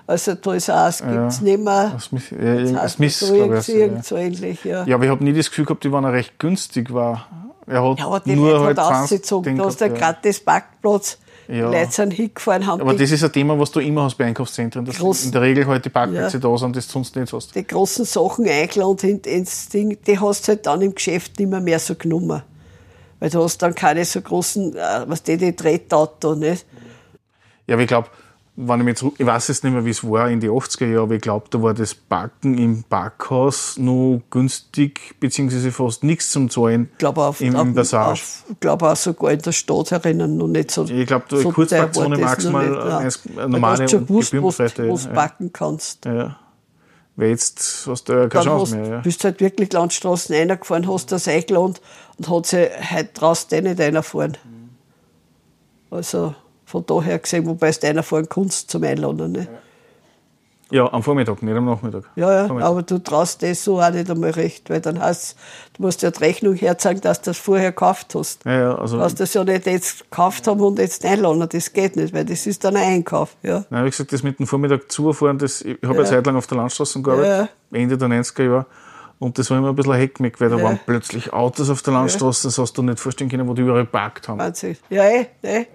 [0.08, 0.38] Also R
[0.86, 1.92] Us gibt es nicht mehr.
[1.96, 4.86] Ah, Smith, ja, das so, glaub ich, irgend, so ähnlich, ja.
[4.86, 7.28] Ja, aber ich habe nie das Gefühl gehabt, die waren recht günstig war.
[7.66, 9.62] Er hat Ja, aber die nur Leute halt hat 20 ausgezogen.
[9.62, 11.18] Hast du gehabt, einen gratis Parkplatz.
[11.50, 11.70] Ja.
[11.70, 14.26] Die Leute sind hingefahren, haben Aber das ist ein Thema, was du immer hast bei
[14.26, 16.50] Einkaufszentren, dass Groß- in der Regel halt die Parkplätze Ja.
[16.50, 17.56] da sind, das du sonst nicht hast.
[17.56, 19.98] die großen Sachen eingeladen in- ins Ding.
[20.08, 22.42] Die hast du halt dann im Geschäft nicht mehr, mehr so genommen.
[23.20, 26.66] Weil du hast dann keine so großen, äh, was die, die Tretauto, nicht?
[27.66, 28.08] Ja, aber ich glaube,
[28.60, 30.88] wenn ich mich zurück, ich weiß jetzt nicht mehr, wie es war in die 80er
[30.88, 36.32] Jahren, aber ich glaube, da war das Parken im Parkhaus noch günstig, beziehungsweise fast nichts
[36.32, 38.22] zum Zahlen Ich glaube auf, im, im Passage.
[38.50, 40.86] ich glaube auch sogar in der Stadt herinnen noch nicht so.
[40.86, 42.98] Ich glaube, so noch maximal nicht, ja.
[42.98, 45.14] eins- eine normale Du schon gewusst, du ja.
[45.14, 46.06] parken kannst.
[46.06, 46.40] Ja.
[47.16, 48.90] Weil jetzt hast du ja keine dann Chance hast, mehr.
[48.96, 49.00] Ja.
[49.02, 51.76] bist halt wirklich Landstraßen reingefahren, hast das eingeladen
[52.18, 54.38] und hat sie heute draußen eh nicht reinfahren.
[55.92, 56.34] Also
[56.68, 59.32] von daher gesehen, wobei du reinfahren kannst zum Einladen.
[59.32, 59.48] Ne?
[60.70, 62.04] ja, am Vormittag, nicht am Nachmittag.
[62.18, 62.70] Ja, ja, Vormittag.
[62.70, 65.38] aber du traust das so auch nicht einmal recht, weil dann heißt
[65.78, 68.44] du musst ja die Rechnung herzeigen, dass du das vorher gekauft hast.
[68.44, 71.72] Ja, ja, also, Du hast das ja nicht jetzt gekauft haben und jetzt einladen, das
[71.72, 73.38] geht nicht, weil das ist dann ein Einkauf.
[73.44, 73.64] Ja.
[73.70, 76.02] Nein, wie gesagt, das mit dem Vormittag zufahren, das, ich habe ja.
[76.02, 76.06] Ja.
[76.06, 78.66] Zeit lang auf der Landstraße gearbeitet, Ende der 90er Jahre.
[79.20, 80.64] Und das war immer ein bisschen ein Heckmeck, weil da Ja.
[80.64, 83.86] waren plötzlich Autos auf der Landstraße, das hast du nicht vorstellen können, wo die überall
[83.86, 84.38] geparkt haben.
[84.38, 84.76] Wahnsinn.
[84.90, 85.66] Ja, eh, eh.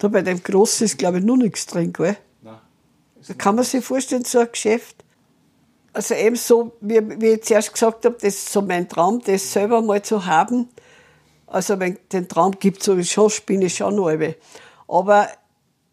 [0.00, 2.16] Da bei dem Großen ist, glaube ich, nur nichts drin, gell?
[3.28, 5.04] Da kann man sich vorstellen, so ein Geschäft.
[5.92, 9.52] Also eben so, wie, wie ich zuerst gesagt habe, das ist so mein Traum, das
[9.52, 10.68] selber mal zu haben.
[11.46, 14.36] Also wenn den Traum gibt sowieso, bin ich schon noch alle.
[14.88, 15.28] Aber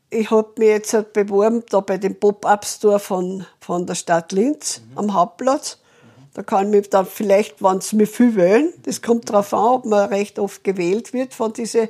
[0.10, 4.82] ich habe mich jetzt halt beworben da bei dem Pop-Up-Store von, von der Stadt Linz
[4.96, 5.80] am Hauptplatz.
[6.34, 9.86] Da kann mich dann vielleicht, wenn sie mir viel wählen, das kommt darauf an, ob
[9.86, 11.90] man recht oft gewählt wird von diesen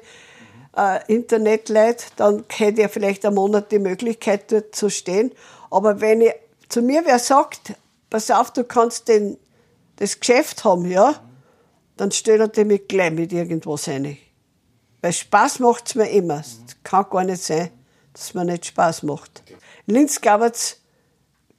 [0.78, 5.32] äh, Internetleuten, dann hätte ich vielleicht einen Monat die Möglichkeit, dort zu stehen.
[5.72, 6.34] Aber wenn ich,
[6.70, 7.74] zu mir wer sagt,
[8.10, 9.38] pass auf, du kannst den,
[9.98, 11.20] das Geschäft haben, ja,
[11.98, 14.18] dann stellt er mich gleich mit irgendwas rein.
[15.02, 16.40] Weil Spaß macht's mir immer.
[16.40, 17.72] Es kann gar nicht sein,
[18.14, 19.44] dass es mir nicht Spaß macht.
[19.88, 20.80] In Linz gab es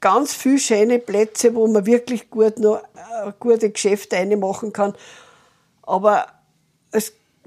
[0.00, 4.94] ganz viele schöne Plätze, wo man wirklich gut noch äh, gute Geschäfte reinmachen kann.
[5.82, 6.37] Aber es,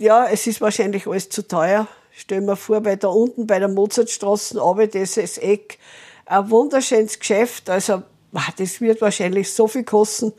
[0.02, 1.88] ja, es ist wahrscheinlich alles zu teuer.
[2.12, 5.78] Stell mir vor, bei da unten bei der Mozartstraße, aber das ist Eck,
[6.26, 7.70] ein wunderschönes Geschäft.
[7.70, 8.04] Also,
[8.58, 10.34] das wird wahrscheinlich so viel kosten.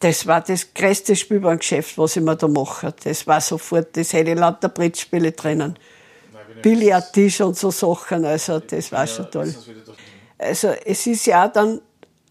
[0.00, 2.94] Das war das größte Spielbahngeschäft, was ich mir da mache.
[3.02, 5.78] Das war sofort, das hätte ich lauter Brettspiele drinnen.
[6.62, 9.54] Billardtisch und so Sachen, also das war schon toll.
[10.38, 11.80] Also es ist ja dann,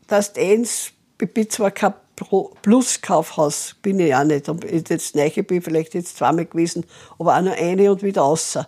[0.08, 5.30] dass du eins, ich bin zwar kein Plus-Kaufhaus, bin ich auch nicht, und jetzt neu
[5.30, 6.86] bin vielleicht jetzt zweimal gewesen,
[7.20, 8.68] aber auch nur eine und wieder außer.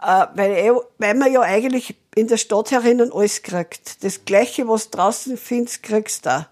[0.00, 4.04] Äh, weil, weil man ja eigentlich in der Stadt herinnen alles kriegt.
[4.04, 6.48] Das Gleiche, was draußen findest, kriegst du da.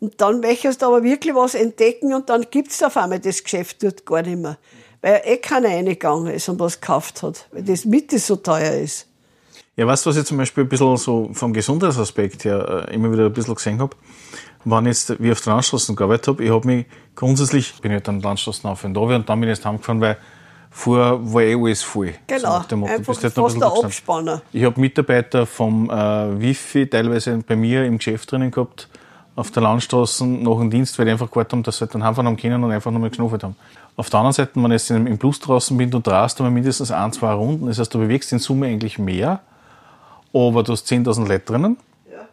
[0.00, 3.82] Und dann möchtest du aber wirklich was entdecken und dann gibt's auf einmal das Geschäft
[3.82, 4.56] dort gar nicht mehr.
[5.00, 9.07] Weil eh keiner reingegangen ist und was gekauft hat, weil das Mitte so teuer ist.
[9.78, 13.12] Ja, weißt du, was ich zum Beispiel ein bisschen so vom Gesundheitsaspekt her äh, immer
[13.12, 13.94] wieder ein bisschen gesehen habe?
[14.64, 17.94] Wenn ich jetzt wie auf der Landstraße gearbeitet habe, ich habe mich grundsätzlich, bin ich
[17.94, 20.16] halt dann Landstraßen auf und da und dann bin ich jetzt heimgefahren, weil
[20.70, 22.14] Vorher war eh alles voll.
[22.26, 23.22] Genau, so einfach halt fast
[23.56, 24.42] der Abspanner.
[24.52, 28.88] Ich habe Mitarbeiter vom äh, Wifi teilweise bei mir im Geschäft drinnen gehabt,
[29.34, 32.04] auf der Landstraße nach dem Dienst, weil die einfach gewartet haben, dass sie halt dann
[32.04, 33.56] heimfahren haben können und einfach nochmal geschnuffelt haben.
[33.96, 36.90] Auf der anderen Seite, wenn ich jetzt im Plus draußen bin, du drehst einmal mindestens
[36.90, 37.66] ein, zwei Runden.
[37.66, 39.40] Das heißt, du bewegst in Summe eigentlich mehr,
[40.32, 41.76] aber du hast 10.000 Leute drinnen.
[42.10, 42.28] Ja.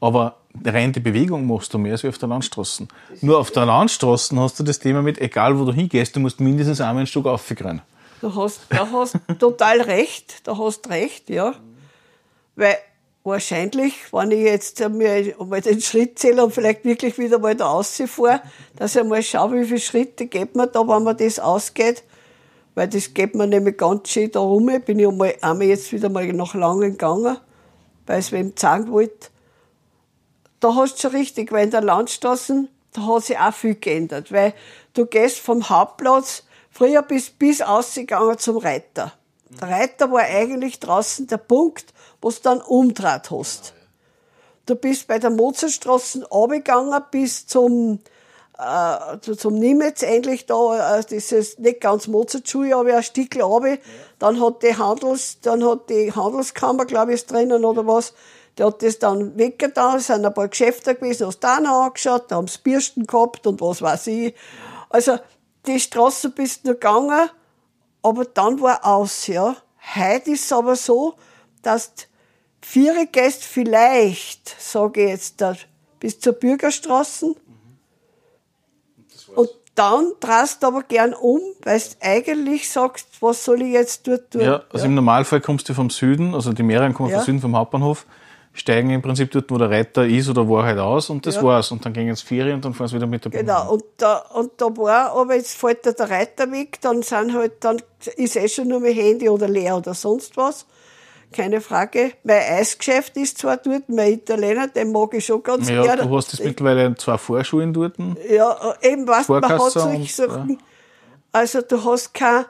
[0.00, 2.88] Aber rein die Bewegung machst du mehr als auf der Landstraße.
[3.20, 6.40] Nur auf der Landstraße hast du das Thema mit, egal wo du hingehst, du musst
[6.40, 7.82] mindestens einmal ein Stück aufgrennen.
[8.20, 11.54] Du hast, da hast total recht, da hast recht, ja.
[12.56, 12.76] Weil
[13.22, 17.68] wahrscheinlich, wenn ich jetzt mir mal den Schritt zähle und vielleicht wirklich wieder mal da
[17.68, 18.42] rausfahre,
[18.76, 22.02] dass ich mal schaue, wie viele Schritte geht man da, wenn man das ausgeht.
[22.74, 24.70] Weil das geht mir nämlich ganz schön da rum.
[24.84, 27.36] Bin ich einmal, einmal jetzt wieder mal nach Langen gegangen,
[28.06, 29.28] weil es wem zeigen wollte
[30.60, 34.30] da hast du schon richtig, weil in der Landstraße, da hat sich auch viel geändert,
[34.30, 34.54] weil
[34.92, 39.12] du gehst vom Hauptplatz, früher bist bis ausgegangen zum Reiter.
[39.48, 43.74] Der Reiter war eigentlich draußen der Punkt, wo du dann umdraht hast.
[44.66, 48.00] Du bist bei der Mozartstraße runtergegangen bis zum,
[48.60, 53.78] äh, zum Nimitz eigentlich da, äh, das ist nicht ganz Mozartschule, aber ein Stück runter.
[54.18, 58.12] Dann hat die Handels, dann hat die Handelskammer, glaube ich, ist drinnen oder was.
[58.58, 62.24] Der hat das dann weggetan, es sind ein paar Geschäfte gewesen, hast da noch angeschaut,
[62.28, 64.34] da haben sie Bürsten gehabt und was weiß ich.
[64.90, 65.18] Also,
[65.66, 67.30] die Straße bist du gegangen,
[68.02, 69.56] aber dann war aus, ja.
[69.94, 71.14] Heute ist es aber so,
[71.62, 71.92] dass
[72.60, 75.56] vier Gäste vielleicht, sage ich jetzt, da,
[75.98, 77.34] bis zur Bürgerstraße.
[79.34, 84.06] Und dann drehst du aber gern um, weil du eigentlich sagst, was soll ich jetzt
[84.06, 84.42] dort tun?
[84.42, 84.86] Ja, also ja.
[84.86, 87.18] im Normalfall kommst du vom Süden, also die mehreren kommen ja.
[87.18, 88.06] vom Süden vom Hauptbahnhof
[88.52, 91.42] steigen im Prinzip dort, wo der Reiter ist oder war halt aus und das ja.
[91.42, 91.70] war's.
[91.70, 93.40] Und dann gehen ins Ferien und dann fahren sie wieder mit der Bahn.
[93.40, 97.32] Genau, und da, und da war, aber jetzt fällt da der Reiter weg, dann sind
[97.32, 97.80] halt, dann
[98.16, 100.66] ist eh schon nur mein Handy oder leer oder sonst was.
[101.32, 102.12] Keine Frage.
[102.24, 106.02] Mein Eisgeschäft ist zwar dort, mein Italiener, den mag ich schon ganz ja, gerne.
[106.02, 107.94] Du hast jetzt mittlerweile zwei Vorschulen dort.
[108.28, 110.50] Ja, eben, was man hat solche Sachen.
[110.50, 110.56] Ja.
[111.32, 112.46] Also du hast kein,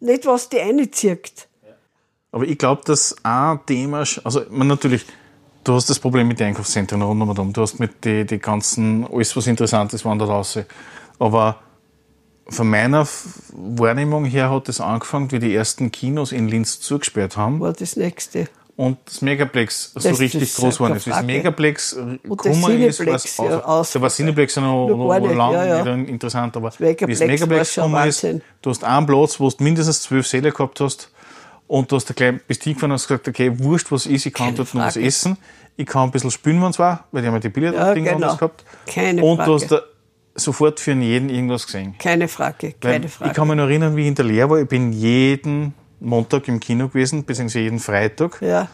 [0.00, 1.46] nicht was die reinzieht.
[2.32, 5.04] Aber ich glaube, dass ein Thema, also man natürlich,
[5.62, 9.06] du hast das Problem mit den Einkaufszentren rund um Du hast mit den die ganzen,
[9.12, 10.58] alles was interessant ist, wandert raus.
[11.18, 11.60] Aber
[12.52, 13.06] von meiner
[13.52, 17.60] Wahrnehmung her hat es angefangen, wie die ersten Kinos in Linz zugesperrt haben.
[17.60, 18.48] War das nächste.
[18.74, 21.06] Und das Megaplex das so richtig groß geworden ist.
[21.06, 25.84] Das Megaplex gekommen ist, was ja, aus, da war Cineplex noch, noch, noch lang ja,
[25.84, 25.94] ja.
[25.94, 30.26] interessant, aber wie das Megaplex gekommen ist, du hast einen Platz, wo du mindestens zwölf
[30.26, 31.10] Säle gehabt hast,
[31.72, 34.34] und du hast da gleich bist hingefahren und hast gesagt, okay, wurscht, was ist, ich
[34.34, 34.80] kann Keine dort Frage.
[34.80, 35.38] noch was essen.
[35.76, 38.14] Ich kann ein bisschen spielen, wenn es war, weil die haben ja die Billarddinger ja,
[38.14, 38.36] genau.
[38.36, 38.62] gehabt.
[38.86, 39.48] Keine und Frage.
[39.48, 39.80] du hast da
[40.34, 41.94] sofort für jeden irgendwas gesehen.
[41.98, 43.30] Keine Frage, keine weil Frage.
[43.30, 44.60] Ich kann mich noch erinnern, wie ich in der Lehre war.
[44.60, 48.40] Ich bin jeden Montag im Kino gewesen, beziehungsweise jeden Freitag.
[48.40, 48.68] Ja.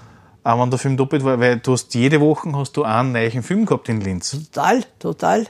[0.44, 3.42] Aber wenn der Film doppelt war, weil du hast jede Woche hast du einen neuen
[3.42, 4.30] Film gehabt in Linz.
[4.30, 5.46] Total, total.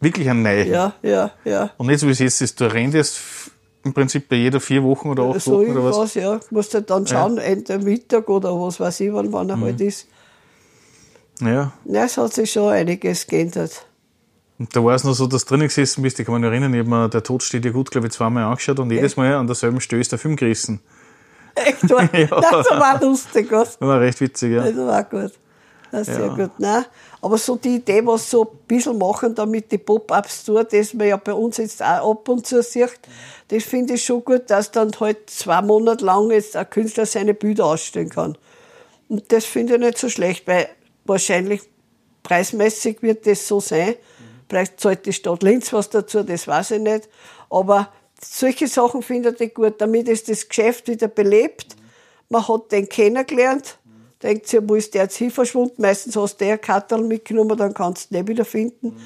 [0.00, 0.70] Wirklich einen neuen.
[0.70, 1.70] Ja, ja, ja.
[1.76, 3.20] Und nicht so wie es jetzt ist, du rennst
[3.84, 6.14] im Prinzip bei jeder vier Wochen oder acht so Wochen oder was?
[6.14, 6.36] ja.
[6.36, 7.42] Du musst halt dann schauen, ja.
[7.42, 9.64] Ende Mittag oder was weiß ich, wann, wann er mhm.
[9.64, 10.06] halt ist.
[11.40, 11.72] Ja.
[11.84, 13.86] Ja, es hat sich schon einiges geändert.
[14.58, 16.50] Und da war es noch so, dass du drinnen gesessen bist, ich kann mich noch
[16.50, 19.16] erinnern, ich habe mir Der Tod steht dir gut, glaube ich, zweimal angeschaut und jedes
[19.16, 20.80] Mal an derselben Stelle ist der Film gerissen.
[21.54, 22.26] Echt, war, Ja.
[22.26, 23.78] das war lustig, was?
[23.78, 24.62] Das war recht witzig, ja.
[24.64, 25.32] Das war gut.
[25.90, 26.34] Das ist sehr Ja.
[26.34, 26.50] gut.
[26.58, 26.84] Nein,
[27.22, 31.06] aber so die Idee, was so ein bisschen machen, damit die Pop-Ups tun, das man
[31.08, 32.98] ja bei uns jetzt auch ab und zu sieht,
[33.48, 37.32] das finde ich schon gut, dass dann halt zwei Monate lang jetzt ein Künstler seine
[37.32, 38.36] Bilder ausstellen kann.
[39.08, 40.68] Und das finde ich nicht so schlecht, weil
[41.06, 41.62] wahrscheinlich
[42.22, 43.94] preismäßig wird das so sein.
[44.48, 47.08] Vielleicht zahlt die Stadt Linz was dazu, das weiß ich nicht.
[47.50, 47.92] Aber
[48.22, 51.76] solche Sachen finde ich gut, damit ist das Geschäft wieder belebt.
[52.28, 53.78] Man hat den kennengelernt,
[54.22, 55.80] denkt sich, wo ist der jetzt hin verschwunden?
[55.82, 58.96] Meistens hast du den Kartel mitgenommen, dann kannst du ihn nicht wieder finden.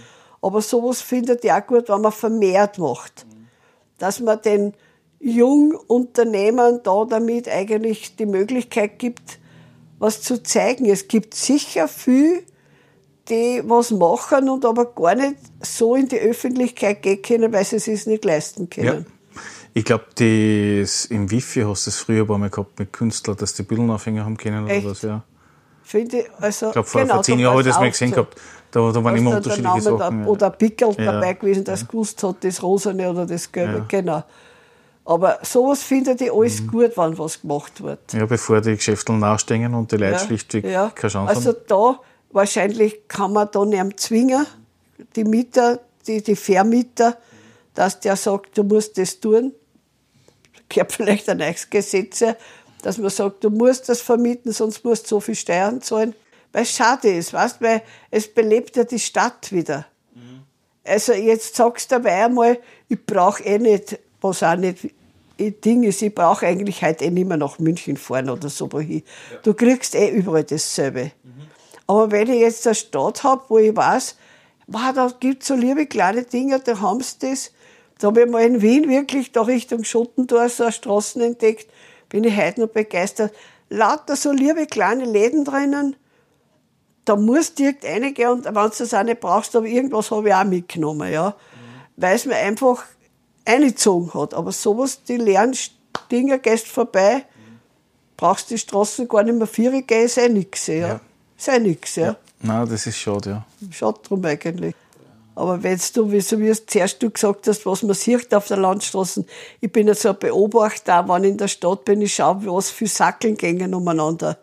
[0.40, 3.26] Aber sowas findet auch gut, wenn man vermehrt macht.
[3.98, 4.74] Dass man den
[5.20, 9.38] Jungunternehmern da damit eigentlich die Möglichkeit gibt,
[10.00, 10.86] was zu zeigen.
[10.86, 12.44] Es gibt sicher viel,
[13.28, 17.76] die was machen und aber gar nicht so in die Öffentlichkeit gehen können, weil sie
[17.76, 18.82] es sich nicht leisten ja.
[18.92, 19.06] können.
[19.74, 23.36] Ich glaube, das im Wifi hast du es früher ein paar Mal gehabt mit Künstlern,
[23.38, 24.86] dass die Bildenaufhänger haben können oder Echt?
[24.86, 25.22] was, ja.
[25.82, 28.10] Finde ich, also, Ich glaube, vor, genau, vor zehn Jahren habe ich das mal gesehen
[28.10, 28.38] gehabt.
[28.70, 29.98] Da, da waren immer unterschiedliche Sachen.
[29.98, 30.26] Da, ja.
[30.26, 31.12] oder ein Pickel Ja.
[31.12, 33.84] dabei gewesen, das gewusst hat, das Rosane oder das Gelbe, Ja.
[33.88, 34.22] genau.
[35.04, 36.66] Aber sowas finde ich alles Mhm.
[36.68, 38.12] gut, wenn was gemacht wird.
[38.12, 40.90] ja, bevor die Geschäfte nachstehen und die Leute schlichtweg ja.
[40.94, 41.58] keine Chance Also haben.
[41.66, 42.00] da,
[42.32, 44.46] wahrscheinlich kann man da nicht zwingen,
[45.16, 47.16] die Mieter, die, die Vermieter,
[47.74, 49.52] dass der sagt, du musst das tun.
[50.68, 52.24] Gehört vielleicht ein neues Gesetz,
[52.82, 56.14] dass man sagt, du musst das vermieten, sonst musst du so viel Steuern zahlen.
[56.52, 59.86] Weil es schade ist, weißt, weil es belebt ja die Stadt wieder.
[60.84, 64.90] Also jetzt sagst du dabei einmal, ich brauche eh nicht, was auch nicht
[65.38, 68.70] ein Ding ist, ich brauche eigentlich heute eh nicht mehr nach München fahren oder so
[68.72, 69.02] wohin.
[69.42, 71.12] Du kriegst eh überall dasselbe.
[71.86, 74.16] Aber wenn ich jetzt eine Stadt habe, wo ich weiß,
[74.66, 77.52] wow, da gibt es so liebe kleine Dinge, da haben sie das.
[77.98, 81.70] Da habe ich mal in Wien wirklich da Richtung Schottentor so eine Straßen entdeckt,
[82.08, 83.32] bin ich heute noch begeistert.
[83.68, 85.96] Lauter so liebe kleine Läden drinnen,
[87.04, 90.28] da musst du direkt reingehen und wenn du das auch nicht brauchst, aber irgendwas habe
[90.28, 91.34] ich auch mitgenommen, ja.
[91.96, 92.84] Weil es mir einfach
[93.44, 94.34] eingezogen hat.
[94.34, 95.56] Aber sowas, die leeren
[96.10, 97.24] Dinger, gehst vorbei,
[98.16, 100.74] brauchst die Straßen gar nicht mehr vier gehen, ist eh nix, ja.
[100.74, 101.00] Ja.
[101.42, 102.14] Ist eh nix, ja.
[102.40, 103.44] Nein, das ist schade, ja.
[103.72, 104.76] Schade drum eigentlich.
[105.34, 108.46] Aber wenn du, wie so wie es zuerst du gesagt hast, was man sieht auf
[108.46, 109.24] der Landstraße,
[109.60, 112.70] ich bin ja so ein Beobachter, wenn ich in der Stadt bin, ich schaue, was
[112.70, 114.38] für Sackeln gängen umeinander.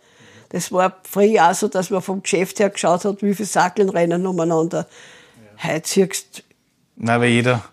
[0.50, 3.88] Das war früher auch so, dass man vom Geschäft her geschaut hat, wie viele Sackeln
[3.88, 4.86] rennen umeinander.
[5.64, 6.44] Heute siehst
[6.98, 7.64] Nein, weil jeder,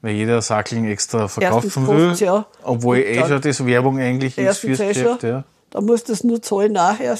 [0.00, 2.14] weil jeder Sackeln extra verkaufen will.
[2.14, 2.46] ja.
[2.64, 5.20] Obwohl eh schon das Werbung eigentlich ist fürs eh Geschäft.
[5.20, 5.44] schon, Ja.
[5.70, 7.16] da musst du es nur zahlen nachher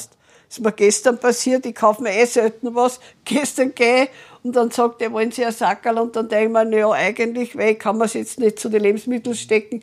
[0.53, 3.01] ist mir gestern passiert, ich kaufe mir eh selten was.
[3.25, 4.11] Gestern gehe ich
[4.43, 5.99] und dann sagt er, wollen Sie ein Sackerl?
[5.99, 8.69] Und dann denke ich mir, naja, eigentlich, weil ich kann man es jetzt nicht zu
[8.69, 9.83] den Lebensmitteln stecken.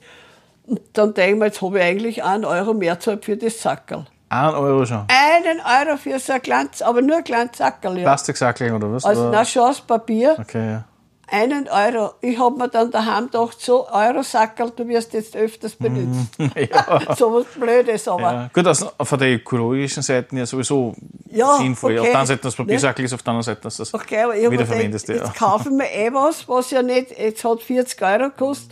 [0.67, 3.59] Und dann denke ich mir, jetzt habe ich eigentlich einen Euro mehr gezahlt für das
[3.59, 4.05] Sackerl.
[4.29, 5.05] Ein Euro schon.
[5.07, 8.03] Einen Euro für so ein kleines, aber nur ein kleines Sackerl, ja.
[8.03, 9.05] Plastiksackeln oder was?
[9.05, 9.31] Also, oder?
[9.31, 10.35] na, schon aus Papier.
[10.39, 10.83] Okay, ja.
[11.31, 12.13] Einen Euro.
[12.21, 16.31] Ich habe mir dann daheim gedacht, so Euro-Sackerl, du wirst jetzt öfters benutzt.
[17.17, 18.21] so was Blödes, aber.
[18.21, 18.49] Ja.
[18.53, 20.95] Gut, also von der ökologischen Seite ja sowieso
[21.29, 21.91] Ja, sinnvoll.
[21.93, 21.99] okay.
[21.99, 22.65] Auf der einen Seite das Ne?
[22.65, 25.07] Papiersackel ist, auf der anderen Seite dass das Okay, aber ich wiederverwendest.
[25.07, 25.29] gedacht, Ja.
[25.29, 28.71] jetzt kaufen wir eh was, was ja nicht, jetzt hat 40 Euro gekostet.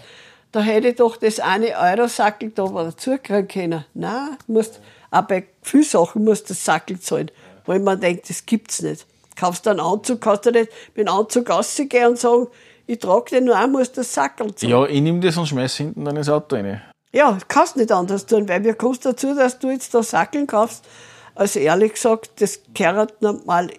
[0.51, 3.85] Da hätte ich doch das eine Euro-Sackel da mal dazukriegen können.
[3.93, 4.79] Nein, du musst,
[5.11, 7.29] auch bei vielen Sachen musst du das Sackel zahlen.
[7.65, 9.05] Wo ich mir denke, das gibt's nicht.
[9.39, 12.47] Kaufst du einen Anzug, kannst du nicht mit dem Anzug rausgehen und sagen,
[12.88, 14.72] ich trage den nur ein, muss das Sackel zahlen.
[14.72, 16.81] ja, ich nehme das und schmeiß hinten dann ins Auto rein.
[17.14, 20.85] Ja, kannst nicht anders tun, weil mir kommt dazu, dass du jetzt da Sackeln kaufst.
[21.35, 23.69] Also ehrlich gesagt, das gehört normal.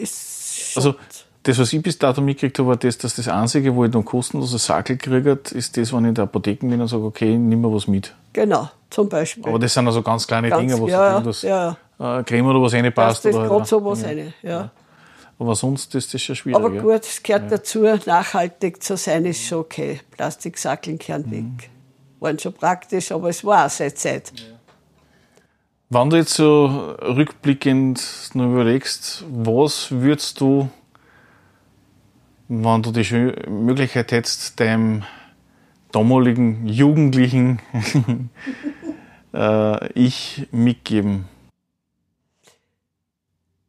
[0.00, 0.94] Ist Also,
[1.42, 4.04] das, was ich bis dato mitgekriegt habe, war das, dass das Einzige, wo ich dann
[4.04, 7.60] kostenloses Sackel gekriegt ist das, wenn ich in der Apotheke bin und sage, okay, nimm
[7.60, 8.14] mir was mit.
[8.32, 9.46] genau, zum Beispiel.
[9.46, 12.46] Aber das sind also ganz kleine Ganz- Dinge, wo ja, ja, das ja, äh, Creme
[12.46, 12.94] oder was reinpasst.
[12.94, 14.08] Passt das oder, gerade so was ja.
[14.08, 14.34] rein.
[14.42, 14.70] Ja.
[15.38, 16.56] Aber sonst ist das schon schwierig.
[16.56, 16.82] Aber ja.
[16.82, 20.00] gut, es gehört dazu, nachhaltig zu sein, ist schon okay.
[20.10, 21.30] Plastiksackeln gehören Mhm.
[21.30, 21.70] weg.
[22.20, 24.32] Waren schon praktisch, aber es war auch seine Zeit.
[25.90, 26.66] Wenn du jetzt so
[27.00, 30.68] rückblickend nur überlegst, was würdest du,
[32.48, 35.04] wenn du die Möglichkeit hättest, deinem
[35.92, 37.60] damaligen Jugendlichen
[39.32, 41.26] äh, Ich mitgeben?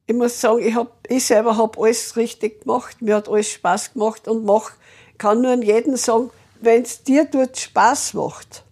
[0.10, 3.00] Ich muss sagen, ich, hab, ich selber habe alles richtig gemacht.
[3.00, 4.72] Mir hat alles Spaß gemacht und mach,
[5.20, 8.64] kann nur an jeden sagen, wenn es dir dort Spaß macht,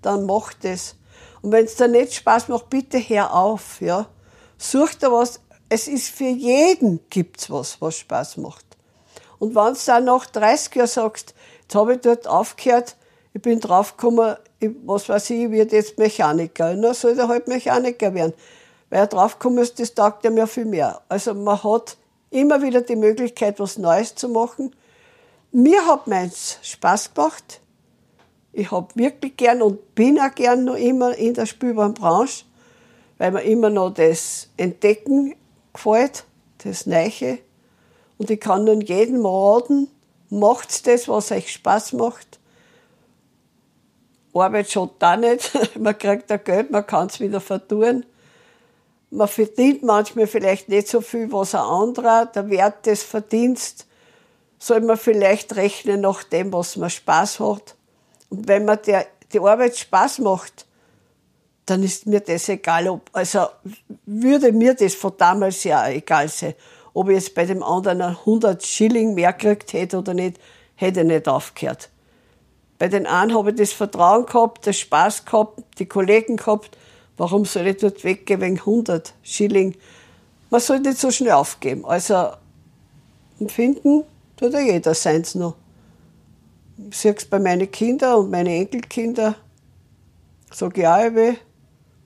[0.00, 0.96] dann mach das.
[1.42, 3.82] Und wenn es dir nicht Spaß macht, bitte hör auf.
[3.82, 4.06] Ja?
[4.56, 5.40] Such dir was.
[5.68, 8.64] Es ist für jeden gibt's was, was Spaß macht.
[9.38, 12.96] Und wenn du dann nach 30 Jahren sagst, jetzt habe ich dort aufgehört,
[13.34, 16.74] ich bin draufgekommen, ich, was weiß ich, ich werde jetzt Mechaniker.
[16.74, 18.32] Na, soll er halt Mechaniker werden.
[18.90, 21.00] Weil er draufgekommen ist, das taugt ja viel mehr.
[21.08, 21.96] Also man hat
[22.30, 24.74] immer wieder die Möglichkeit, was Neues zu machen.
[25.52, 27.60] Mir hat meins Spaß gemacht.
[28.52, 32.44] Ich habe wirklich gern und bin auch gern noch immer in der Spielbahnbranche,
[33.18, 35.34] weil mir immer noch das Entdecken
[35.72, 36.24] gefällt,
[36.58, 37.38] das Neiche.
[38.18, 39.88] Und ich kann nun jedem raten,
[40.30, 42.40] macht das, was euch Spaß macht.
[44.34, 45.50] Arbeit schaut da nicht.
[45.78, 48.04] Man kriegt da Geld, man kann es wieder vertun.
[49.10, 52.26] Man verdient manchmal vielleicht nicht so viel, was ein anderer.
[52.26, 53.86] Der Wert des Verdienstes
[54.58, 57.74] soll man vielleicht rechnen nach dem, was man Spaß hat.
[58.28, 60.66] Und wenn man der, die Arbeit Spaß macht,
[61.66, 63.46] dann ist mir das egal, ob, also
[64.06, 66.54] würde mir das von damals ja egal sein,
[66.94, 70.38] ob ich jetzt bei dem anderen 100 Schilling mehr gekriegt hätte oder nicht,
[70.74, 71.88] hätte ich nicht aufgehört.
[72.78, 76.76] Bei den einen habe ich das Vertrauen gehabt, den Spaß gehabt, die Kollegen gehabt.
[77.20, 79.76] Warum soll ich dort weggehen wegen 100 Schilling?
[80.48, 81.84] Man soll nicht so schnell aufgeben.
[81.84, 82.30] Also
[83.38, 84.04] empfinden
[84.38, 85.54] tut ja jeder seins noch.
[86.88, 89.34] Ich sehe bei meinen Kindern und meinen Enkelkindern.
[90.50, 91.34] Sage ich auch immer,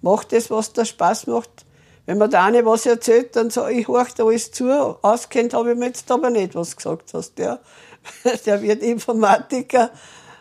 [0.03, 1.65] mach das, was dir Spaß macht.
[2.07, 4.69] Wenn mir der eine was erzählt, dann sage ich, horch da alles zu.
[5.01, 7.39] Auskennt habe ich mir jetzt aber nicht, was du gesagt hast.
[7.39, 7.61] Ja.
[8.47, 9.93] Der wird Informatiker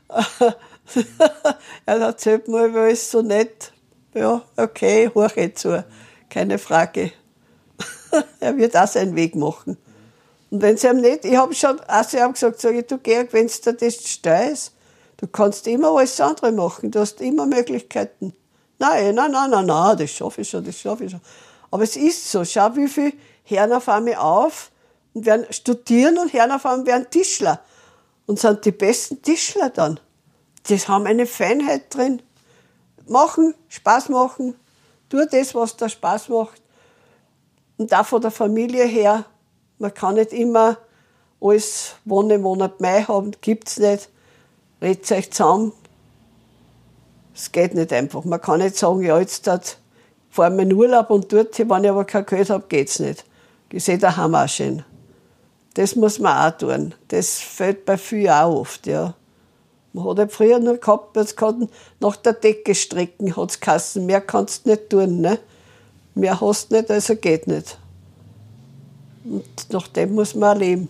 [1.86, 3.73] er erzählt mir, weil es so nett.
[4.14, 5.84] Ja, okay, horche zu.
[6.30, 7.12] Keine Frage.
[8.40, 9.78] er wird auch seinen Weg machen.
[10.52, 13.00] Und wenn sie ihm nicht, ich habe schon auch zu ihm gesagt, sag ich, du
[13.00, 14.74] Georg, wenn du das steuerst,
[15.18, 18.34] du kannst immer alles andere machen, du hast immer Möglichkeiten.
[18.78, 21.22] Nein, nein, nein, nein, nein, das schaffe ich schon, das schaffe ich schon.
[21.72, 23.14] Aber es ist so, schau, wie viele
[23.46, 24.70] hören auf einmal auf
[25.14, 27.60] und werden studieren und hören auf einmal werden Tischler
[28.28, 30.00] und sind die besten Tischler dann.
[30.68, 32.22] Die haben eine Feinheit drin.
[33.08, 34.56] Machen, Spaß machen,
[35.10, 36.62] tu das, was dir Spaß macht.
[37.78, 39.26] Und da von der Familie her,
[39.80, 40.78] man kann nicht immer
[41.42, 44.10] alles Wohnen, Monat Mai haben, gibt's nicht.
[44.82, 45.74] Redet euch zusammen.
[47.36, 48.24] Es geht nicht einfach.
[48.24, 49.78] Man kann nicht sagen, ja, jetzt hat,
[50.30, 53.26] fahren wir in Urlaub und dort, wenn ich aber kein Geld habe, geht's nicht.
[53.72, 54.84] Ich sehe daheim auch schön.
[55.74, 56.94] Das muss man auch tun.
[57.08, 59.16] Das fällt bei vielen auch oft, ja.
[59.94, 64.08] Man hat ja früher nur gehabt, jetzt kann nach der Decke strecken, hat es Kassen.
[64.08, 65.40] Mehr kannst du nicht tun, ne?
[66.16, 67.78] Mehr hast du nicht, also geht nicht.
[69.24, 70.90] Und nach dem muss man leben.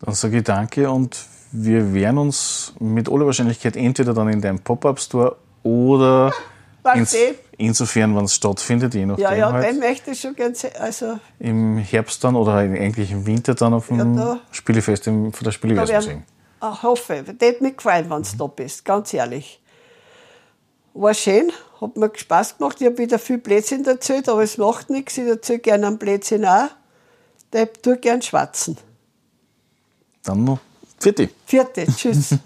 [0.00, 1.16] Dann sage ich danke und
[1.52, 6.32] wir werden uns mit aller Wahrscheinlichkeit entweder dann in deinem Pop-Up-Store oder
[6.94, 7.16] ins,
[7.58, 9.22] insofern, wenn es stattfindet, je nachdem.
[9.22, 10.72] Ja, ja, halt, den möchte ich schon gerne sehen.
[10.78, 15.50] Also Im Herbst dann oder eigentlich im Winter dann auf dem ja, Spielefest von der
[15.50, 16.22] Spieleverse sehen.
[16.62, 19.60] Ich hoffe, das hat mir gefallen, wenn du da bist, ganz ehrlich.
[20.92, 22.76] War schön, hat mir Spaß gemacht.
[22.80, 25.16] Ich habe wieder viel Blödsinn erzählt, aber es macht nichts.
[25.16, 26.68] Ich erzähle gerne einen Blödsinn auch.
[27.52, 28.76] Ich tue gerne schwatzen.
[30.22, 30.58] Dann noch.
[30.98, 31.30] Vierte.
[31.46, 32.34] Vierte, tschüss.